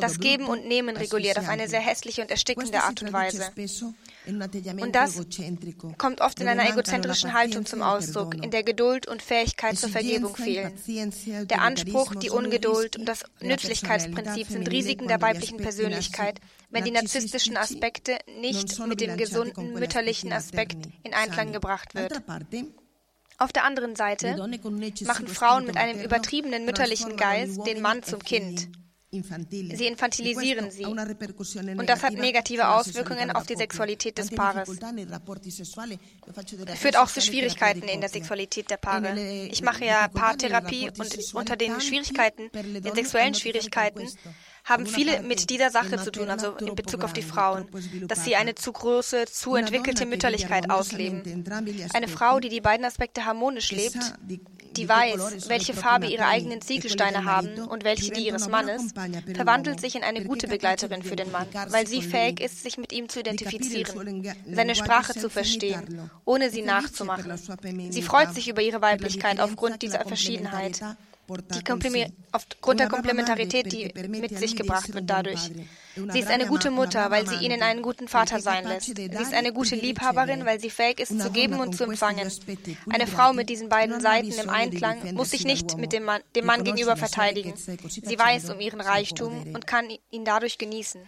das 0.00 0.20
Geben 0.20 0.46
und 0.46 0.66
Nehmen 0.66 0.98
reguliert 0.98 1.38
auf 1.38 1.48
eine 1.48 1.66
sehr 1.66 1.80
hässliche 1.80 2.20
und 2.20 2.30
erstickende 2.30 2.82
Art 2.82 3.00
und 3.02 3.10
Weise. 3.14 3.50
Und 4.26 4.94
das 4.94 5.18
kommt 5.96 6.20
oft 6.20 6.40
in 6.40 6.48
einer 6.48 6.68
egozentrischen 6.68 7.32
Haltung 7.32 7.64
zum 7.64 7.80
Ausdruck, 7.80 8.34
in 8.34 8.50
der 8.50 8.62
Geduld 8.64 9.08
und 9.08 9.22
Fähigkeit 9.22 9.78
zur 9.78 9.88
Vergebung 9.88 10.36
fehlen. 10.36 10.74
Der 11.48 11.62
Anspruch, 11.62 12.14
die 12.16 12.28
Ungeduld 12.28 12.98
und 12.98 13.06
das 13.06 13.24
Nützlichkeitsprinzip 13.40 14.48
sind 14.48 14.70
Risiken 14.70 15.08
der 15.08 15.22
weiblichen 15.22 15.56
Persönlichkeit, 15.56 16.38
wenn 16.68 16.84
die 16.84 16.90
narzisstischen 16.90 17.56
Aspekte 17.56 18.18
nicht 18.40 18.78
mit 18.86 19.00
dem 19.00 19.16
gesunden 19.16 19.72
mütterlichen 19.72 20.34
Aspekt 20.34 20.86
in 21.02 21.14
Einklang 21.14 21.52
gebracht 21.52 21.94
wird. 21.94 22.22
Auf 23.38 23.52
der 23.52 23.64
anderen 23.64 23.96
Seite 23.96 24.36
machen 25.04 25.28
Frauen 25.28 25.66
mit 25.66 25.76
einem 25.76 26.00
übertriebenen 26.00 26.64
mütterlichen 26.64 27.16
Geist 27.16 27.66
den 27.66 27.80
Mann 27.82 28.02
zum 28.02 28.20
Kind. 28.20 28.68
Sie 29.22 29.86
infantilisieren 29.86 30.70
sie. 30.70 30.84
Und 30.84 31.88
das 31.88 32.02
hat 32.02 32.14
negative 32.14 32.68
Auswirkungen 32.68 33.30
auf 33.30 33.46
die 33.46 33.54
Sexualität 33.54 34.18
des 34.18 34.30
Paares. 34.30 34.68
Führt 36.76 36.96
auch 36.96 37.06
zu 37.08 37.20
Schwierigkeiten 37.20 37.82
in 37.82 38.00
der 38.00 38.10
Sexualität 38.10 38.70
der 38.70 38.76
Paare. 38.76 39.18
Ich 39.20 39.62
mache 39.62 39.84
ja 39.84 40.08
Paartherapie 40.08 40.90
und 40.98 41.34
unter 41.34 41.56
den 41.56 41.80
Schwierigkeiten, 41.80 42.50
den 42.52 42.94
sexuellen 42.94 43.34
Schwierigkeiten, 43.34 44.08
haben 44.64 44.86
viele 44.86 45.22
mit 45.22 45.50
dieser 45.50 45.70
Sache 45.70 45.98
zu 46.02 46.10
tun, 46.10 46.30
also 46.30 46.56
in 46.56 46.74
Bezug 46.74 47.04
auf 47.04 47.12
die 47.12 47.22
Frauen, 47.22 47.66
dass 48.08 48.24
sie 48.24 48.34
eine 48.34 48.54
zu 48.54 48.72
große, 48.72 49.26
zu 49.26 49.56
entwickelte 49.56 50.06
Mütterlichkeit 50.06 50.70
ausleben. 50.70 51.44
Eine 51.92 52.08
Frau, 52.08 52.40
die 52.40 52.48
die 52.48 52.62
beiden 52.62 52.86
Aspekte 52.86 53.26
harmonisch 53.26 53.70
lebt, 53.72 54.14
die 54.76 54.88
weiß, 54.88 55.48
welche 55.48 55.74
Farbe 55.74 56.06
ihre 56.06 56.26
eigenen 56.26 56.60
Ziegelsteine 56.60 57.24
haben 57.24 57.58
und 57.60 57.84
welche 57.84 58.10
die 58.10 58.26
ihres 58.26 58.48
Mannes, 58.48 58.92
verwandelt 59.34 59.80
sich 59.80 59.94
in 59.94 60.02
eine 60.02 60.24
gute 60.24 60.48
Begleiterin 60.48 61.02
für 61.02 61.16
den 61.16 61.30
Mann, 61.30 61.46
weil 61.68 61.86
sie 61.86 62.02
fähig 62.02 62.40
ist, 62.40 62.62
sich 62.62 62.78
mit 62.78 62.92
ihm 62.92 63.08
zu 63.08 63.20
identifizieren, 63.20 64.34
seine 64.50 64.74
Sprache 64.74 65.12
zu 65.12 65.28
verstehen, 65.28 66.10
ohne 66.24 66.50
sie 66.50 66.62
nachzumachen. 66.62 67.36
Sie 67.90 68.02
freut 68.02 68.34
sich 68.34 68.48
über 68.48 68.62
ihre 68.62 68.80
Weiblichkeit 68.80 69.40
aufgrund 69.40 69.82
dieser 69.82 70.00
Verschiedenheit 70.04 70.80
die 71.28 72.06
aufgrund 72.32 72.80
der 72.80 72.88
Komplementarität, 72.88 73.72
die 73.72 73.92
mit 74.08 74.38
sich 74.38 74.56
gebracht 74.56 74.92
wird 74.94 75.08
dadurch. 75.08 75.50
Sie 76.12 76.18
ist 76.18 76.28
eine 76.28 76.46
gute 76.46 76.70
Mutter, 76.70 77.10
weil 77.10 77.26
sie 77.26 77.36
ihnen 77.36 77.62
einen 77.62 77.82
guten 77.82 78.08
Vater 78.08 78.40
sein 78.40 78.66
lässt. 78.66 78.94
Sie 78.96 79.04
ist 79.04 79.32
eine 79.32 79.52
gute 79.52 79.76
Liebhaberin, 79.76 80.44
weil 80.44 80.60
sie 80.60 80.70
fähig 80.70 81.00
ist 81.00 81.20
zu 81.20 81.30
geben 81.30 81.60
und 81.60 81.76
zu 81.76 81.84
empfangen. 81.84 82.30
Eine 82.90 83.06
Frau 83.06 83.32
mit 83.32 83.48
diesen 83.48 83.68
beiden 83.68 84.00
Seiten 84.00 84.32
im 84.32 84.50
Einklang 84.50 85.14
muss 85.14 85.30
sich 85.30 85.44
nicht 85.44 85.76
mit 85.76 85.92
dem 85.92 86.04
Mann, 86.04 86.22
dem 86.34 86.46
Mann 86.46 86.64
gegenüber 86.64 86.96
verteidigen. 86.96 87.54
Sie 87.56 88.18
weiß 88.18 88.50
um 88.50 88.60
ihren 88.60 88.80
Reichtum 88.80 89.54
und 89.54 89.66
kann 89.66 89.88
ihn 90.10 90.24
dadurch 90.24 90.58
genießen. 90.58 91.00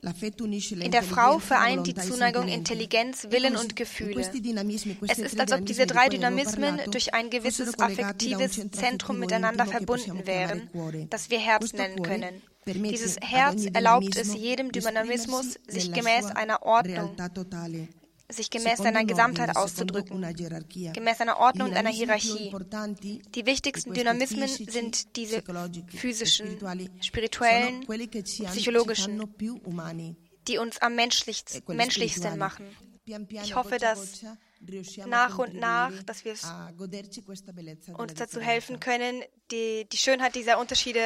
In 0.00 0.90
der 0.90 1.02
Frau 1.02 1.38
vereint 1.38 1.86
die 1.86 1.94
Zuneigung 1.94 2.48
Intelligenz, 2.48 3.28
Willen 3.30 3.56
und 3.56 3.74
Gefühle. 3.74 4.20
Es 4.20 5.18
ist, 5.18 5.40
als 5.40 5.52
ob 5.52 5.66
diese 5.66 5.86
drei 5.86 6.08
Dynamismen 6.08 6.80
durch 6.90 7.14
ein 7.14 7.30
gewisses 7.30 7.78
affektives 7.78 8.60
Zentrum 8.70 9.18
miteinander 9.18 9.66
verbunden 9.66 10.26
wären, 10.26 10.70
das 11.10 11.30
wir 11.30 11.38
Herz 11.38 11.72
nennen 11.72 12.02
können. 12.02 12.42
Dieses 12.66 13.16
Herz 13.20 13.64
erlaubt 13.72 14.16
es 14.16 14.34
jedem 14.34 14.72
Dynamismus, 14.72 15.58
sich 15.66 15.92
gemäß 15.92 16.26
einer 16.26 16.62
Ordnung, 16.62 17.16
sich 18.30 18.50
gemäß 18.50 18.78
seiner 18.78 19.04
Gesamtheit 19.04 19.56
auszudrücken, 19.56 20.20
gemäß 20.92 21.20
einer 21.20 21.38
Ordnung 21.38 21.70
und 21.70 21.76
einer 21.76 21.90
Hierarchie. 21.90 22.52
Die 23.34 23.46
wichtigsten 23.46 23.94
Dynamismen 23.94 24.48
sind 24.48 25.16
diese 25.16 25.42
physischen, 25.88 26.58
spirituellen, 27.00 27.86
psychologischen, 28.50 29.22
die 30.46 30.58
uns 30.58 30.78
am 30.78 30.94
menschlichsten 30.94 32.38
machen. 32.38 32.66
Ich 33.42 33.54
hoffe, 33.54 33.78
dass 33.78 34.24
nach 35.06 35.38
und 35.38 35.54
nach, 35.54 35.92
dass 36.04 36.24
wir 36.24 36.34
uns 37.96 38.14
dazu 38.14 38.40
helfen 38.40 38.80
können, 38.80 39.22
die, 39.50 39.86
die 39.90 39.96
Schönheit 39.96 40.34
dieser 40.34 40.58
Unterschiede 40.58 41.00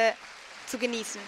zu 0.67 0.77
genießen. 0.77 1.21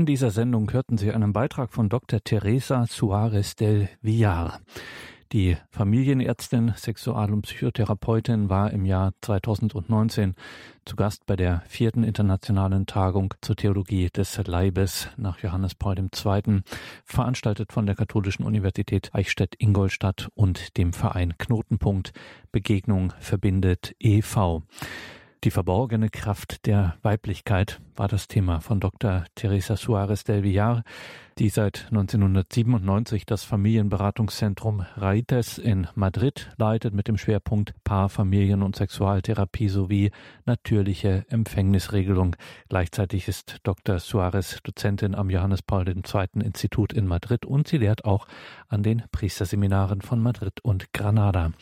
In 0.00 0.06
dieser 0.06 0.30
Sendung 0.30 0.72
hörten 0.72 0.96
Sie 0.96 1.12
einen 1.12 1.34
Beitrag 1.34 1.74
von 1.74 1.90
Dr. 1.90 2.24
Teresa 2.24 2.86
Suarez 2.86 3.54
del 3.54 3.90
Villar. 4.00 4.62
Die 5.30 5.58
Familienärztin, 5.68 6.72
Sexual- 6.74 7.30
und 7.30 7.42
Psychotherapeutin 7.42 8.48
war 8.48 8.70
im 8.70 8.86
Jahr 8.86 9.12
2019 9.20 10.36
zu 10.86 10.96
Gast 10.96 11.26
bei 11.26 11.36
der 11.36 11.62
vierten 11.68 12.02
internationalen 12.02 12.86
Tagung 12.86 13.34
zur 13.42 13.56
Theologie 13.56 14.08
des 14.08 14.38
Leibes 14.46 15.10
nach 15.18 15.40
Johannes 15.40 15.74
Paul 15.74 15.98
II., 15.98 16.62
veranstaltet 17.04 17.70
von 17.70 17.84
der 17.84 17.94
Katholischen 17.94 18.46
Universität 18.46 19.10
Eichstätt-Ingolstadt 19.12 20.30
und 20.34 20.78
dem 20.78 20.94
Verein 20.94 21.36
Knotenpunkt 21.36 22.14
Begegnung 22.52 23.12
verbindet 23.18 23.94
e.V. 24.00 24.62
Die 25.44 25.50
verborgene 25.50 26.08
Kraft 26.08 26.64
der 26.64 26.96
Weiblichkeit 27.02 27.82
war 27.96 28.08
das 28.08 28.28
Thema 28.28 28.60
von 28.60 28.80
Dr. 28.80 29.24
Teresa 29.34 29.76
Suarez 29.76 30.24
del 30.24 30.42
Villar, 30.42 30.82
die 31.40 31.48
seit 31.48 31.86
1997 31.86 33.24
das 33.24 33.44
Familienberatungszentrum 33.44 34.84
Raites 34.96 35.56
in 35.56 35.86
Madrid 35.94 36.50
leitet 36.58 36.92
mit 36.92 37.08
dem 37.08 37.16
Schwerpunkt 37.16 37.72
Paar-, 37.82 38.10
Familien- 38.10 38.62
und 38.62 38.76
Sexualtherapie 38.76 39.70
sowie 39.70 40.10
natürliche 40.44 41.24
Empfängnisregelung. 41.30 42.36
Gleichzeitig 42.68 43.26
ist 43.26 43.56
Dr. 43.62 44.00
Suarez 44.00 44.58
Dozentin 44.62 45.14
am 45.14 45.30
Johannes 45.30 45.62
Paul 45.62 45.88
II. 45.88 46.02
Institut 46.44 46.92
in 46.92 47.06
Madrid 47.06 47.46
und 47.46 47.68
sie 47.68 47.78
lehrt 47.78 48.04
auch 48.04 48.26
an 48.68 48.82
den 48.82 49.02
Priesterseminaren 49.10 50.02
von 50.02 50.20
Madrid 50.20 50.60
und 50.62 50.92
Granada. 50.92 51.52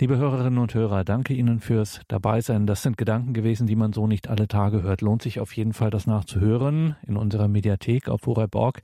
Liebe 0.00 0.16
Hörerinnen 0.16 0.58
und 0.58 0.74
Hörer, 0.74 1.04
danke 1.04 1.34
Ihnen 1.34 1.60
fürs 1.60 2.00
Dabeisein. 2.08 2.66
Das 2.66 2.82
sind 2.82 2.98
Gedanken 2.98 3.34
gewesen, 3.34 3.68
die 3.68 3.76
man 3.76 3.92
so 3.92 4.08
nicht 4.08 4.28
alle 4.28 4.48
Tage 4.48 4.82
hört. 4.82 5.00
Lohnt 5.00 5.22
sich 5.22 5.38
auf 5.38 5.56
jeden 5.56 5.74
Fall, 5.74 5.87
das 5.90 6.06
nachzuhören 6.06 6.96
in 7.06 7.16
unserer 7.16 7.48
Mediathek 7.48 8.08
auf 8.08 8.26
horeb.org. 8.26 8.82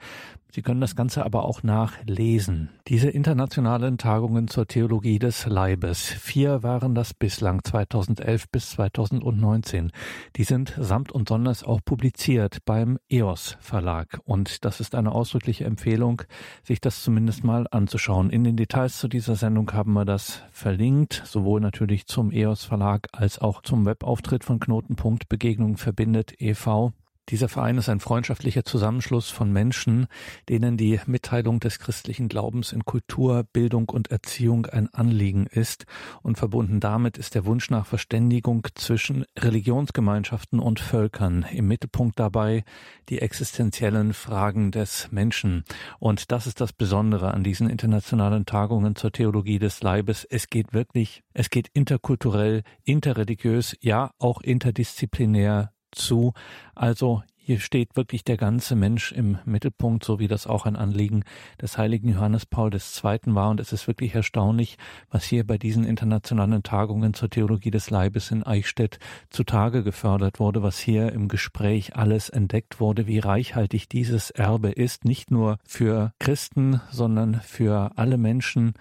Sie 0.54 0.62
können 0.62 0.80
das 0.80 0.94
Ganze 0.94 1.24
aber 1.24 1.46
auch 1.46 1.64
nachlesen. 1.64 2.68
Diese 2.86 3.10
internationalen 3.10 3.98
Tagungen 3.98 4.46
zur 4.46 4.68
Theologie 4.68 5.18
des 5.18 5.46
Leibes, 5.46 6.04
vier 6.04 6.62
waren 6.62 6.94
das 6.94 7.12
bislang 7.12 7.64
2011 7.64 8.48
bis 8.50 8.70
2019. 8.70 9.90
Die 10.36 10.44
sind 10.44 10.72
samt 10.78 11.10
und 11.10 11.28
sonders 11.28 11.64
auch 11.64 11.80
publiziert 11.84 12.58
beim 12.66 13.00
EOS 13.08 13.56
Verlag. 13.58 14.20
Und 14.26 14.64
das 14.64 14.78
ist 14.78 14.94
eine 14.94 15.10
ausdrückliche 15.10 15.64
Empfehlung, 15.64 16.22
sich 16.62 16.80
das 16.80 17.02
zumindest 17.02 17.42
mal 17.42 17.66
anzuschauen. 17.72 18.30
In 18.30 18.44
den 18.44 18.56
Details 18.56 19.00
zu 19.00 19.08
dieser 19.08 19.34
Sendung 19.34 19.72
haben 19.72 19.94
wir 19.94 20.04
das 20.04 20.44
verlinkt, 20.52 21.20
sowohl 21.24 21.60
natürlich 21.60 22.06
zum 22.06 22.30
EOS 22.30 22.64
Verlag 22.64 23.08
als 23.10 23.40
auch 23.40 23.60
zum 23.62 23.86
Webauftritt 23.86 24.44
von 24.44 24.60
Knotenpunkt 24.60 25.28
Begegnung 25.28 25.78
verbindet 25.78 26.40
e.V. 26.40 26.92
Dieser 27.30 27.48
Verein 27.48 27.78
ist 27.78 27.88
ein 27.88 28.00
freundschaftlicher 28.00 28.64
Zusammenschluss 28.64 29.30
von 29.30 29.50
Menschen, 29.50 30.08
denen 30.50 30.76
die 30.76 31.00
Mitteilung 31.06 31.58
des 31.58 31.78
christlichen 31.78 32.28
Glaubens 32.28 32.72
in 32.72 32.84
Kultur, 32.84 33.44
Bildung 33.50 33.88
und 33.88 34.10
Erziehung 34.10 34.66
ein 34.66 34.92
Anliegen 34.92 35.46
ist 35.46 35.86
und 36.22 36.36
verbunden 36.36 36.80
damit 36.80 37.16
ist 37.16 37.34
der 37.34 37.46
Wunsch 37.46 37.70
nach 37.70 37.86
Verständigung 37.86 38.66
zwischen 38.74 39.24
Religionsgemeinschaften 39.38 40.60
und 40.60 40.80
Völkern. 40.80 41.46
Im 41.50 41.66
Mittelpunkt 41.66 42.20
dabei 42.20 42.62
die 43.08 43.20
existenziellen 43.20 44.12
Fragen 44.12 44.70
des 44.70 45.10
Menschen. 45.10 45.64
Und 45.98 46.30
das 46.30 46.46
ist 46.46 46.60
das 46.60 46.74
Besondere 46.74 47.32
an 47.32 47.42
diesen 47.42 47.70
internationalen 47.70 48.44
Tagungen 48.44 48.96
zur 48.96 49.12
Theologie 49.12 49.58
des 49.58 49.82
Leibes. 49.82 50.26
Es 50.28 50.50
geht 50.50 50.74
wirklich, 50.74 51.22
es 51.32 51.48
geht 51.48 51.68
interkulturell, 51.72 52.62
interreligiös, 52.84 53.76
ja 53.80 54.10
auch 54.18 54.42
interdisziplinär 54.42 55.73
zu. 55.94 56.34
Also 56.74 57.22
hier 57.46 57.60
steht 57.60 57.94
wirklich 57.94 58.24
der 58.24 58.38
ganze 58.38 58.74
Mensch 58.74 59.12
im 59.12 59.36
Mittelpunkt, 59.44 60.02
so 60.02 60.18
wie 60.18 60.28
das 60.28 60.46
auch 60.46 60.64
ein 60.64 60.76
Anliegen 60.76 61.24
des 61.60 61.76
heiligen 61.76 62.08
Johannes 62.08 62.46
Paul 62.46 62.72
II. 62.72 63.18
war. 63.34 63.50
Und 63.50 63.60
es 63.60 63.70
ist 63.70 63.86
wirklich 63.86 64.14
erstaunlich, 64.14 64.78
was 65.10 65.24
hier 65.24 65.46
bei 65.46 65.58
diesen 65.58 65.84
internationalen 65.84 66.62
Tagungen 66.62 67.12
zur 67.12 67.28
Theologie 67.28 67.70
des 67.70 67.90
Leibes 67.90 68.30
in 68.30 68.44
Eichstätt 68.44 68.98
zutage 69.28 69.82
gefördert 69.82 70.40
wurde, 70.40 70.62
was 70.62 70.78
hier 70.78 71.12
im 71.12 71.28
Gespräch 71.28 71.96
alles 71.96 72.30
entdeckt 72.30 72.80
wurde, 72.80 73.06
wie 73.06 73.18
reichhaltig 73.18 73.90
dieses 73.90 74.30
Erbe 74.30 74.70
ist, 74.70 75.04
nicht 75.04 75.30
nur 75.30 75.58
für 75.66 76.14
Christen, 76.20 76.80
sondern 76.90 77.42
für 77.42 77.90
alle 77.96 78.16
Menschen, 78.16 78.72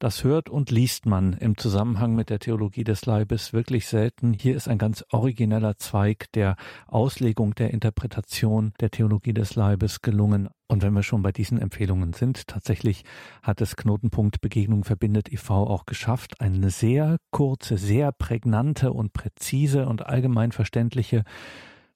das 0.00 0.24
hört 0.24 0.48
und 0.48 0.70
liest 0.70 1.04
man 1.04 1.34
im 1.34 1.58
Zusammenhang 1.58 2.14
mit 2.14 2.30
der 2.30 2.38
Theologie 2.38 2.84
des 2.84 3.04
Leibes 3.04 3.52
wirklich 3.52 3.86
selten. 3.86 4.32
Hier 4.32 4.56
ist 4.56 4.66
ein 4.66 4.78
ganz 4.78 5.04
origineller 5.10 5.76
Zweig 5.76 6.32
der 6.32 6.56
Auslegung, 6.86 7.54
der 7.54 7.70
Interpretation 7.70 8.72
der 8.80 8.90
Theologie 8.90 9.34
des 9.34 9.54
Leibes 9.56 10.00
gelungen. 10.00 10.48
Und 10.68 10.82
wenn 10.82 10.94
wir 10.94 11.02
schon 11.02 11.22
bei 11.22 11.32
diesen 11.32 11.60
Empfehlungen 11.60 12.14
sind, 12.14 12.48
tatsächlich 12.48 13.04
hat 13.42 13.60
es 13.60 13.76
Knotenpunkt 13.76 14.40
Begegnung 14.40 14.84
verbindet 14.84 15.30
e.V. 15.30 15.66
auch 15.66 15.84
geschafft, 15.84 16.40
eine 16.40 16.70
sehr 16.70 17.18
kurze, 17.30 17.76
sehr 17.76 18.10
prägnante 18.10 18.92
und 18.92 19.12
präzise 19.12 19.86
und 19.86 20.06
allgemein 20.06 20.52
verständliche 20.52 21.24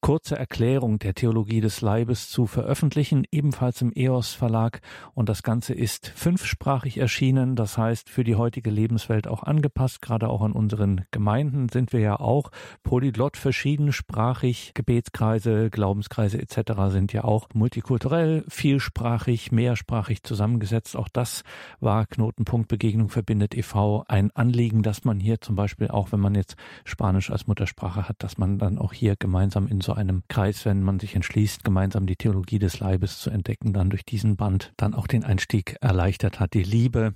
kurze 0.05 0.37
Erklärung 0.37 0.99
der 0.99 1.15
Theologie 1.15 1.63
des 1.63 1.81
Leibes 1.81 2.29
zu 2.29 2.45
veröffentlichen, 2.45 3.25
ebenfalls 3.31 3.81
im 3.81 3.91
EOS 3.95 4.35
Verlag. 4.35 4.83
Und 5.15 5.31
das 5.31 5.43
Ganze 5.43 5.73
ist 5.73 6.09
fünfsprachig 6.15 6.99
erschienen, 6.99 7.57
das 7.57 7.79
heißt 7.79 8.11
für 8.11 8.23
die 8.23 8.35
heutige 8.35 8.69
Lebenswelt 8.69 9.27
auch 9.27 9.45
angepasst. 9.45 10.03
Gerade 10.03 10.29
auch 10.29 10.43
an 10.43 10.53
unseren 10.53 11.07
Gemeinden 11.11 11.71
sind 11.71 11.95
wir 11.95 12.01
ja 12.01 12.21
auch 12.21 12.51
polyglott 12.83 13.39
verschiedensprachig. 13.39 14.73
Gebetskreise, 14.75 15.71
Glaubenskreise 15.71 16.39
etc. 16.39 16.73
sind 16.89 17.15
ja 17.15 17.25
auch 17.25 17.49
multikulturell, 17.55 18.45
vielsprachig, 18.47 19.53
mehrsprachig 19.53 20.23
zusammengesetzt. 20.23 20.97
Auch 20.97 21.09
das 21.09 21.45
war 21.81 22.05
Knotenpunkt 22.05 22.69
Begegnung 22.69 23.09
verbindet 23.09 23.55
e.V. 23.55 24.05
ein 24.07 24.31
Anliegen, 24.33 24.83
dass 24.83 25.07
man 25.07 25.19
hier 25.19 25.41
zum 25.41 25.57
Beispiel 25.57 25.89
auch, 25.89 26.13
wenn 26.13 26.21
man 26.21 26.35
jetzt 26.35 26.57
Spanisch 26.85 27.31
als 27.31 27.47
Muttersprache 27.47 28.07
hat, 28.07 28.23
dass 28.23 28.37
man 28.37 28.59
dann 28.59 28.77
auch 28.77 28.93
hier 28.93 29.17
gemeinsam 29.17 29.67
in 29.67 29.81
so 29.81 29.94
einem 29.95 30.23
Kreis, 30.29 30.65
wenn 30.65 30.83
man 30.83 31.01
sich 31.01 31.15
entschließt, 31.15 31.65
gemeinsam 31.65 32.07
die 32.07 32.17
Theologie 32.17 32.59
des 32.59 32.81
Leibes 32.81 33.19
zu 33.21 33.31
entdecken, 33.31 33.73
dann 33.73 33.91
durch 33.91 34.05
diesen 34.05 34.37
Band 34.37 34.73
dann 34.77 34.95
auch 34.95 35.07
den 35.07 35.25
Einstieg 35.25 35.77
erleichtert 35.81 36.41
hat. 36.41 36.55
Die 36.55 36.63
Liebe, 36.63 37.15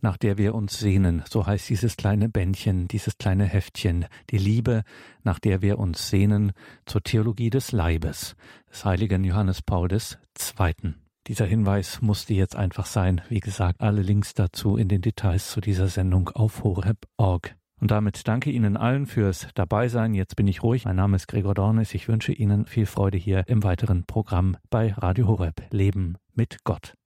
nach 0.00 0.16
der 0.16 0.38
wir 0.38 0.54
uns 0.54 0.78
sehnen, 0.78 1.22
so 1.28 1.46
heißt 1.46 1.68
dieses 1.68 1.96
kleine 1.96 2.28
Bändchen, 2.28 2.88
dieses 2.88 3.18
kleine 3.18 3.44
Heftchen, 3.44 4.06
die 4.30 4.38
Liebe, 4.38 4.82
nach 5.24 5.38
der 5.38 5.62
wir 5.62 5.78
uns 5.78 6.08
sehnen, 6.08 6.52
zur 6.86 7.02
Theologie 7.02 7.50
des 7.50 7.72
Leibes 7.72 8.36
des 8.70 8.84
heiligen 8.84 9.24
Johannes 9.24 9.62
Paul 9.62 9.90
II. 9.90 10.94
Dieser 11.26 11.46
Hinweis 11.46 12.00
musste 12.00 12.32
jetzt 12.34 12.56
einfach 12.56 12.86
sein. 12.86 13.20
Wie 13.28 13.40
gesagt, 13.40 13.80
alle 13.80 14.02
Links 14.02 14.34
dazu 14.34 14.76
in 14.76 14.88
den 14.88 15.02
Details 15.02 15.50
zu 15.50 15.60
dieser 15.60 15.88
Sendung 15.88 16.30
auf 16.30 16.62
horeb.org. 16.64 17.54
Und 17.80 17.90
damit 17.90 18.26
danke 18.26 18.50
Ihnen 18.50 18.76
allen 18.76 19.06
fürs 19.06 19.48
Dabeisein. 19.54 20.14
Jetzt 20.14 20.36
bin 20.36 20.48
ich 20.48 20.62
ruhig. 20.62 20.84
Mein 20.84 20.96
Name 20.96 21.16
ist 21.16 21.28
Gregor 21.28 21.54
Dornis. 21.54 21.94
Ich 21.94 22.08
wünsche 22.08 22.32
Ihnen 22.32 22.66
viel 22.66 22.86
Freude 22.86 23.18
hier 23.18 23.44
im 23.46 23.62
weiteren 23.62 24.04
Programm 24.04 24.56
bei 24.70 24.92
Radio 24.92 25.28
Horeb 25.28 25.62
Leben 25.70 26.16
mit 26.34 26.64
Gott. 26.64 26.94